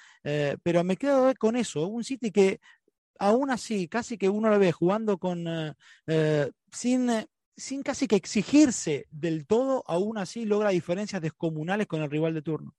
pero 0.62 0.84
me 0.84 0.97
quedo 0.97 1.32
con 1.38 1.57
eso, 1.57 1.86
un 1.86 2.05
City 2.05 2.30
que 2.30 2.61
aún 3.18 3.51
así, 3.51 3.88
casi 3.88 4.18
que 4.18 4.28
uno 4.28 4.51
lo 4.51 4.59
ve 4.59 4.72
jugando 4.72 5.18
con 5.18 5.47
sin 6.72 7.11
sin 7.57 7.82
casi 7.82 8.07
que 8.07 8.16
exigirse 8.16 9.07
del 9.11 9.46
todo, 9.46 9.84
aún 9.86 10.18
así 10.18 10.44
logra 10.44 10.70
diferencias 10.70 11.22
descomunales 11.22 11.86
con 11.86 12.03
el 12.03 12.11
rival 12.11 12.34
de 12.34 12.42
turno. 12.42 12.74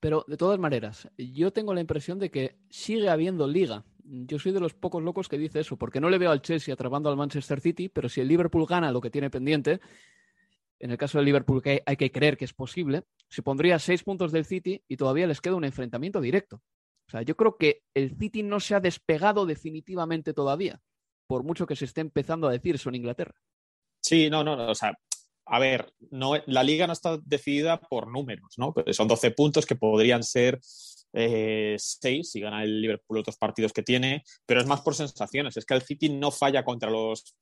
Pero 0.00 0.24
de 0.26 0.36
todas 0.36 0.58
maneras, 0.58 1.08
yo 1.16 1.52
tengo 1.52 1.72
la 1.74 1.80
impresión 1.80 2.18
de 2.18 2.30
que 2.30 2.58
sigue 2.68 3.08
habiendo 3.08 3.46
liga. 3.46 3.84
Yo 4.02 4.38
soy 4.38 4.50
de 4.52 4.58
los 4.58 4.74
pocos 4.74 5.02
locos 5.02 5.28
que 5.28 5.38
dice 5.38 5.60
eso, 5.60 5.76
porque 5.76 6.00
no 6.00 6.10
le 6.10 6.18
veo 6.18 6.32
al 6.32 6.42
Chelsea 6.42 6.74
atrapando 6.74 7.08
al 7.08 7.16
Manchester 7.16 7.60
City, 7.60 7.88
pero 7.88 8.08
si 8.08 8.20
el 8.20 8.26
Liverpool 8.26 8.66
gana 8.66 8.90
lo 8.90 9.00
que 9.00 9.10
tiene 9.10 9.30
pendiente, 9.30 9.80
en 10.80 10.90
el 10.90 10.98
caso 10.98 11.18
del 11.18 11.26
Liverpool 11.26 11.62
que 11.62 11.84
hay 11.86 11.96
que 11.96 12.10
creer 12.10 12.36
que 12.36 12.44
es 12.44 12.52
posible, 12.52 13.04
se 13.28 13.42
pondría 13.42 13.78
seis 13.78 14.02
puntos 14.02 14.32
del 14.32 14.44
City 14.44 14.82
y 14.88 14.96
todavía 14.96 15.28
les 15.28 15.40
queda 15.40 15.54
un 15.54 15.64
enfrentamiento 15.64 16.20
directo. 16.20 16.60
O 17.06 17.10
sea, 17.10 17.22
yo 17.22 17.36
creo 17.36 17.56
que 17.56 17.82
el 17.94 18.16
City 18.18 18.42
no 18.42 18.58
se 18.58 18.74
ha 18.74 18.80
despegado 18.80 19.46
definitivamente 19.46 20.34
todavía, 20.34 20.80
por 21.28 21.44
mucho 21.44 21.66
que 21.66 21.76
se 21.76 21.84
esté 21.84 22.00
empezando 22.00 22.48
a 22.48 22.52
decir 22.52 22.76
en 22.84 22.94
Inglaterra. 22.96 23.36
Sí, 24.02 24.28
no, 24.28 24.42
no, 24.44 24.56
no, 24.56 24.70
o 24.70 24.74
sea, 24.74 24.92
a 25.46 25.58
ver, 25.58 25.92
no, 26.10 26.34
la 26.46 26.62
liga 26.62 26.86
no 26.86 26.92
está 26.92 27.18
decidida 27.24 27.80
por 27.80 28.08
números, 28.10 28.54
¿no? 28.58 28.74
son 28.92 29.08
12 29.08 29.30
puntos 29.32 29.66
que 29.66 29.76
podrían 29.76 30.22
ser 30.22 30.60
eh, 31.12 31.76
6 31.78 32.30
si 32.30 32.40
gana 32.40 32.62
el 32.62 32.80
Liverpool 32.80 33.18
otros 33.18 33.36
partidos 33.36 33.72
que 33.72 33.82
tiene, 33.82 34.24
pero 34.46 34.60
es 34.60 34.66
más 34.66 34.80
por 34.80 34.94
sensaciones. 34.94 35.56
Es 35.56 35.66
que 35.66 35.74
el 35.74 35.82
City 35.82 36.08
no 36.08 36.30
falla 36.30 36.64
contra 36.64 36.90
los. 36.90 37.34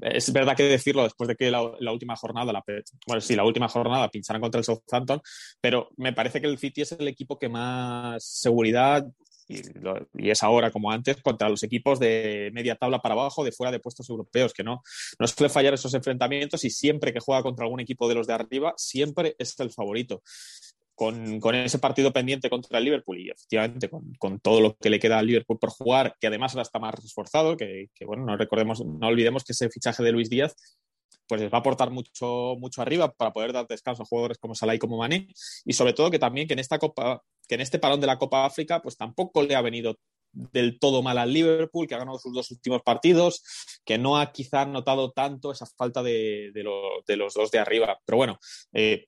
Es 0.00 0.32
verdad 0.32 0.56
que 0.56 0.62
decirlo 0.62 1.02
después 1.02 1.28
de 1.28 1.36
que 1.36 1.50
la, 1.50 1.60
última 1.92 2.16
jornada, 2.16 2.50
la, 2.50 2.62
bueno, 3.06 3.20
sí, 3.20 3.36
la 3.36 3.44
última 3.44 3.68
jornada 3.68 4.08
pincharan 4.08 4.40
contra 4.40 4.58
el 4.58 4.64
Southampton, 4.64 5.20
pero 5.60 5.90
me 5.98 6.14
parece 6.14 6.40
que 6.40 6.46
el 6.46 6.56
City 6.56 6.80
es 6.80 6.92
el 6.92 7.08
equipo 7.08 7.38
que 7.38 7.50
más 7.50 8.24
seguridad 8.24 9.06
y, 9.48 10.30
es 10.30 10.42
ahora 10.42 10.70
como 10.70 10.90
antes 10.90 11.22
contra 11.22 11.48
los 11.48 11.62
equipos 11.62 11.98
de 12.00 12.50
media 12.52 12.76
tabla 12.76 13.00
para 13.00 13.14
abajo, 13.14 13.44
de 13.44 13.52
fuera 13.52 13.70
de 13.70 13.80
puestos 13.80 14.08
europeos, 14.10 14.52
que 14.52 14.64
no, 14.64 14.82
no 15.18 15.26
suele 15.26 15.52
fallar 15.52 15.74
esos 15.74 15.94
enfrentamientos 15.94 16.64
y 16.64 16.70
siempre 16.70 17.12
que 17.12 17.20
juega 17.20 17.42
contra 17.42 17.64
algún 17.64 17.80
equipo 17.80 18.08
de 18.08 18.14
los 18.14 18.26
de 18.26 18.34
arriba, 18.34 18.74
siempre 18.76 19.36
es 19.38 19.58
el 19.60 19.70
favorito. 19.70 20.22
Con, 20.94 21.40
con, 21.40 21.54
ese 21.54 21.78
partido 21.78 22.10
pendiente 22.10 22.48
contra 22.48 22.78
el 22.78 22.84
Liverpool 22.84 23.20
y 23.20 23.28
efectivamente 23.28 23.90
con, 23.90 24.14
con, 24.18 24.40
todo 24.40 24.62
lo 24.62 24.76
que 24.78 24.88
le 24.88 24.98
queda 24.98 25.18
al 25.18 25.26
Liverpool 25.26 25.58
por 25.58 25.68
jugar, 25.68 26.16
que 26.18 26.26
además 26.26 26.54
ahora 26.54 26.62
está 26.62 26.78
más 26.78 26.94
esforzado, 27.04 27.54
que, 27.54 27.90
que, 27.94 28.06
bueno, 28.06 28.24
no 28.24 28.38
recordemos, 28.38 28.82
no 28.82 29.06
olvidemos 29.06 29.44
que 29.44 29.52
ese 29.52 29.68
fichaje 29.68 30.02
de 30.02 30.12
Luis 30.12 30.30
Díaz 30.30 30.56
pues 31.26 31.40
les 31.40 31.52
va 31.52 31.58
a 31.58 31.60
aportar 31.60 31.90
mucho, 31.90 32.54
mucho 32.58 32.82
arriba 32.82 33.12
para 33.12 33.32
poder 33.32 33.52
dar 33.52 33.66
descanso 33.66 34.02
a 34.02 34.06
jugadores 34.06 34.38
como 34.38 34.54
Salah 34.54 34.74
y 34.74 34.78
como 34.78 34.98
Mané 34.98 35.28
y 35.64 35.72
sobre 35.72 35.92
todo 35.92 36.10
que 36.10 36.18
también 36.18 36.46
que 36.46 36.54
en 36.54 36.60
esta 36.60 36.78
Copa 36.78 37.22
que 37.46 37.54
en 37.54 37.60
este 37.60 37.78
parón 37.78 38.00
de 38.00 38.06
la 38.06 38.18
Copa 38.18 38.44
África, 38.44 38.82
pues 38.82 38.96
tampoco 38.96 39.42
le 39.42 39.54
ha 39.54 39.60
venido 39.60 39.96
del 40.32 40.78
todo 40.78 41.02
mal 41.02 41.18
al 41.18 41.32
Liverpool, 41.32 41.86
que 41.86 41.94
ha 41.94 41.98
ganado 41.98 42.18
sus 42.18 42.34
dos 42.34 42.50
últimos 42.50 42.82
partidos, 42.82 43.42
que 43.84 43.96
no 43.96 44.18
ha 44.18 44.32
quizá 44.32 44.66
notado 44.66 45.12
tanto 45.12 45.52
esa 45.52 45.66
falta 45.66 46.02
de, 46.02 46.52
los 47.06 47.34
dos 47.34 47.50
de 47.50 47.58
arriba. 47.58 47.98
Pero 48.04 48.16
bueno, 48.18 48.38
eh, 48.72 49.06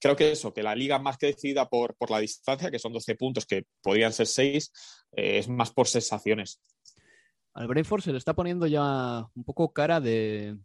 creo 0.00 0.16
que 0.16 0.32
eso, 0.32 0.54
que 0.54 0.62
la 0.62 0.74
liga 0.74 0.98
más 0.98 1.18
que 1.18 1.26
decidida 1.26 1.68
por, 1.68 1.94
la 2.08 2.20
distancia, 2.20 2.70
que 2.70 2.78
son 2.78 2.92
12 2.92 3.16
puntos, 3.16 3.44
que 3.44 3.64
podrían 3.82 4.12
ser 4.12 4.26
6, 4.26 4.72
eh, 5.12 5.38
es 5.38 5.48
más 5.48 5.72
por 5.72 5.88
sensaciones. 5.88 6.62
Al 7.54 7.66
Brentford 7.66 8.02
se 8.02 8.12
le 8.12 8.18
está 8.18 8.32
poniendo 8.32 8.66
ya 8.66 9.26
un 9.34 9.44
poco 9.44 9.74
cara 9.74 10.00
de, 10.00 10.56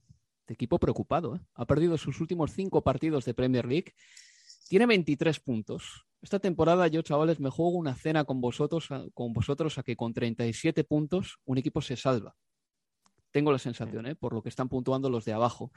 equipo 0.54 0.80
preocupado. 0.80 1.36
¿eh? 1.36 1.40
Ha 1.56 1.66
perdido 1.66 1.98
sus 1.98 2.20
últimos 2.22 2.52
cinco 2.52 2.82
partidos 2.82 3.26
de 3.26 3.34
Premier 3.34 3.66
League. 3.66 3.94
Tiene 4.68 4.86
23 4.86 5.40
puntos. 5.40 6.06
Esta 6.22 6.40
temporada 6.40 6.88
yo, 6.88 7.02
chavales, 7.02 7.40
me 7.40 7.50
juego 7.50 7.72
una 7.72 7.96
cena 7.96 8.26
con 8.26 8.42
vosotros, 8.42 8.90
con 9.14 9.34
vosotros 9.34 9.78
a 9.78 9.84
que 9.84 9.96
con 9.96 10.14
37 10.14 10.84
puntos 10.84 11.40
un 11.46 11.58
equipo 11.58 11.82
se 11.82 11.96
salva. 11.96 12.36
Tengo 13.32 13.52
la 13.52 13.60
sensación, 13.60 14.08
¿eh? 14.08 14.16
por 14.16 14.34
lo 14.34 14.42
que 14.42 14.50
están 14.50 14.68
puntuando 14.68 15.10
los 15.10 15.26
de 15.26 15.34
abajo. 15.34 15.72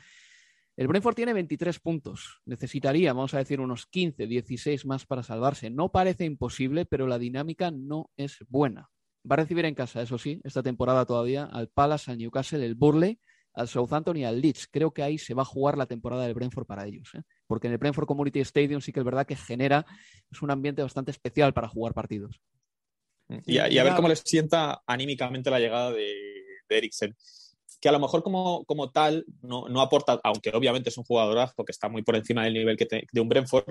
El 0.76 0.88
Brentford 0.88 1.14
tiene 1.14 1.34
23 1.34 1.78
puntos. 1.80 2.40
Necesitaría, 2.46 3.12
vamos 3.12 3.34
a 3.34 3.38
decir, 3.38 3.60
unos 3.60 3.86
15, 3.86 4.26
16 4.26 4.86
más 4.86 5.04
para 5.04 5.22
salvarse. 5.22 5.68
No 5.68 5.90
parece 5.90 6.24
imposible, 6.24 6.86
pero 6.86 7.06
la 7.06 7.18
dinámica 7.18 7.70
no 7.70 8.10
es 8.16 8.38
buena. 8.48 8.90
Va 9.30 9.34
a 9.34 9.36
recibir 9.36 9.66
en 9.66 9.74
casa, 9.74 10.00
eso 10.00 10.16
sí, 10.16 10.40
esta 10.44 10.62
temporada 10.62 11.04
todavía, 11.04 11.44
al 11.44 11.68
Palace, 11.68 12.10
al 12.10 12.18
Newcastle, 12.18 12.64
el 12.64 12.74
Burley, 12.74 13.20
al 13.54 13.68
Southampton 13.68 14.16
y 14.16 14.24
al 14.24 14.40
Leeds. 14.40 14.68
Creo 14.68 14.92
que 14.92 15.02
ahí 15.02 15.18
se 15.18 15.34
va 15.34 15.42
a 15.42 15.46
jugar 15.46 15.76
la 15.76 15.86
temporada 15.86 16.24
del 16.24 16.34
Brentford 16.34 16.66
para 16.66 16.86
ellos. 16.86 17.10
¿eh? 17.14 17.22
porque 17.46 17.66
en 17.66 17.72
el 17.72 17.78
Brentford 17.78 18.06
Community 18.06 18.38
Stadium 18.40 18.80
sí 18.80 18.92
que 18.92 19.00
es 19.00 19.04
verdad 19.04 19.26
que 19.26 19.34
genera 19.34 19.84
es 20.30 20.40
un 20.40 20.52
ambiente 20.52 20.82
bastante 20.82 21.10
especial 21.10 21.52
para 21.52 21.66
jugar 21.66 21.94
partidos. 21.94 22.40
Y 23.44 23.58
a, 23.58 23.84
ver 23.84 23.94
cómo 23.96 24.08
les 24.08 24.20
sienta 24.24 24.82
anímicamente 24.86 25.50
la 25.50 25.58
llegada 25.58 25.90
de, 25.90 26.14
de 26.68 26.78
Eriksen 26.78 27.16
que 27.80 27.88
a 27.88 27.92
lo 27.92 27.98
mejor 27.98 28.22
como, 28.22 28.64
como 28.66 28.90
tal 28.90 29.24
no, 29.42 29.68
no, 29.68 29.80
aporta, 29.80 30.20
aunque 30.22 30.50
obviamente 30.50 30.90
es 30.90 30.98
un 30.98 31.04
jugadorazo 31.04 31.64
que 31.64 31.72
está 31.72 31.88
muy 31.88 32.02
por 32.02 32.14
encima 32.14 32.44
del 32.44 32.54
nivel 32.54 32.76
que 32.76 32.86
de 33.10 33.20
un 33.20 33.28
Brentford, 33.28 33.64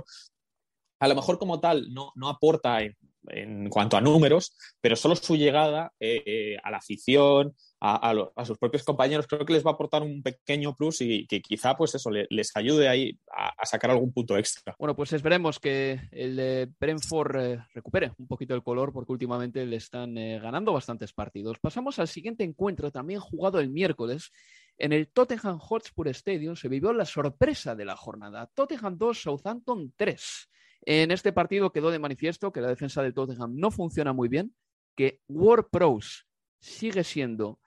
a 1.00 1.08
lo 1.08 1.16
mejor 1.16 1.38
como 1.38 1.60
tal 1.60 1.94
no, 1.94 2.12
no 2.16 2.28
aporta 2.28 2.82
en, 2.82 2.98
en, 3.28 3.70
cuanto 3.70 3.98
a 3.98 4.02
números, 4.02 4.54
pero 4.82 4.96
solo 4.96 5.16
su 5.16 5.36
llegada 5.36 5.94
eh, 6.00 6.24
eh, 6.26 6.58
a 6.64 6.72
la 6.72 6.78
afición, 6.78 7.56
a, 7.82 8.46
sus 8.46 8.58
propios 8.58 8.84
compañeros, 8.84 9.28
creo 9.28 9.46
que 9.46 9.54
les 9.54 9.66
va 9.66 9.72
a 9.72 9.74
aportar 9.74 10.04
un 10.04 10.22
pequeño 10.22 10.76
plus 10.76 11.02
y 11.02 11.26
que 11.28 11.42
quizá 11.42 11.76
pues 11.76 11.96
eso 11.96 12.10
les 12.12 12.56
ayude 12.56 12.90
ahí 12.90 13.18
a, 13.32 13.66
sacar 13.66 13.92
algún 13.92 14.12
punto 14.12 14.38
extra. 14.38 14.76
Bueno, 14.78 14.96
pues 14.96 15.14
esperemos 15.14 15.60
que 15.60 16.00
el 16.12 16.74
Brentford 16.80 17.36
eh, 17.38 17.66
recupere 17.74 18.12
un 18.18 18.28
poquito 18.28 18.54
el 18.54 18.64
color 18.64 18.92
porque 18.92 19.12
últimamente 19.12 19.66
le 19.66 19.78
están 19.78 20.18
eh, 20.18 20.40
ganando 20.40 20.74
bastantes 20.74 21.14
partidos. 21.14 21.60
Pasamos 21.60 22.00
al 22.00 22.08
siguiente 22.08 22.44
encuentro, 22.44 22.92
también 22.92 23.20
jugado 23.20 23.60
el 23.60 23.70
miércoles. 23.70 24.32
En 24.78 24.94
el 24.94 25.10
Tottenham 25.10 25.60
Hotspur 25.60 26.08
Stadium 26.10 26.56
se 26.56 26.70
vivió 26.70 26.94
la 26.94 27.06
sorpresa 27.06 27.76
de 27.76 27.86
la 27.86 27.96
jornada. 27.96 28.50
Tottenham 28.54 28.98
2, 28.98 29.22
Southampton 29.22 29.94
3. 29.96 30.50
En 30.86 31.12
este 31.12 31.34
partido 31.34 31.72
quedó 31.72 31.92
de 31.92 32.00
manifiesto 32.00 32.52
que 32.52 32.62
la 32.62 32.70
defensa 32.70 33.04
del 33.04 33.14
Tottenham 33.14 33.56
no 33.56 33.72
funciona 33.72 34.14
muy 34.14 34.30
bien, 34.30 34.56
que 34.96 35.22
Ward 35.28 35.68
Prowse 35.70 36.24
sigue 36.60 37.04
siendo 37.04 37.60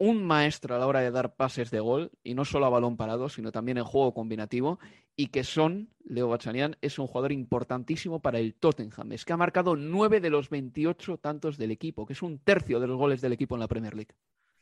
un 0.00 0.24
maestro 0.24 0.74
a 0.74 0.78
la 0.78 0.86
hora 0.86 1.00
de 1.00 1.10
dar 1.10 1.34
pases 1.34 1.70
de 1.70 1.78
gol, 1.78 2.10
y 2.24 2.32
no 2.32 2.46
solo 2.46 2.64
a 2.64 2.70
balón 2.70 2.96
parado, 2.96 3.28
sino 3.28 3.52
también 3.52 3.76
en 3.76 3.84
juego 3.84 4.14
combinativo, 4.14 4.78
y 5.14 5.26
que 5.26 5.44
son, 5.44 5.90
Leo 6.04 6.26
Bachanian, 6.26 6.74
es 6.80 6.98
un 6.98 7.06
jugador 7.06 7.32
importantísimo 7.32 8.20
para 8.20 8.38
el 8.38 8.54
Tottenham. 8.54 9.12
Es 9.12 9.26
que 9.26 9.34
ha 9.34 9.36
marcado 9.36 9.76
nueve 9.76 10.20
de 10.20 10.30
los 10.30 10.48
28 10.48 11.18
tantos 11.18 11.58
del 11.58 11.70
equipo, 11.70 12.06
que 12.06 12.14
es 12.14 12.22
un 12.22 12.38
tercio 12.38 12.80
de 12.80 12.86
los 12.86 12.96
goles 12.96 13.20
del 13.20 13.34
equipo 13.34 13.56
en 13.56 13.60
la 13.60 13.68
Premier 13.68 13.94
League. 13.94 14.14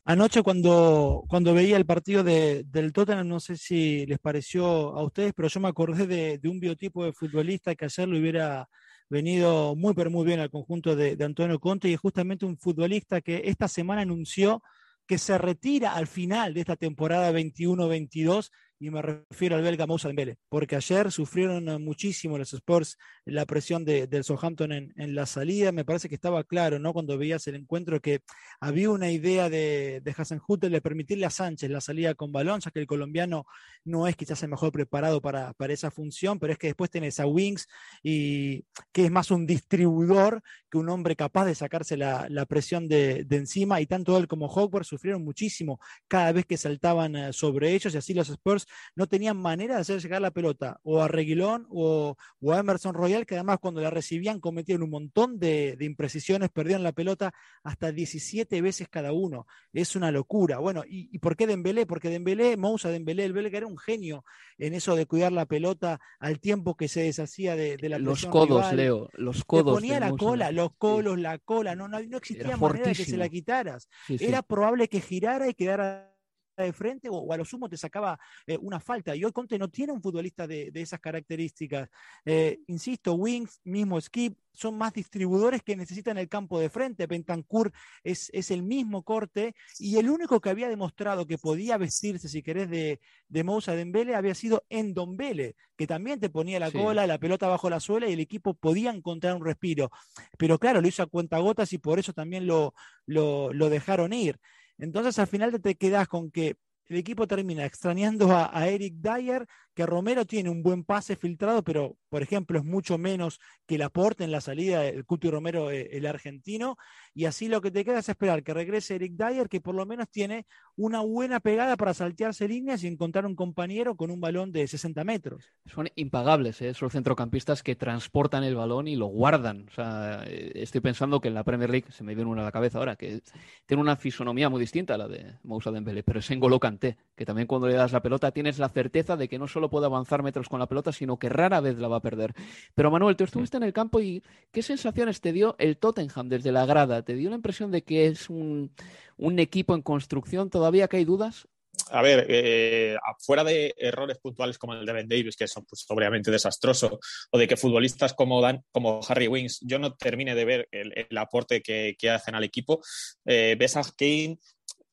Anoche 0.04 0.42
cuando, 0.42 1.22
cuando 1.28 1.54
veía 1.54 1.76
el 1.76 1.86
partido 1.86 2.24
de, 2.24 2.64
del 2.64 2.92
Tottenham, 2.92 3.28
no 3.28 3.38
sé 3.38 3.56
si 3.56 4.06
les 4.06 4.18
pareció 4.18 4.66
a 4.66 5.04
ustedes, 5.04 5.32
pero 5.36 5.46
yo 5.46 5.60
me 5.60 5.68
acordé 5.68 6.08
de, 6.08 6.48
un 6.48 6.58
biotipo 6.58 7.04
de 7.04 7.12
futbolista 7.12 7.76
que 7.76 7.84
ayer 7.84 8.08
lo 8.08 8.18
hubiera 8.18 8.68
venido 9.08 9.76
muy, 9.76 9.94
pero 9.94 10.10
muy 10.10 10.26
bien 10.26 10.40
al 10.40 10.50
conjunto 10.50 10.96
de, 10.96 11.14
de 11.14 11.24
Antonio 11.24 11.60
Conte 11.60 11.88
y 11.88 11.92
es 11.92 12.00
justamente 12.00 12.44
un 12.44 12.58
futbolista 12.58 13.20
que 13.20 13.42
esta 13.44 13.68
semana 13.68 14.02
anunció 14.02 14.62
que 15.08 15.18
se 15.18 15.38
retira 15.38 15.94
al 15.94 16.06
final 16.06 16.54
de 16.54 16.60
esta 16.60 16.76
temporada 16.76 17.32
21-22 17.32 18.50
y 18.80 18.90
me 18.90 19.02
refiero 19.02 19.56
al 19.56 19.62
belga 19.62 19.86
Moussa 19.86 20.08
Dembele, 20.08 20.36
porque 20.48 20.76
ayer 20.76 21.10
sufrieron 21.10 21.68
eh, 21.68 21.78
muchísimo 21.78 22.38
los 22.38 22.52
Spurs 22.52 22.96
la 23.24 23.44
presión 23.44 23.84
del 23.84 24.24
Southampton 24.24 24.72
en, 24.72 25.14
la 25.14 25.26
salida. 25.26 25.72
Me 25.72 25.84
parece 25.84 26.08
que 26.08 26.14
estaba 26.14 26.44
claro, 26.44 26.78
¿no? 26.78 26.92
Cuando 26.92 27.18
veías 27.18 27.46
el 27.48 27.56
encuentro 27.56 28.00
que 28.00 28.20
había 28.60 28.90
una 28.90 29.10
idea 29.10 29.50
de, 29.50 30.00
de 30.02 30.14
Hassan 30.16 30.40
Hutter 30.46 30.70
de 30.70 30.80
permitirle 30.80 31.26
a 31.26 31.30
Sánchez 31.30 31.70
la 31.70 31.80
salida 31.80 32.14
con 32.14 32.32
balón, 32.32 32.60
ya 32.60 32.70
que 32.70 32.80
el 32.80 32.86
colombiano 32.86 33.44
no 33.84 34.06
es 34.06 34.16
quizás 34.16 34.42
el 34.42 34.50
mejor 34.50 34.72
preparado 34.72 35.20
para, 35.20 35.52
para 35.54 35.72
esa 35.72 35.90
función, 35.90 36.38
pero 36.38 36.52
es 36.52 36.58
que 36.58 36.68
después 36.68 36.90
tenés 36.90 37.20
a 37.20 37.26
Wings 37.26 37.66
y 38.02 38.64
que 38.92 39.06
es 39.06 39.10
más 39.10 39.30
un 39.30 39.46
distribuidor 39.46 40.42
que 40.70 40.78
un 40.78 40.88
hombre 40.88 41.16
capaz 41.16 41.46
de 41.46 41.54
sacarse 41.54 41.96
la, 41.96 42.46
presión 42.48 42.88
de, 42.88 43.26
encima 43.30 43.80
y 43.80 43.86
tanto 43.86 44.16
él 44.16 44.28
como 44.28 44.46
Hogwarts 44.46 44.88
sufrieron 44.88 45.24
muchísimo 45.24 45.80
cada 46.06 46.32
vez 46.32 46.46
que 46.46 46.56
saltaban 46.56 47.16
eh, 47.16 47.32
sobre 47.32 47.74
ellos 47.74 47.94
y 47.94 47.98
así 47.98 48.14
los 48.14 48.28
Spurs 48.28 48.66
no 48.94 49.06
tenían 49.06 49.36
manera 49.36 49.76
de 49.76 49.80
hacer 49.80 50.00
llegar 50.00 50.20
la 50.20 50.30
pelota 50.30 50.80
o 50.82 51.02
a 51.02 51.08
Reguilón 51.08 51.66
o, 51.70 52.16
a 52.50 52.58
Emerson 52.58 52.94
Royal, 52.94 53.26
que 53.26 53.34
además 53.34 53.58
cuando 53.60 53.80
la 53.80 53.90
recibían 53.90 54.40
cometían 54.40 54.82
un 54.82 54.90
montón 54.90 55.38
de, 55.38 55.76
imprecisiones, 55.80 56.50
perdían 56.50 56.82
la 56.82 56.92
pelota 56.92 57.32
hasta 57.62 57.92
17 57.92 58.60
veces 58.62 58.88
cada 58.88 59.12
uno. 59.12 59.46
Es 59.72 59.96
una 59.96 60.10
locura. 60.10 60.58
Bueno, 60.58 60.82
¿y, 60.86 61.18
por 61.18 61.36
qué 61.36 61.46
Dembélé? 61.46 61.86
Porque 61.86 62.10
Dembélé, 62.10 62.56
Moussa 62.56 62.90
Dembélé, 62.90 63.24
el 63.24 63.32
belga 63.32 63.58
era 63.58 63.66
un 63.66 63.78
genio 63.78 64.24
en 64.58 64.74
eso 64.74 64.96
de 64.96 65.06
cuidar 65.06 65.32
la 65.32 65.46
pelota 65.46 66.00
al 66.18 66.40
tiempo 66.40 66.76
que 66.76 66.88
se 66.88 67.02
deshacía 67.02 67.56
de, 67.56 67.78
la 67.88 67.98
Los 67.98 68.26
codos, 68.26 68.72
Leo, 68.72 69.08
los 69.14 69.44
codos. 69.44 69.74
ponía 69.74 70.00
la 70.00 70.10
cola, 70.12 70.52
los 70.52 70.72
colos, 70.76 71.18
la 71.18 71.38
cola, 71.38 71.74
no, 71.74 71.88
no, 71.88 71.98
existía 71.98 72.56
manera 72.56 72.88
de 72.88 72.94
que 72.94 73.04
se 73.04 73.16
la 73.16 73.28
quitaras. 73.28 73.88
Era 74.08 74.42
probable 74.42 74.88
que 74.88 75.00
girara 75.00 75.48
y 75.48 75.54
quedara 75.54 76.14
de 76.62 76.72
frente 76.72 77.08
o, 77.10 77.32
a 77.32 77.36
lo 77.36 77.44
sumo 77.44 77.68
te 77.68 77.76
sacaba 77.76 78.18
eh, 78.46 78.58
una 78.60 78.80
falta. 78.80 79.14
Y 79.14 79.24
hoy 79.24 79.32
Conte 79.32 79.58
no 79.58 79.68
tiene 79.68 79.92
un 79.92 80.02
futbolista 80.02 80.46
de, 80.46 80.70
esas 80.74 81.00
características. 81.00 81.88
Eh, 82.24 82.60
insisto, 82.66 83.14
Wings, 83.14 83.60
mismo 83.64 84.00
Skip, 84.00 84.38
son 84.52 84.76
más 84.76 84.92
distribuidores 84.92 85.62
que 85.62 85.76
necesitan 85.76 86.18
el 86.18 86.28
campo 86.28 86.58
de 86.58 86.68
frente. 86.68 87.06
Bentancur 87.06 87.72
es, 88.02 88.28
es, 88.32 88.50
el 88.50 88.62
mismo 88.62 89.02
corte 89.04 89.54
y 89.78 89.96
el 89.98 90.10
único 90.10 90.40
que 90.40 90.50
había 90.50 90.68
demostrado 90.68 91.26
que 91.26 91.38
podía 91.38 91.78
vestirse, 91.78 92.28
si 92.28 92.42
querés, 92.42 92.68
de, 92.68 93.00
de 93.28 93.44
Moussa 93.44 93.74
Dembele 93.74 94.16
había 94.16 94.34
sido 94.34 94.64
Endombele, 94.68 95.54
que 95.76 95.86
también 95.86 96.18
te 96.18 96.28
ponía 96.28 96.58
la 96.58 96.72
cola, 96.72 97.06
la 97.06 97.18
pelota 97.18 97.46
bajo 97.46 97.70
la 97.70 97.78
suela 97.78 98.08
y 98.08 98.14
el 98.14 98.20
equipo 98.20 98.54
podía 98.54 98.90
encontrar 98.90 99.36
un 99.36 99.44
respiro. 99.44 99.90
Pero 100.36 100.58
claro, 100.58 100.80
lo 100.80 100.88
hizo 100.88 101.02
a 101.02 101.06
cuentagotas 101.06 101.72
y 101.72 101.78
por 101.78 102.00
eso 102.00 102.12
también 102.12 102.46
lo, 102.46 102.74
lo, 103.06 103.52
lo 103.52 103.70
dejaron 103.70 104.12
ir. 104.12 104.40
Entonces 104.78 105.18
al 105.18 105.26
final 105.26 105.52
te 105.60 105.76
quedas 105.76 106.08
con 106.08 106.30
que 106.30 106.56
el 106.88 106.96
equipo 106.96 107.26
termina 107.26 107.66
extrañando 107.66 108.34
a, 108.34 108.66
Eric 108.66 108.94
Dyer, 108.94 109.46
que 109.74 109.86
Romero 109.86 110.24
tiene 110.24 110.50
un 110.50 110.62
buen 110.62 110.84
pase 110.84 111.16
filtrado, 111.16 111.62
pero 111.62 111.96
por 112.08 112.22
ejemplo 112.22 112.58
es 112.58 112.64
mucho 112.64 112.98
menos 112.98 113.38
que 113.66 113.76
el 113.76 113.82
aporte 113.82 114.24
en 114.24 114.32
la 114.32 114.40
salida 114.40 114.80
del 114.80 115.04
Cuti 115.04 115.30
Romero, 115.30 115.70
eh, 115.70 115.90
el 115.92 116.06
argentino, 116.06 116.76
y 117.14 117.26
así 117.26 117.48
lo 117.48 117.60
que 117.60 117.70
te 117.70 117.84
queda 117.84 117.98
es 117.98 118.08
esperar 118.08 118.42
que 118.42 118.54
regrese 118.54 118.96
Eric 118.96 119.12
Dyer, 119.12 119.48
que 119.48 119.60
por 119.60 119.74
lo 119.74 119.86
menos 119.86 120.08
tiene 120.08 120.46
una 120.76 121.00
buena 121.00 121.40
pegada 121.40 121.76
para 121.76 121.94
saltearse 121.94 122.48
líneas 122.48 122.82
y 122.82 122.86
encontrar 122.86 123.26
un 123.26 123.36
compañero 123.36 123.94
con 123.94 124.10
un 124.10 124.20
balón 124.20 124.50
de 124.50 124.66
60 124.66 125.04
metros. 125.04 125.44
Son 125.66 125.88
impagables 125.94 126.62
¿eh? 126.62 126.70
esos 126.70 126.92
centrocampistas 126.92 127.62
que 127.62 127.76
transportan 127.76 128.44
el 128.44 128.56
balón 128.56 128.88
y 128.88 128.96
lo 128.96 129.06
guardan. 129.06 129.66
O 129.68 129.72
sea, 129.72 130.24
eh, 130.26 130.52
estoy 130.54 130.80
pensando 130.80 131.20
que 131.20 131.28
en 131.28 131.34
la 131.34 131.44
Premier 131.44 131.70
League, 131.70 131.86
se 131.90 132.02
me 132.02 132.14
viene 132.14 132.30
una 132.30 132.42
a 132.42 132.46
la 132.46 132.52
cabeza 132.52 132.78
ahora, 132.78 132.96
que 132.96 133.20
tiene 133.66 133.82
una 133.82 133.96
fisonomía 133.96 134.48
muy 134.48 134.60
distinta 134.60 134.94
a 134.94 134.98
la 134.98 135.08
de 135.08 135.34
Moussa 135.42 135.70
Dembélé, 135.70 136.02
pero 136.02 136.20
es 136.20 136.30
N'Golo 136.30 136.58
Que 136.78 137.26
también 137.26 137.46
cuando 137.46 137.66
le 137.66 137.74
das 137.74 137.92
la 137.92 138.02
pelota 138.02 138.30
tienes 138.30 138.58
la 138.58 138.68
certeza 138.68 139.16
de 139.16 139.28
que 139.28 139.38
no 139.38 139.48
solo 139.48 139.68
puede 139.70 139.86
avanzar 139.86 140.22
metros 140.22 140.48
con 140.48 140.60
la 140.60 140.66
pelota, 140.66 140.92
sino 140.92 141.18
que 141.18 141.28
rara 141.28 141.60
vez 141.60 141.78
la 141.78 141.88
va 141.88 141.96
a 141.96 142.02
perder. 142.02 142.34
Pero 142.74 142.90
Manuel, 142.90 143.16
tú 143.16 143.24
estuviste 143.24 143.56
en 143.56 143.64
el 143.64 143.72
campo 143.72 144.00
y 144.00 144.22
¿qué 144.52 144.62
sensaciones 144.62 145.20
te 145.20 145.32
dio 145.32 145.56
el 145.58 145.76
Tottenham 145.76 146.28
desde 146.28 146.52
la 146.52 146.66
grada? 146.66 147.02
¿Te 147.02 147.14
dio 147.14 147.30
la 147.30 147.36
impresión 147.36 147.70
de 147.70 147.82
que 147.82 148.06
es 148.06 148.30
un, 148.30 148.70
equipo 149.18 149.74
en 149.74 149.82
construcción 149.82 150.50
todavía 150.50 150.88
que 150.88 150.98
hay 150.98 151.04
dudas? 151.04 151.48
a 151.90 152.02
ver, 152.02 152.26
eh, 152.28 152.96
fuera 153.20 153.44
de 153.44 153.74
errores 153.78 154.18
puntuales 154.18 154.58
como 154.58 154.74
el 154.74 154.84
de 154.84 154.92
Ben 154.92 155.08
Davis, 155.08 155.36
que 155.36 155.48
son 155.48 155.64
pues, 155.64 155.86
obviamente 155.88 156.30
desastrosos, 156.30 156.98
o 157.30 157.38
de 157.38 157.48
que 157.48 157.56
futbolistas 157.56 158.14
como, 158.14 158.42
Dan, 158.42 158.62
como 158.72 159.00
Harry 159.08 159.28
Wings, 159.28 159.60
yo 159.62 159.78
no 159.78 159.94
termine 159.94 160.34
de 160.34 160.44
ver 160.44 160.68
el, 160.70 161.16
aporte 161.16 161.62
que, 161.62 162.10
hacen 162.10 162.34
al 162.34 162.44
equipo. 162.44 162.82
Eh, 163.24 163.56
ves 163.58 163.76
a 163.76 163.82
Kane 163.82 164.38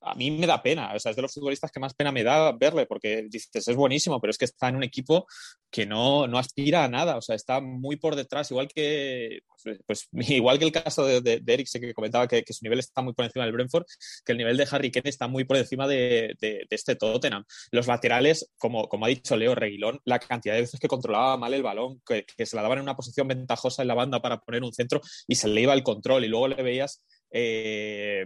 a 0.05 0.15
mí 0.15 0.31
me 0.31 0.47
da 0.47 0.61
pena, 0.61 0.93
o 0.93 0.99
sea, 0.99 1.09
es 1.09 1.15
de 1.15 1.21
los 1.21 1.33
futbolistas 1.33 1.71
que 1.71 1.79
más 1.79 1.93
pena 1.93 2.11
me 2.11 2.23
da 2.23 2.51
verle, 2.51 2.85
porque 2.85 3.25
dices, 3.29 3.67
es 3.67 3.75
buenísimo, 3.75 4.21
pero 4.21 4.31
es 4.31 4.37
que 4.37 4.45
está 4.45 4.69
en 4.69 4.75
un 4.75 4.83
equipo 4.83 5.25
que 5.71 5.85
no, 5.85 6.27
no 6.27 6.37
aspira 6.37 6.83
a 6.83 6.87
nada, 6.87 7.17
o 7.17 7.21
sea, 7.21 7.35
está 7.35 7.59
muy 7.59 7.95
por 7.95 8.15
detrás, 8.15 8.51
igual 8.51 8.67
que, 8.67 9.39
pues, 9.63 9.79
pues 9.85 10.07
igual 10.29 10.59
que 10.59 10.65
el 10.65 10.71
caso 10.71 11.05
de, 11.05 11.21
de, 11.21 11.53
Eric, 11.53 11.67
que 11.71 11.93
comentaba 11.93 12.27
que, 12.27 12.43
su 12.47 12.63
nivel 12.63 12.79
está 12.79 13.01
muy 13.01 13.13
por 13.13 13.25
encima 13.25 13.45
del 13.45 13.53
Brentford, 13.53 13.85
que 14.23 14.31
el 14.31 14.37
nivel 14.37 14.57
de 14.57 14.67
Harry 14.69 14.91
Kane 14.91 15.09
está 15.09 15.27
muy 15.27 15.43
por 15.43 15.57
encima 15.57 15.87
de, 15.87 16.35
de 16.39 16.65
este 16.69 16.95
Tottenham. 16.95 17.43
Los 17.71 17.87
laterales, 17.87 18.49
como, 18.57 18.87
como 18.87 19.05
ha 19.05 19.09
dicho 19.09 19.35
Leo 19.35 19.55
Reguilón, 19.55 19.99
la 20.05 20.19
cantidad 20.19 20.53
de 20.55 20.61
veces 20.61 20.79
que 20.79 20.87
controlaba 20.87 21.37
mal 21.37 21.53
el 21.53 21.63
balón, 21.63 22.01
que, 22.05 22.25
que 22.25 22.45
se 22.45 22.55
la 22.55 22.61
daban 22.61 22.77
en 22.77 22.83
una 22.83 22.95
posición 22.95 23.27
ventajosa 23.27 23.81
en 23.81 23.87
la 23.87 23.95
banda 23.95 24.21
para 24.21 24.39
poner 24.39 24.63
un 24.63 24.73
centro 24.73 25.01
y 25.27 25.35
se 25.35 25.47
le 25.47 25.61
iba 25.61 25.73
el 25.73 25.83
control 25.83 26.25
y 26.25 26.27
luego 26.27 26.47
le 26.47 26.61
veías... 26.61 27.03
Eh, 27.31 28.25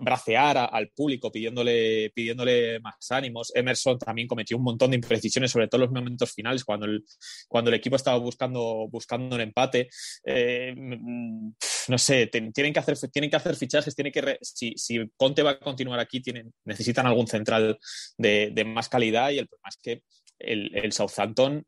bracear 0.00 0.68
al 0.72 0.88
público 0.88 1.30
pidiéndole, 1.30 2.10
pidiéndole 2.14 2.80
más 2.80 3.10
ánimos. 3.10 3.52
Emerson 3.54 3.98
también 3.98 4.28
cometió 4.28 4.56
un 4.56 4.64
montón 4.64 4.90
de 4.90 4.96
imprecisiones, 4.96 5.50
sobre 5.50 5.68
todo 5.68 5.82
en 5.82 5.88
los 5.88 5.92
momentos 5.92 6.32
finales, 6.32 6.64
cuando 6.64 6.86
el, 6.86 7.04
cuando 7.48 7.70
el 7.70 7.76
equipo 7.76 7.96
estaba 7.96 8.18
buscando, 8.18 8.88
buscando 8.90 9.34
un 9.34 9.42
empate. 9.42 9.88
Eh, 10.24 10.74
no 10.76 11.98
sé, 11.98 12.26
tienen, 12.28 12.72
que 12.72 12.78
hacer, 12.78 12.96
tienen 13.10 13.30
que 13.30 13.36
hacer 13.36 13.56
fichajes, 13.56 13.94
tiene 13.94 14.10
que 14.10 14.38
si, 14.40 14.72
si, 14.76 14.98
Conte 15.16 15.42
va 15.42 15.52
a 15.52 15.60
continuar 15.60 16.00
aquí, 16.00 16.20
tienen, 16.20 16.52
necesitan 16.64 17.06
algún 17.06 17.26
central 17.26 17.78
de, 18.16 18.50
de 18.52 18.64
más 18.64 18.88
calidad 18.88 19.30
y 19.30 19.38
el 19.38 19.48
problema 19.48 19.68
es 19.68 19.76
que 19.82 20.02
el 20.38 20.92
Southampton 20.92 21.64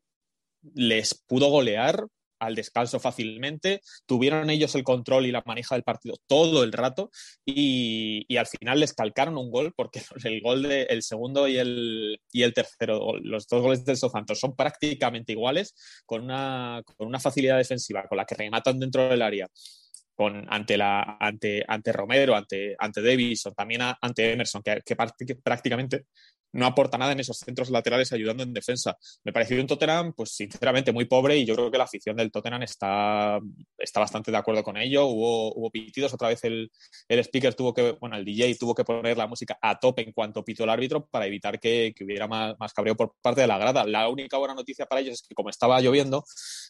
les 0.73 1.13
pudo 1.27 1.49
golear 1.49 2.07
al 2.39 2.55
descanso 2.55 2.99
fácilmente, 2.99 3.81
tuvieron 4.05 4.49
ellos 4.49 4.75
el 4.75 4.83
control 4.83 5.25
y 5.25 5.31
la 5.31 5.43
maneja 5.45 5.75
del 5.75 5.83
partido 5.83 6.15
todo 6.27 6.63
el 6.63 6.71
rato 6.71 7.09
y, 7.45 8.25
al 8.37 8.45
final 8.45 8.79
les 8.79 8.93
calcaron 8.93 9.37
un 9.37 9.49
gol 9.49 9.73
porque 9.75 10.01
el 10.23 10.41
gol 10.41 10.63
de 10.63 10.83
el 10.83 11.01
segundo 11.01 11.47
y 11.47 11.57
el, 11.57 12.21
y 12.31 12.43
el 12.43 12.53
tercero, 12.53 13.17
los 13.21 13.47
dos 13.47 13.61
goles 13.61 13.85
del 13.85 13.97
Southampton 13.97 14.35
son 14.35 14.55
prácticamente 14.55 15.31
iguales 15.31 15.73
con 16.05 16.23
una, 16.23 16.83
con 16.85 17.07
una 17.07 17.19
facilidad 17.19 17.57
defensiva 17.57 18.05
con 18.07 18.17
la 18.17 18.25
que 18.25 18.35
rematan 18.35 18.79
dentro 18.79 19.09
del 19.09 19.21
área 19.21 19.49
con, 20.17 20.47
ante, 20.49 20.77
la, 20.77 21.17
ante, 21.19 21.63
ante 21.67 21.93
Romero, 21.93 22.35
ante, 22.35 22.75
ante 22.79 23.03
Davis 23.03 23.45
o 23.45 23.51
también 23.51 23.81
ante 24.01 24.33
Emerson, 24.33 24.63
que, 24.63 24.95
prácticamente 25.43 26.05
no 26.53 26.65
aporta 26.65 26.97
nada 26.97 27.11
en 27.11 27.19
esos 27.19 27.37
centros 27.37 27.69
laterales 27.69 28.11
ayudando 28.13 28.43
en 28.43 28.53
defensa. 28.53 28.97
Me 29.23 29.33
pareció 29.33 29.59
un 29.59 29.67
Tottenham, 29.67 30.13
pues 30.13 30.31
sinceramente, 30.31 30.91
muy 30.91 31.05
pobre 31.05 31.37
y 31.37 31.45
yo 31.45 31.55
creo 31.55 31.71
que 31.71 31.77
la 31.77 31.83
afición 31.83 32.15
del 32.15 32.31
Tottenham 32.31 32.63
está, 32.63 33.39
está 33.77 33.99
bastante 33.99 34.31
de 34.31 34.37
acuerdo 34.37 34.63
con 34.63 34.77
ello. 34.77 35.05
Hubo, 35.05 35.53
hubo 35.53 35.69
pitidos, 35.69 36.13
otra 36.13 36.29
vez 36.29 36.43
el, 36.43 36.71
el 37.07 37.19
speaker 37.19 37.53
tuvo 37.53 37.73
que, 37.73 37.91
bueno, 37.99 38.15
el 38.15 38.25
DJ 38.25 38.55
tuvo 38.55 38.73
que 38.73 38.83
poner 38.83 39.17
la 39.17 39.27
música 39.27 39.57
a 39.61 39.79
tope 39.79 40.01
en 40.01 40.11
cuanto 40.11 40.43
pito 40.43 40.63
el 40.63 40.69
árbitro 40.69 41.05
para 41.05 41.25
evitar 41.25 41.59
que, 41.59 41.93
que 41.95 42.03
hubiera 42.03 42.27
más, 42.27 42.55
más, 42.59 42.73
cabreo 42.73 42.95
por 42.95 43.13
parte 43.21 43.41
de 43.41 43.47
la 43.47 43.57
grada. 43.57 43.85
La 43.85 44.09
única 44.09 44.37
buena 44.37 44.53
noticia 44.53 44.85
para 44.85 45.01
ellos 45.01 45.15
es 45.15 45.21
que 45.27 45.35
como 45.35 45.49
estaba 45.49 45.79
lloviendo, 45.81 46.23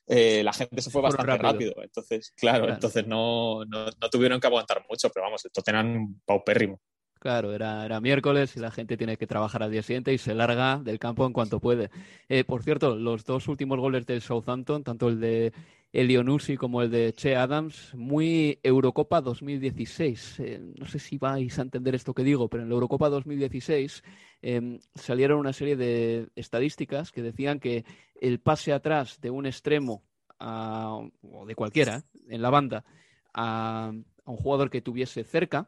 eh, 0.08 0.44
la 0.44 0.54
gente 0.54 0.82
se 0.82 0.90
fue 0.90 1.02
bastante 1.02 1.38
rápido. 1.38 1.74
Entonces, 1.82 2.34
claro, 2.36 2.70
entonces 2.70 3.06
no, 3.08 3.66
no, 3.66 3.86
no, 3.86 4.10
tuvieron 4.10 4.40
que 4.40 4.48
aguantar 4.48 4.84
mucho, 4.90 5.10
pero 5.10 5.26
vamos, 5.26 5.44
el 5.46 5.52
Tottenham 5.52 6.20
paupérrimo. 6.26 6.80
Claro, 7.20 7.54
era, 7.54 7.86
era, 7.86 8.00
miércoles 8.00 8.56
y 8.56 8.60
la 8.60 8.72
gente 8.72 8.98
tiene 8.98 9.18
que 9.18 9.28
trabajar 9.28 9.64
al 9.64 9.72
día 9.72 9.82
siguiente 9.82 10.14
y 10.14 10.18
se 10.18 10.36
larga 10.36 10.80
del 10.84 11.00
campo 11.00 11.26
en 11.26 11.34
cuanto 11.34 11.60
puede. 11.60 11.90
Eh, 12.30 12.44
por 12.44 12.64
cierto, 12.64 12.96
los 12.96 13.26
dos 13.26 13.48
últimos 13.48 13.80
goles 13.80 14.06
del 14.06 14.22
Southampton, 14.22 14.84
tanto 14.84 15.10
el 15.10 15.20
de 15.20 15.54
Elionusi 15.94 16.58
como 16.58 16.82
el 16.82 16.92
de 16.92 17.14
Che 17.14 17.36
Adams, 17.36 17.94
muy 17.96 18.60
Eurocopa 18.62 19.22
2016. 19.22 20.40
Eh, 20.40 20.60
no 20.78 20.86
sé 20.86 21.00
si 21.00 21.18
vais 21.18 21.58
a 21.58 21.62
entender 21.62 21.96
esto 21.96 22.14
que 22.14 22.24
digo, 22.24 22.50
pero 22.50 22.64
en 22.64 22.70
la 22.70 22.76
Eurocopa 22.76 23.10
2016 23.10 24.04
em, 24.42 24.80
salieron 24.94 25.40
una 25.40 25.54
serie 25.54 25.76
de 25.76 26.30
estadísticas 26.36 27.12
que 27.12 27.24
decían 27.24 27.60
que 27.60 27.86
el 28.22 28.40
pase 28.40 28.74
atrás 28.74 29.20
de 29.22 29.30
un 29.32 29.46
extremo 29.46 30.04
o 30.40 31.46
de 31.48 31.56
cualquiera 31.56 32.04
en 32.30 32.44
la 32.44 32.52
banda 32.52 32.86
a, 33.34 33.92
a 34.24 34.32
un 34.32 34.38
jugador 34.38 34.70
que 34.70 34.82
tuviese 34.82 35.24
cerca 35.24 35.68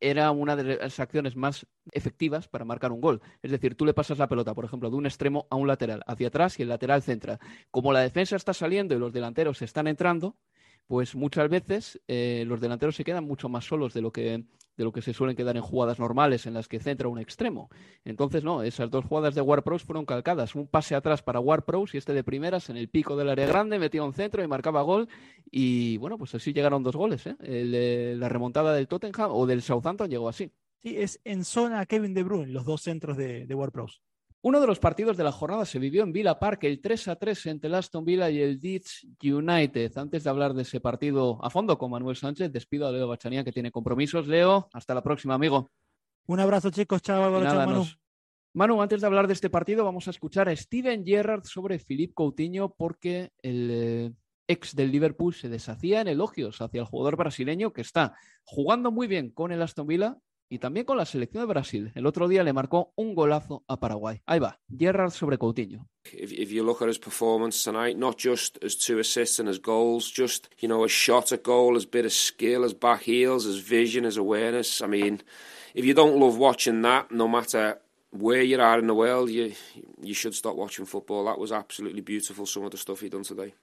era 0.00 0.30
una 0.30 0.56
de 0.56 0.76
las 0.76 1.00
acciones 1.00 1.36
más 1.36 1.66
efectivas 1.92 2.48
para 2.48 2.64
marcar 2.64 2.92
un 2.92 3.00
gol. 3.00 3.22
Es 3.42 3.50
decir, 3.50 3.74
tú 3.76 3.84
le 3.84 3.94
pasas 3.94 4.18
la 4.18 4.28
pelota, 4.28 4.54
por 4.54 4.64
ejemplo, 4.64 4.90
de 4.90 4.96
un 4.96 5.06
extremo 5.06 5.46
a 5.50 5.56
un 5.56 5.66
lateral, 5.66 6.02
hacia 6.06 6.28
atrás 6.28 6.58
y 6.58 6.62
el 6.62 6.68
lateral 6.68 7.02
centra. 7.02 7.38
Como 7.70 7.92
la 7.92 8.00
defensa 8.00 8.36
está 8.36 8.52
saliendo 8.52 8.94
y 8.94 8.98
los 8.98 9.12
delanteros 9.12 9.62
están 9.62 9.86
entrando, 9.86 10.36
pues 10.86 11.14
muchas 11.14 11.48
veces 11.48 12.00
eh, 12.06 12.44
los 12.46 12.60
delanteros 12.60 12.96
se 12.96 13.04
quedan 13.04 13.24
mucho 13.24 13.48
más 13.48 13.64
solos 13.64 13.92
de 13.94 14.00
lo 14.00 14.12
que 14.12 14.44
de 14.76 14.84
lo 14.84 14.92
que 14.92 15.02
se 15.02 15.14
suelen 15.14 15.36
quedar 15.36 15.56
en 15.56 15.62
jugadas 15.62 15.98
normales 15.98 16.46
en 16.46 16.54
las 16.54 16.68
que 16.68 16.78
centra 16.80 17.08
un 17.08 17.18
extremo. 17.18 17.70
Entonces, 18.04 18.44
no, 18.44 18.62
esas 18.62 18.90
dos 18.90 19.06
jugadas 19.06 19.34
de 19.34 19.42
Pros 19.62 19.82
fueron 19.82 20.04
calcadas. 20.04 20.54
Un 20.54 20.66
pase 20.66 20.94
atrás 20.94 21.22
para 21.22 21.40
Pros 21.64 21.94
y 21.94 21.98
este 21.98 22.12
de 22.12 22.22
primeras 22.22 22.68
en 22.68 22.76
el 22.76 22.88
pico 22.88 23.16
del 23.16 23.30
área 23.30 23.46
grande, 23.46 23.78
metía 23.78 24.02
un 24.02 24.12
centro 24.12 24.44
y 24.44 24.46
marcaba 24.46 24.82
gol. 24.82 25.08
Y 25.50 25.96
bueno, 25.96 26.18
pues 26.18 26.34
así 26.34 26.52
llegaron 26.52 26.82
dos 26.82 26.94
goles. 26.94 27.26
¿eh? 27.26 28.14
la 28.18 28.28
remontada 28.28 28.74
del 28.74 28.86
Tottenham 28.86 29.30
o 29.32 29.46
del 29.46 29.62
Southampton 29.62 30.10
llegó 30.10 30.28
así. 30.28 30.52
Sí, 30.82 30.96
es 30.98 31.20
en 31.24 31.44
zona 31.44 31.86
Kevin 31.86 32.12
De 32.12 32.22
Bruyne, 32.22 32.52
los 32.52 32.66
dos 32.66 32.82
centros 32.82 33.16
de, 33.16 33.46
de. 33.46 33.54
Uno 34.46 34.60
de 34.60 34.68
los 34.68 34.78
partidos 34.78 35.16
de 35.16 35.24
la 35.24 35.32
jornada 35.32 35.64
se 35.64 35.80
vivió 35.80 36.04
en 36.04 36.12
Villa 36.12 36.38
Park, 36.38 36.62
el 36.62 36.80
3 36.80 37.08
a 37.08 37.16
3 37.16 37.46
entre 37.46 37.66
el 37.66 37.74
Aston 37.74 38.04
Villa 38.04 38.30
y 38.30 38.40
el 38.40 38.60
Leeds 38.62 39.04
United. 39.20 39.98
Antes 39.98 40.22
de 40.22 40.30
hablar 40.30 40.54
de 40.54 40.62
ese 40.62 40.78
partido 40.78 41.44
a 41.44 41.50
fondo 41.50 41.76
con 41.76 41.90
Manuel 41.90 42.14
Sánchez, 42.14 42.52
despido 42.52 42.86
a 42.86 42.92
Leo 42.92 43.08
Bachanía 43.08 43.42
que 43.42 43.50
tiene 43.50 43.72
compromisos. 43.72 44.28
Leo, 44.28 44.68
hasta 44.72 44.94
la 44.94 45.02
próxima, 45.02 45.34
amigo. 45.34 45.72
Un 46.26 46.38
abrazo, 46.38 46.70
chicos. 46.70 47.02
Chao, 47.02 47.28
Manu. 47.28 47.86
Manu, 48.54 48.80
antes 48.80 49.00
de 49.00 49.08
hablar 49.08 49.26
de 49.26 49.32
este 49.32 49.50
partido, 49.50 49.84
vamos 49.84 50.06
a 50.06 50.10
escuchar 50.10 50.48
a 50.48 50.54
Steven 50.54 51.04
Gerrard 51.04 51.42
sobre 51.42 51.80
Philippe 51.80 52.14
Coutinho 52.14 52.72
porque 52.72 53.32
el 53.42 53.68
eh, 53.72 54.12
ex 54.46 54.76
del 54.76 54.92
Liverpool 54.92 55.34
se 55.34 55.48
deshacía 55.48 56.02
en 56.02 56.06
elogios 56.06 56.60
hacia 56.60 56.82
el 56.82 56.86
jugador 56.86 57.16
brasileño 57.16 57.72
que 57.72 57.80
está 57.80 58.14
jugando 58.44 58.92
muy 58.92 59.08
bien 59.08 59.30
con 59.30 59.50
el 59.50 59.60
Aston 59.60 59.88
Villa 59.88 60.18
y 60.48 60.58
también 60.58 60.86
con 60.86 60.96
la 60.96 61.04
selección 61.04 61.42
de 61.42 61.46
Brasil. 61.46 61.92
El 61.94 62.06
otro 62.06 62.28
día 62.28 62.44
le 62.44 62.52
marcó 62.52 62.92
un 62.96 63.14
golazo 63.14 63.64
a 63.68 63.78
Paraguay. 63.78 64.22
Ahí 64.26 64.38
va, 64.38 64.60
Gerrard 64.76 65.10
sobre 65.10 65.38
Coutinho. 65.38 65.88
If, 66.12 66.32
if 66.32 66.50
you 66.50 66.64
look 66.64 66.82
at 66.82 66.88
his 66.88 66.98
performance 66.98 67.62
tonight, 67.64 67.98
not 67.98 68.16
just 68.18 68.58
as 68.62 68.76
two 68.76 68.98
assists 68.98 69.38
and 69.40 69.48
his 69.48 69.58
goals, 69.58 70.10
just, 70.10 70.48
you 70.58 70.68
know, 70.68 70.84
a 70.84 70.88
shot 70.88 71.32
at 71.32 71.42
goal, 71.42 71.76
as 71.76 71.84
bit 71.84 72.04
of 72.04 72.12
skill, 72.12 72.64
as 72.64 72.74
back 72.74 73.02
heels, 73.02 73.46
as 73.46 73.58
vision, 73.58 74.04
as 74.04 74.16
awareness. 74.16 74.80
I 74.80 74.86
mean, 74.86 75.22
if 75.74 75.84
you 75.84 75.94
don't 75.94 76.18
love 76.18 76.38
watching 76.38 76.82
that, 76.82 77.10
no 77.10 77.26
matter 77.26 77.78
where 78.10 78.42
you 78.42 78.60
are 78.60 78.78
in 78.78 78.86
the 78.86 78.94
world, 78.94 79.30
you, 79.30 79.52
you 80.00 80.14
should 80.14 80.34
stop 80.34 80.54
watching 80.56 80.86
football. 80.86 81.24
That 81.24 81.38
was 81.38 81.52
absolutely 81.52 82.02
beautiful, 82.02 82.46
some 82.46 82.64
of 82.64 82.70
the 82.70 82.78
stuff 82.78 83.00
he 83.00 83.08
done 83.08 83.24
today. 83.24 83.54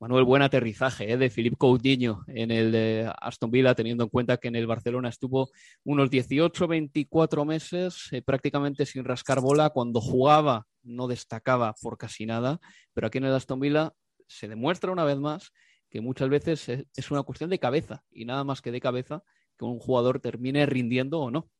Manuel, 0.00 0.24
buen 0.24 0.40
aterrizaje 0.40 1.12
¿eh? 1.12 1.18
de 1.18 1.28
Philippe 1.28 1.58
Coutinho 1.58 2.24
en 2.26 2.50
el 2.50 2.72
de 2.72 3.12
Aston 3.20 3.50
Villa, 3.50 3.74
teniendo 3.74 4.04
en 4.04 4.08
cuenta 4.08 4.38
que 4.38 4.48
en 4.48 4.56
el 4.56 4.66
Barcelona 4.66 5.10
estuvo 5.10 5.50
unos 5.84 6.08
18, 6.08 6.66
24 6.66 7.44
meses 7.44 8.08
eh, 8.10 8.22
prácticamente 8.22 8.86
sin 8.86 9.04
rascar 9.04 9.42
bola. 9.42 9.68
Cuando 9.68 10.00
jugaba 10.00 10.66
no 10.82 11.06
destacaba 11.06 11.74
por 11.82 11.98
casi 11.98 12.24
nada, 12.24 12.60
pero 12.94 13.08
aquí 13.08 13.18
en 13.18 13.24
el 13.24 13.34
Aston 13.34 13.60
Villa 13.60 13.92
se 14.26 14.48
demuestra 14.48 14.90
una 14.90 15.04
vez 15.04 15.18
más 15.18 15.52
que 15.90 16.00
muchas 16.00 16.30
veces 16.30 16.66
es 16.96 17.10
una 17.10 17.22
cuestión 17.22 17.50
de 17.50 17.58
cabeza 17.58 18.02
y 18.10 18.24
nada 18.24 18.42
más 18.42 18.62
que 18.62 18.72
de 18.72 18.80
cabeza 18.80 19.22
que 19.58 19.66
un 19.66 19.78
jugador 19.78 20.18
termine 20.18 20.64
rindiendo 20.64 21.20
o 21.20 21.30
no. 21.30 21.50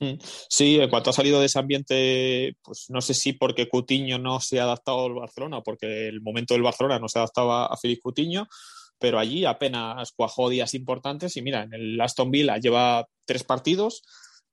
Mm. 0.00 0.14
Sí, 0.48 0.80
en 0.80 0.88
cuanto 0.88 1.10
ha 1.10 1.12
salido 1.12 1.40
de 1.40 1.46
ese 1.46 1.58
ambiente, 1.58 2.56
pues 2.62 2.86
no 2.88 3.02
sé 3.02 3.12
si 3.12 3.34
porque 3.34 3.68
Cutiño 3.68 4.18
no 4.18 4.40
se 4.40 4.58
ha 4.58 4.64
adaptado 4.64 5.04
al 5.04 5.14
Barcelona 5.14 5.60
porque 5.62 6.08
el 6.08 6.22
momento 6.22 6.54
del 6.54 6.62
Barcelona 6.62 6.98
no 6.98 7.08
se 7.08 7.18
adaptaba 7.18 7.66
a 7.66 7.76
Félix 7.76 8.00
Cutiño, 8.00 8.48
pero 8.98 9.18
allí 9.18 9.44
apenas 9.44 10.12
cuajó 10.12 10.48
días 10.48 10.72
importantes 10.74 11.36
y 11.36 11.42
mira, 11.42 11.64
en 11.64 11.74
el 11.74 12.00
Aston 12.00 12.30
Villa 12.30 12.56
lleva 12.56 13.06
tres 13.26 13.44
partidos, 13.44 14.02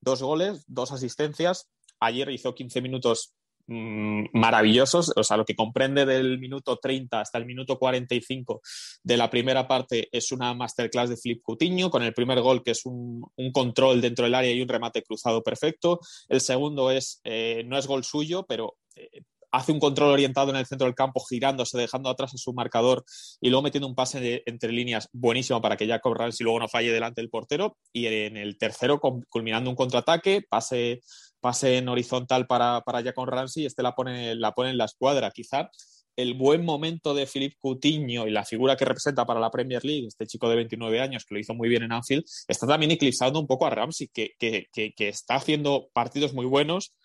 dos 0.01 0.21
goles, 0.21 0.65
dos 0.67 0.91
asistencias. 0.91 1.69
Ayer 1.99 2.29
hizo 2.29 2.53
15 2.53 2.81
minutos 2.81 3.33
maravillosos, 3.68 5.11
o 5.15 5.24
sea, 5.24 5.38
lo 5.38 5.45
que 5.45 5.55
comprende 5.55 6.05
del 6.05 6.39
minuto 6.39 6.78
30 6.78 7.20
hasta 7.20 7.38
el 7.38 7.45
minuto 7.45 7.78
45 7.78 8.61
de 9.03 9.18
la 9.18 9.30
primera 9.30 9.68
parte 9.68 10.07
es 10.11 10.32
una 10.32 10.53
masterclass 10.53 11.09
de 11.09 11.18
Flip 11.18 11.41
Coutinho, 11.43 11.89
con 11.89 12.03
el 12.03 12.13
primer 12.13 12.41
gol 12.41 12.63
que 12.63 12.72
es 12.72 12.86
un, 12.86 13.22
control 13.53 14.01
dentro 14.01 14.26
del 14.26 14.36
área 14.36 14.51
y 14.51 14.61
un 14.61 14.68
remate 14.68 15.03
cruzado 15.03 15.43
perfecto. 15.43 15.99
El 16.30 16.41
segundo 16.41 16.91
es, 16.91 17.20
eh, 17.24 17.63
no 17.65 17.78
es 17.78 17.88
gol 17.88 18.03
suyo, 18.03 18.45
pero 18.47 18.76
eh, 18.95 19.24
hace 19.51 19.72
un 19.72 19.80
control 19.80 20.11
orientado 20.11 20.51
en 20.51 20.57
el 20.57 20.65
centro 20.65 20.86
del 20.86 20.95
campo, 20.95 21.24
girándose, 21.28 21.78
dejando 21.78 22.09
atrás 22.09 22.34
a 22.34 22.38
su 22.38 22.53
marcador 22.53 23.03
y 23.41 23.49
luego 23.49 23.63
metiendo 23.63 23.88
un 23.88 23.95
pase 23.95 24.43
entre 24.45 24.72
líneas 24.72 25.09
buenísimo 25.13 25.61
para 25.61 25.78
que 25.78 25.88
ya 25.88 26.01
Rams 26.03 26.39
y 26.39 26.43
luego 26.43 26.59
no 26.59 26.68
falle 26.68 26.91
delante 26.91 27.22
del 27.22 27.30
portero. 27.30 27.78
Y 27.91 28.05
en 28.07 28.38
el 28.38 28.57
tercero, 28.57 28.99
culminando 28.99 29.70
un 29.70 29.76
contraataque, 29.76 30.43
pase 30.47 31.01
pase 31.39 31.77
en 31.77 31.89
horizontal 31.89 32.47
para, 32.47 32.81
para 32.81 33.01
Jackon 33.01 33.27
Ramsey 33.27 33.63
y 33.63 33.65
este 33.65 33.83
la 33.83 33.95
pone, 33.95 34.35
la 34.35 34.51
pone 34.51 34.71
en 34.71 34.77
la 34.77 34.85
escuadra. 34.85 35.31
Quizá 35.31 35.69
el 36.15 36.33
buen 36.33 36.65
momento 36.65 37.13
de 37.13 37.27
Philippe 37.27 37.57
Coutinho 37.59 38.27
y 38.27 38.31
la 38.31 38.43
figura 38.43 38.75
que 38.75 38.85
representa 38.85 39.25
para 39.25 39.39
la 39.39 39.51
Premier 39.51 39.85
League, 39.85 40.07
este 40.07 40.25
chico 40.25 40.49
de 40.49 40.55
29 40.55 40.99
años 40.99 41.23
que 41.23 41.35
lo 41.35 41.39
hizo 41.39 41.53
muy 41.53 41.69
bien 41.69 41.83
en 41.83 41.91
Anfield, 41.91 42.25
está 42.47 42.65
también 42.65 42.91
eclipsando 42.91 43.39
un 43.39 43.47
poco 43.47 43.67
a 43.67 43.69
Ramsey, 43.69 44.09
que, 44.11 44.31
que, 44.39 44.67
que 44.73 45.07
está 45.07 45.35
haciendo 45.35 45.89
partidos 45.93 46.33
muy 46.33 46.47
buenos, 46.47 46.95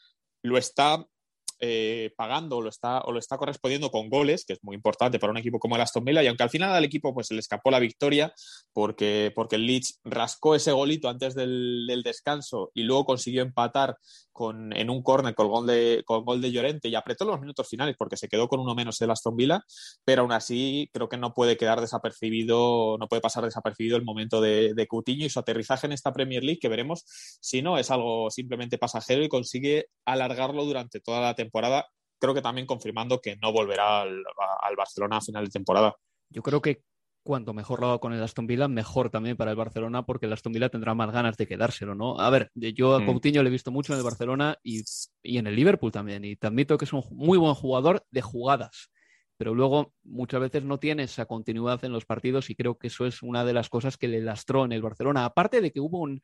lo 0.43 0.57
está 0.57 1.07
eh, 1.65 2.13
pagando 2.17 2.57
o 2.57 2.61
lo, 2.61 2.69
está, 2.69 3.03
o 3.03 3.13
lo 3.13 3.21
está 3.21 3.39
correspondiendo 3.39 3.89
con 3.93 4.09
goles, 4.09 4.45
que 4.45 4.55
es 4.55 4.59
muy 4.65 4.75
importante 4.75 5.21
para 5.21 5.31
un 5.31 5.37
equipo 5.37 5.61
como 5.61 5.77
el 5.77 5.83
Aston 5.83 6.05
Villa, 6.05 6.21
y 6.21 6.27
aunque 6.27 6.43
al 6.43 6.51
final 6.51 6.75
al 6.75 6.83
equipo 6.83 7.15
pues, 7.15 7.29
se 7.29 7.35
le 7.35 7.41
escapó 7.41 7.71
la 7.71 7.79
victoria 7.79 8.35
porque, 8.73 9.31
porque 9.33 9.55
el 9.55 9.67
Leeds 9.67 10.01
rascó 10.03 10.57
ese 10.57 10.73
golito 10.73 11.09
antes 11.09 11.37
del, 11.37 11.87
descanso 12.03 12.73
y 12.75 12.83
luego 12.83 13.05
consiguió 13.05 13.43
empatar 13.43 13.97
con, 14.33 14.77
en 14.77 14.91
un 14.91 15.05
córner 15.05 15.37
con 15.37 15.47
gol, 15.47 15.67
de, 15.69 16.03
con 16.05 16.25
gol 16.25 16.41
de 16.41 16.51
Llorente 16.51 16.89
y 16.89 16.97
apretó 16.97 17.25
los 17.25 17.41
minutos 17.41 17.69
finales 17.69 17.95
porque 17.97 18.17
se 18.17 18.27
quedó 18.27 18.49
con 18.49 18.59
uno 18.59 18.75
menos 18.75 19.01
el 19.01 19.13
Aston 19.13 19.37
Villa, 19.37 19.63
pero 20.05 20.23
aún 20.23 20.33
así 20.33 20.91
creo 20.93 21.09
que 21.09 21.17
no 21.17 21.33
puede 21.33 21.57
quedar 21.57 21.81
desapercibido, 21.81 22.97
no 22.99 23.07
puede 23.07 23.23
pasar 23.23 23.45
desapercibido 23.45 23.97
el 23.97 24.05
momento 24.05 24.41
de, 24.41 24.75
de 24.75 24.87
Coutinho 24.89 25.27
y 25.27 25.31
su 25.31 25.39
aterrizaje 25.39 25.87
en 25.87 25.93
esta 25.93 26.13
Premier 26.13 26.43
League, 26.43 26.59
que 26.59 26.69
veremos 26.69 27.05
si 27.41 27.63
no 27.63 27.79
es 27.79 27.93
algo 27.93 28.31
simplemente 28.33 28.79
pasajero 28.79 29.23
y 29.23 29.29
consigue 29.29 29.87
alargarlo 30.05 30.65
durante 30.65 30.99
toda 30.99 31.21
la 31.21 31.35
temporada 31.37 31.52
temporada, 31.53 31.87
creo 32.19 32.35
que 32.35 32.43
también 32.43 32.67
confirmando 32.67 33.21
que 33.21 33.37
no 33.37 33.53
volverá 33.53 34.03
al, 34.03 34.25
Barcelona 34.77 35.19
a 35.19 35.21
final 35.21 35.45
de 35.45 35.51
temporada. 35.51 35.95
Yo 36.31 36.43
creo 36.43 36.63
que 36.63 36.83
cuanto 37.23 37.53
mejor 37.53 37.81
lo 37.81 37.89
haga 37.89 37.99
con 37.99 38.13
el 38.13 38.23
Aston 38.23 38.47
Villa, 38.47 38.69
mejor 38.69 39.11
también 39.11 39.37
para 39.37 39.51
el 39.51 39.57
Barcelona, 39.57 40.05
porque 40.05 40.27
el 40.27 40.33
Aston 40.33 40.53
Villa 40.53 40.71
tendrá 40.71 40.95
más 40.95 41.13
ganas 41.13 41.37
de 41.37 41.47
quedárselo, 41.47 41.95
¿no? 41.95 42.19
A 42.19 42.31
ver, 42.31 42.51
yo 42.55 42.95
a 42.95 43.01
mm. 43.01 43.07
Coutinho 43.07 43.43
le 43.43 43.49
he 43.49 43.53
visto 43.53 43.71
mucho 43.71 43.93
en 43.93 43.99
el 43.99 44.05
Barcelona 44.05 44.57
y, 44.63 44.83
y, 45.23 45.39
en 45.39 45.47
el 45.47 45.55
Liverpool 45.55 45.93
también, 45.93 46.25
y 46.25 46.37
te 46.37 46.47
admito 46.47 46.79
que 46.79 46.87
es 46.87 46.93
un 46.93 47.05
muy 47.11 47.39
buen 47.39 47.55
jugador 47.55 48.05
de 48.11 48.23
jugadas, 48.23 48.91
pero 49.37 49.55
luego 49.55 49.93
muchas 50.03 50.41
veces 50.41 50.65
no 50.65 50.79
tiene 50.79 51.05
esa 51.05 51.27
continuidad 51.27 51.85
en 51.85 51.93
los 51.93 52.07
partidos 52.07 52.51
y 52.51 52.57
creo 52.57 52.79
que 52.79 52.89
eso 52.89 53.07
es 53.07 53.23
una 53.23 53.45
de 53.45 53.53
las 53.53 53.69
cosas 53.69 53.97
que 53.97 54.09
le 54.09 54.21
lastró 54.21 54.65
en 54.65 54.73
el 54.73 54.83
Barcelona, 54.83 55.25
aparte 55.25 55.61
de 55.61 55.71
que 55.71 55.81
hubo 55.81 56.01
un 56.01 56.23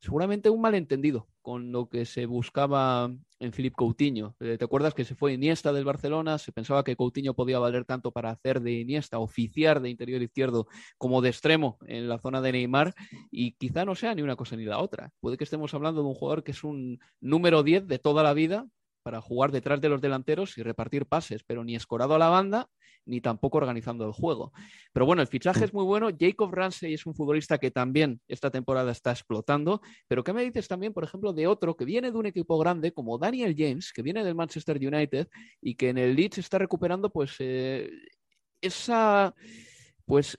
seguramente 0.00 0.50
un 0.50 0.60
malentendido 0.60 1.28
con 1.42 1.72
lo 1.72 1.88
que 1.88 2.04
se 2.04 2.26
buscaba 2.26 3.10
en 3.40 3.52
Philippe 3.52 3.76
Coutinho. 3.76 4.36
Eh, 4.40 4.56
¿Te 4.58 4.64
acuerdas 4.64 4.94
que 4.94 5.04
se 5.04 5.14
fue 5.14 5.32
Iniesta 5.32 5.72
del 5.72 5.84
Barcelona? 5.84 6.38
Se 6.38 6.52
pensaba 6.52 6.84
que 6.84 6.96
Coutinho 6.96 7.34
podía 7.34 7.58
valer 7.58 7.84
tanto 7.84 8.12
para 8.12 8.30
hacer 8.30 8.60
de 8.60 8.72
Iniesta, 8.72 9.18
oficiar 9.18 9.80
de 9.80 9.90
interior 9.90 10.22
izquierdo, 10.22 10.66
como 10.98 11.22
de 11.22 11.30
extremo 11.30 11.78
en 11.86 12.08
la 12.08 12.18
zona 12.18 12.40
de 12.40 12.52
Neymar, 12.52 12.94
y 13.30 13.52
quizá 13.52 13.84
no 13.84 13.94
sea 13.94 14.14
ni 14.14 14.22
una 14.22 14.36
cosa 14.36 14.56
ni 14.56 14.64
la 14.64 14.78
otra. 14.78 15.10
Puede 15.20 15.36
que 15.36 15.44
estemos 15.44 15.72
hablando 15.74 16.02
de 16.02 16.08
un 16.08 16.14
jugador 16.14 16.44
que 16.44 16.52
es 16.52 16.64
un 16.64 16.98
número 17.20 17.62
10 17.62 17.86
de 17.86 17.98
toda 17.98 18.22
la 18.22 18.34
vida, 18.34 18.66
para 19.08 19.22
jugar 19.22 19.52
detrás 19.52 19.80
de 19.80 19.88
los 19.88 20.02
delanteros 20.02 20.58
y 20.58 20.62
repartir 20.62 21.06
pases, 21.06 21.42
pero 21.42 21.64
ni 21.64 21.74
escorado 21.74 22.14
a 22.14 22.18
la 22.18 22.28
banda 22.28 22.68
ni 23.08 23.20
tampoco 23.20 23.58
organizando 23.58 24.06
el 24.06 24.12
juego. 24.12 24.52
Pero 24.92 25.06
bueno, 25.06 25.22
el 25.22 25.28
fichaje 25.28 25.64
es 25.64 25.72
muy 25.72 25.84
bueno. 25.84 26.10
Jacob 26.18 26.52
Ramsey 26.52 26.94
es 26.94 27.06
un 27.06 27.14
futbolista 27.14 27.58
que 27.58 27.70
también 27.70 28.20
esta 28.28 28.50
temporada 28.50 28.92
está 28.92 29.10
explotando. 29.10 29.80
Pero 30.06 30.22
¿qué 30.22 30.32
me 30.32 30.44
dices 30.44 30.68
también, 30.68 30.92
por 30.92 31.04
ejemplo, 31.04 31.32
de 31.32 31.46
otro 31.46 31.76
que 31.76 31.84
viene 31.84 32.12
de 32.12 32.18
un 32.18 32.26
equipo 32.26 32.58
grande 32.58 32.92
como 32.92 33.18
Daniel 33.18 33.54
James, 33.56 33.92
que 33.92 34.02
viene 34.02 34.22
del 34.22 34.34
Manchester 34.34 34.76
United 34.76 35.28
y 35.60 35.74
que 35.74 35.88
en 35.88 35.98
el 35.98 36.14
Leeds 36.14 36.38
está 36.38 36.58
recuperando 36.58 37.10
pues 37.10 37.36
eh, 37.38 37.90
esa 38.60 39.34
pues 40.04 40.38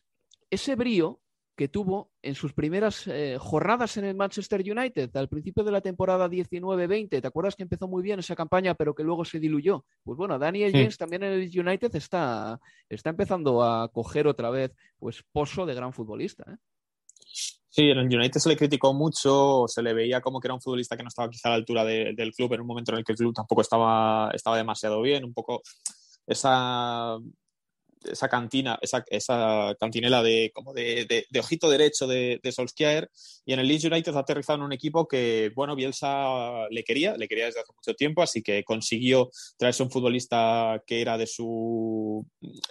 ese 0.50 0.76
brío 0.76 1.20
que 1.60 1.68
tuvo 1.68 2.14
en 2.22 2.36
sus 2.36 2.54
primeras 2.54 3.06
eh, 3.08 3.36
jornadas 3.38 3.98
en 3.98 4.06
el 4.06 4.16
Manchester 4.16 4.62
United, 4.62 5.14
al 5.18 5.28
principio 5.28 5.62
de 5.62 5.74
la 5.74 5.82
temporada 5.82 6.30
19-20. 6.30 7.22
¿Te 7.22 7.28
acuerdas 7.28 7.58
que 7.58 7.64
empezó 7.64 7.86
muy 7.86 8.02
bien 8.02 8.18
esa 8.18 8.34
campaña, 8.34 8.76
pero 8.76 8.96
que 8.96 9.04
luego 9.04 9.26
se 9.26 9.42
diluyó? 9.42 9.84
Pues 10.06 10.18
bueno, 10.18 10.40
Daniel 10.40 10.72
James 10.72 10.98
también 10.98 11.22
en 11.24 11.34
el 11.34 11.60
United 11.60 11.94
está, 11.98 12.62
está 12.88 13.10
empezando 13.10 13.62
a 13.62 13.90
coger 13.90 14.26
otra 14.26 14.50
vez 14.50 14.72
pues 14.98 15.22
pozo 15.34 15.66
de 15.66 15.74
gran 15.74 15.92
futbolista. 15.92 16.46
¿eh? 16.50 16.56
Sí, 17.26 17.90
en 17.90 17.98
el 17.98 18.06
United 18.06 18.40
se 18.40 18.48
le 18.48 18.56
criticó 18.56 18.94
mucho, 18.94 19.66
se 19.68 19.84
le 19.84 19.94
veía 19.94 20.22
como 20.22 20.40
que 20.40 20.48
era 20.48 20.56
un 20.56 20.62
futbolista 20.62 20.96
que 20.96 21.04
no 21.04 21.10
estaba 21.10 21.30
quizá 21.30 21.50
a 21.50 21.52
la 21.52 21.58
altura 21.58 21.84
del 21.84 22.32
club 22.32 22.54
en 22.54 22.62
un 22.62 22.68
momento 22.68 22.94
en 22.94 23.00
el 23.00 23.04
que 23.04 23.12
el 23.12 23.18
club 23.18 23.34
tampoco 23.34 23.64
estaba, 23.64 24.32
estaba 24.34 24.56
demasiado 24.56 25.02
bien, 25.02 25.26
un 25.26 25.34
poco 25.34 25.62
esa 26.26 27.18
esa 28.04 28.30
cantina, 28.30 28.78
esa, 28.82 29.04
esa 29.08 29.76
cantinela 29.80 30.24
de, 30.24 30.52
como 30.54 30.74
de, 30.74 31.28
de, 31.30 31.40
ojito 31.40 31.70
derecho 31.70 32.08
de, 32.08 32.40
de, 32.42 32.52
Solskjaer. 32.52 33.10
Y 33.46 33.54
en 33.54 33.60
el 33.60 33.68
Leeds 33.68 33.86
United 33.86 34.16
ha 34.16 34.20
aterrizado 34.20 34.58
en 34.58 34.66
un 34.66 34.74
equipo 34.74 35.08
que, 35.08 35.52
bueno, 35.56 35.76
Bielsa 35.76 36.68
le 36.70 36.84
quería, 36.84 37.16
le 37.18 37.28
quería 37.28 37.46
desde 37.46 37.62
hace 37.62 37.74
mucho 37.76 37.94
tiempo, 37.96 38.22
así 38.22 38.42
que 38.42 38.64
consiguió 38.64 39.30
traerse 39.58 39.84
un 39.84 39.92
futbolista 39.92 40.82
que 40.86 41.02
era 41.02 41.18
de 41.18 41.28
su, 41.28 42.26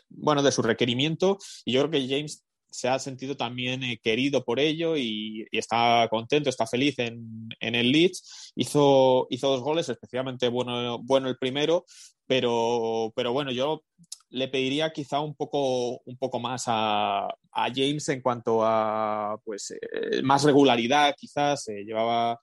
bueno, 0.08 0.42
de 0.42 0.52
su 0.52 0.62
requerimiento. 0.62 1.38
Y 1.64 1.72
yo 1.72 1.80
creo 1.80 1.90
que 1.90 2.08
James 2.08 2.44
se 2.70 2.88
ha 2.88 2.98
sentido 2.98 3.36
también 3.36 3.82
eh, 3.82 3.98
querido 4.02 4.44
por 4.44 4.60
ello 4.60 4.96
y, 4.96 5.46
está 5.52 6.06
contento, 6.10 6.50
está 6.50 6.66
feliz 6.66 6.98
en, 6.98 7.48
en, 7.60 7.74
el 7.74 7.92
Leeds. 7.92 8.52
Hizo, 8.56 9.26
hizo 9.30 9.48
dos 9.48 9.62
goles, 9.62 9.88
especialmente 9.88 10.48
bueno, 10.48 10.98
bueno 11.02 11.28
el 11.28 11.38
primero, 11.38 11.84
pero, 12.26 13.12
pero 13.16 13.32
bueno, 13.32 13.50
yo 13.50 13.82
le 14.30 14.48
pediría 14.48 14.92
quizá 14.92 15.20
un 15.20 15.34
poco, 15.34 16.00
un 16.04 16.16
poco 16.16 16.38
más 16.38 16.64
a, 16.66 17.28
James 17.74 18.08
en 18.08 18.20
cuanto 18.20 18.60
a 18.62 19.36
pues, 19.44 19.72
eh, 19.72 20.22
más 20.22 20.44
regularidad, 20.44 21.14
quizás. 21.18 21.64
se 21.64 21.84
llevaba 21.84 22.38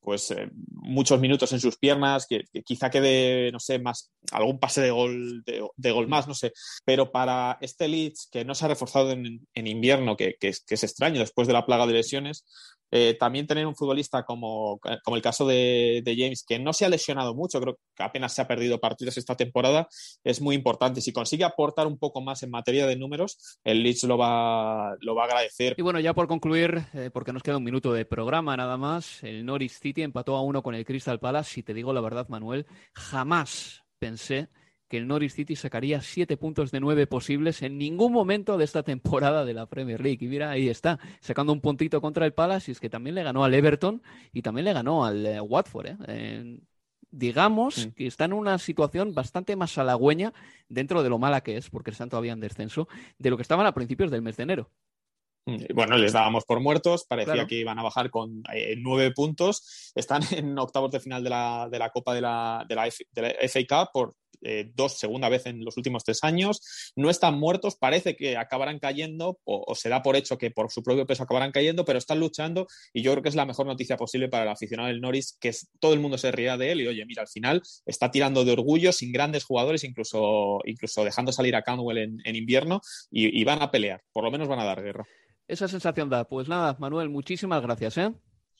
pues 0.00 0.30
eh, 0.30 0.48
muchos 0.70 1.20
minutos 1.20 1.52
en 1.52 1.60
sus 1.60 1.76
piernas, 1.76 2.26
que, 2.26 2.44
quizá 2.64 2.90
quede, 2.90 3.52
no 3.52 3.60
sé, 3.60 3.78
más 3.78 4.10
algún 4.32 4.58
pase 4.58 4.80
de 4.80 4.90
gol, 4.90 5.44
de, 5.44 5.90
gol 5.92 6.08
más, 6.08 6.26
no 6.26 6.34
sé. 6.34 6.52
Pero 6.84 7.12
para 7.12 7.58
este 7.60 7.86
Leeds, 7.86 8.28
que 8.30 8.44
no 8.44 8.54
se 8.54 8.64
ha 8.64 8.68
reforzado 8.68 9.10
en, 9.10 9.40
invierno, 9.54 10.16
que, 10.16 10.36
que, 10.40 10.52
que, 10.66 10.74
es, 10.74 10.84
extraño 10.84 11.20
después 11.20 11.46
de 11.46 11.54
la 11.54 11.66
plaga 11.66 11.86
de 11.86 11.92
lesiones, 11.92 12.46
eh, 12.90 13.16
también 13.18 13.46
tener 13.46 13.66
un 13.66 13.76
futbolista 13.76 14.24
como, 14.24 14.80
como 15.04 15.16
el 15.16 15.22
caso 15.22 15.46
de, 15.46 16.02
James, 16.04 16.44
que 16.46 16.58
no 16.58 16.72
se 16.72 16.84
ha 16.84 16.88
lesionado 16.88 17.34
mucho, 17.34 17.60
creo 17.60 17.78
que 17.94 18.02
apenas 18.02 18.34
se 18.34 18.42
ha 18.42 18.48
perdido 18.48 18.80
partidos 18.80 19.16
esta 19.16 19.36
temporada, 19.36 19.88
es 20.24 20.40
muy 20.40 20.54
importante. 20.54 21.00
Si 21.00 21.12
consigue 21.12 21.44
aportar 21.44 21.86
un 21.86 21.98
poco 21.98 22.20
más 22.20 22.42
en 22.42 22.50
materia 22.50 22.86
de 22.86 22.96
números, 22.96 23.58
el 23.64 23.82
Leeds 23.82 24.04
lo 24.04 24.18
va, 24.18 24.96
lo 25.00 25.14
va 25.14 25.22
a 25.22 25.26
agradecer. 25.26 25.74
Y 25.78 25.82
bueno, 25.82 26.00
ya 26.00 26.14
por 26.14 26.26
concluir, 26.26 26.82
eh, 26.94 27.10
porque 27.12 27.32
nos 27.32 27.42
queda 27.42 27.58
un 27.58 27.64
minuto 27.64 27.92
de 27.92 28.04
programa 28.04 28.56
nada 28.56 28.76
más, 28.76 29.22
el 29.22 29.44
Norwich 29.44 29.78
City 29.78 30.02
empató 30.02 30.36
a 30.36 30.42
uno 30.42 30.62
con 30.62 30.74
el 30.74 30.84
Crystal 30.84 31.20
Palace. 31.20 31.54
Si 31.54 31.62
te 31.62 31.74
digo 31.74 31.92
la 31.92 32.00
verdad, 32.00 32.28
Manuel, 32.28 32.66
jamás 32.94 33.84
pensé 33.98 34.48
que 34.90 34.96
el 34.96 35.06
Norwich 35.06 35.30
City 35.30 35.54
sacaría 35.54 36.02
siete 36.02 36.36
puntos 36.36 36.72
de 36.72 36.80
nueve 36.80 37.06
posibles 37.06 37.62
en 37.62 37.78
ningún 37.78 38.12
momento 38.12 38.58
de 38.58 38.64
esta 38.64 38.82
temporada 38.82 39.44
de 39.44 39.54
la 39.54 39.66
Premier 39.66 40.00
League. 40.00 40.18
Y 40.20 40.28
mira, 40.28 40.50
ahí 40.50 40.68
está, 40.68 40.98
sacando 41.20 41.52
un 41.52 41.60
puntito 41.60 42.00
contra 42.00 42.26
el 42.26 42.34
Palace, 42.34 42.70
y 42.70 42.72
es 42.72 42.80
que 42.80 42.90
también 42.90 43.14
le 43.14 43.22
ganó 43.22 43.44
al 43.44 43.54
Everton 43.54 44.02
y 44.32 44.42
también 44.42 44.64
le 44.64 44.72
ganó 44.72 45.04
al 45.04 45.24
eh, 45.24 45.40
Watford. 45.40 45.96
¿eh? 46.08 46.58
digamos 47.12 47.88
que 47.96 48.06
está 48.06 48.24
en 48.24 48.32
una 48.32 48.58
situación 48.58 49.14
bastante 49.14 49.56
más 49.56 49.76
halagüeña 49.78 50.32
dentro 50.68 51.02
de 51.02 51.08
lo 51.08 51.18
mala 51.18 51.40
que 51.40 51.56
es, 51.56 51.70
porque 51.70 51.92
están 51.92 52.08
todavía 52.08 52.32
en 52.32 52.40
descenso, 52.40 52.88
de 53.18 53.30
lo 53.30 53.36
que 53.36 53.42
estaban 53.42 53.66
a 53.66 53.74
principios 53.74 54.10
del 54.10 54.22
mes 54.22 54.36
de 54.36 54.42
enero. 54.42 54.70
Mm, 55.46 55.74
bueno, 55.74 55.96
les 55.96 56.12
dábamos 56.12 56.44
por 56.44 56.60
muertos, 56.60 57.04
parecía 57.04 57.46
que 57.46 57.56
iban 57.56 57.78
a 57.78 57.82
bajar 57.82 58.10
con 58.10 58.42
eh, 58.52 58.74
nueve 58.76 59.12
puntos. 59.12 59.92
Están 59.94 60.22
en 60.32 60.58
octavos 60.58 60.90
de 60.90 61.00
final 61.00 61.22
de 61.22 61.30
la, 61.30 61.68
de 61.70 61.78
la 61.78 61.90
Copa 61.90 62.12
de 62.12 62.20
la, 62.20 62.66
de 62.68 62.74
la, 62.74 62.90
FA 62.90 63.60
Cup 63.68 63.90
por 63.92 64.14
eh, 64.42 64.70
dos, 64.74 64.98
segunda 64.98 65.28
vez 65.28 65.46
en 65.46 65.64
los 65.64 65.76
últimos 65.76 66.04
tres 66.04 66.22
años. 66.22 66.92
No 66.96 67.10
están 67.10 67.38
muertos, 67.38 67.76
parece 67.76 68.16
que 68.16 68.36
acabarán 68.36 68.78
cayendo, 68.78 69.38
o, 69.44 69.74
se 69.74 69.88
da 69.88 70.02
por 70.02 70.16
hecho 70.16 70.38
que 70.38 70.50
por 70.50 70.70
su 70.70 70.82
propio 70.82 71.06
peso 71.06 71.22
acabarán 71.22 71.52
cayendo, 71.52 71.84
pero 71.84 71.98
están 71.98 72.20
luchando 72.20 72.66
y 72.92 73.02
yo 73.02 73.12
creo 73.12 73.22
que 73.22 73.28
es 73.28 73.34
la 73.34 73.46
mejor 73.46 73.66
noticia 73.66 73.96
posible 73.96 74.28
para 74.28 74.44
el 74.44 74.50
aficionado 74.50 74.88
del 74.88 75.00
Norris, 75.00 75.36
que 75.40 75.54
todo 75.78 75.92
el 75.92 76.00
mundo 76.00 76.18
se 76.18 76.32
ría 76.32 76.56
de 76.56 76.72
él 76.72 76.80
y 76.80 76.86
oye, 76.86 77.04
mira, 77.06 77.22
al 77.22 77.28
final 77.28 77.62
está 77.86 78.10
tirando 78.10 78.44
de 78.44 78.52
orgullo 78.52 78.92
sin 78.92 79.12
grandes 79.12 79.44
jugadores, 79.44 79.84
incluso, 79.84 80.60
incluso 80.64 81.04
dejando 81.04 81.32
salir 81.32 81.56
a 81.56 81.62
Canwell 81.62 81.98
en, 81.98 82.36
invierno 82.36 82.80
y, 83.10 83.44
van 83.44 83.62
a 83.62 83.70
pelear, 83.70 84.02
por 84.12 84.24
lo 84.24 84.30
menos 84.30 84.48
van 84.48 84.60
a 84.60 84.64
dar 84.64 84.82
guerra. 84.82 85.04
Esa 85.48 85.66
sensación 85.66 86.08
da. 86.08 86.24
Pues 86.24 86.48
nada, 86.48 86.76
Manuel, 86.78 87.08
muchísimas 87.08 87.60
gracias. 87.60 87.98
¿eh? 87.98 88.12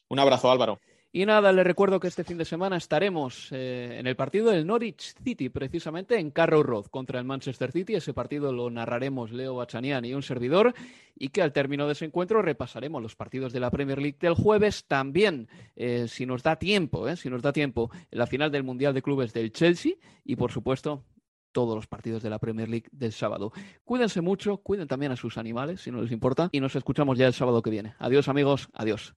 Un 0.09 0.19
abrazo, 0.19 0.51
Álvaro. 0.51 0.81
Y 1.13 1.27
nada, 1.27 1.53
le 1.53 1.65
recuerdo 1.65 1.99
que 1.99 2.07
este 2.07 2.23
fin 2.23 2.39
de 2.39 2.45
semana 2.45 2.77
estaremos 2.77 3.49
eh, 3.51 3.97
en 3.99 4.07
el 4.07 4.15
partido 4.15 4.51
del 4.51 4.65
Norwich 4.65 5.17
City, 5.25 5.49
precisamente 5.49 6.17
en 6.17 6.31
Carrow 6.31 6.63
Road 6.63 6.85
contra 6.87 7.19
el 7.19 7.25
Manchester 7.25 7.73
City. 7.73 7.95
Ese 7.95 8.15
partido 8.15 8.53
lo 8.53 8.71
narraremos 8.71 9.33
Leo 9.33 9.57
Bachanian 9.57 10.05
y 10.05 10.15
un 10.15 10.23
servidor. 10.23 10.73
Y 11.17 11.31
que 11.31 11.43
al 11.43 11.53
término 11.53 11.87
de 11.87 11.95
ese 11.95 12.05
encuentro 12.05 12.43
repasaremos 12.43 13.03
los 13.03 13.17
partidos 13.17 13.53
de 13.53 13.59
la 13.59 13.73
Premier 13.73 14.01
League 14.01 14.19
del 14.21 14.35
jueves. 14.35 14.85
También, 14.87 15.49
eh, 15.75 16.07
si 16.07 16.27
nos 16.27 16.45
da 16.45 16.57
tiempo, 16.57 17.09
eh, 17.09 17.17
si 17.17 17.29
nos 17.29 17.43
da 17.43 17.53
tiempo, 17.53 17.91
la 18.13 18.29
final 18.29 18.53
del 18.53 18.63
Mundial 18.63 18.95
de 18.95 19.03
Clubes 19.03 19.33
del 19.33 19.53
Chelsea. 19.53 19.95
Y 20.25 20.37
por 20.37 20.53
supuesto, 20.53 21.03
todos 21.51 21.75
los 21.75 21.89
partidos 21.89 22.23
de 22.23 22.31
la 22.31 22.39
Premier 22.39 22.69
League 22.69 22.89
del 22.93 23.11
sábado. 23.11 23.53
Cuídense 23.85 24.21
mucho, 24.21 24.59
cuiden 24.59 24.87
también 24.87 25.11
a 25.11 25.17
sus 25.17 25.39
animales, 25.39 25.81
si 25.81 25.91
no 25.91 26.01
les 26.01 26.13
importa. 26.13 26.51
Y 26.53 26.61
nos 26.61 26.77
escuchamos 26.77 27.19
ya 27.19 27.27
el 27.27 27.35
sábado 27.35 27.63
que 27.63 27.71
viene. 27.71 27.95
Adiós, 27.99 28.29
amigos. 28.29 28.69
Adiós. 28.73 29.17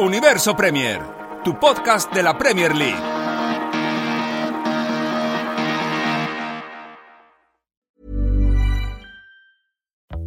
Universo 0.00 0.54
Premier, 0.54 0.98
tu 1.44 1.52
podcast 1.58 2.10
de 2.14 2.22
la 2.22 2.32
Premier 2.32 2.74
League. 2.74 2.96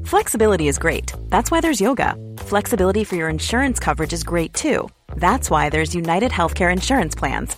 Flexibility 0.05 0.67
is 0.67 0.77
great. 0.77 1.11
That's 1.31 1.49
why 1.49 1.59
there's 1.59 1.81
yoga. 1.81 2.15
Flexibility 2.37 3.03
for 3.03 3.15
your 3.15 3.29
insurance 3.29 3.79
coverage 3.79 4.13
is 4.13 4.23
great 4.23 4.53
too. 4.53 4.89
That's 5.15 5.49
why 5.49 5.69
there's 5.71 5.95
United 5.95 6.29
Healthcare 6.31 6.71
Insurance 6.71 7.15
Plans. 7.15 7.57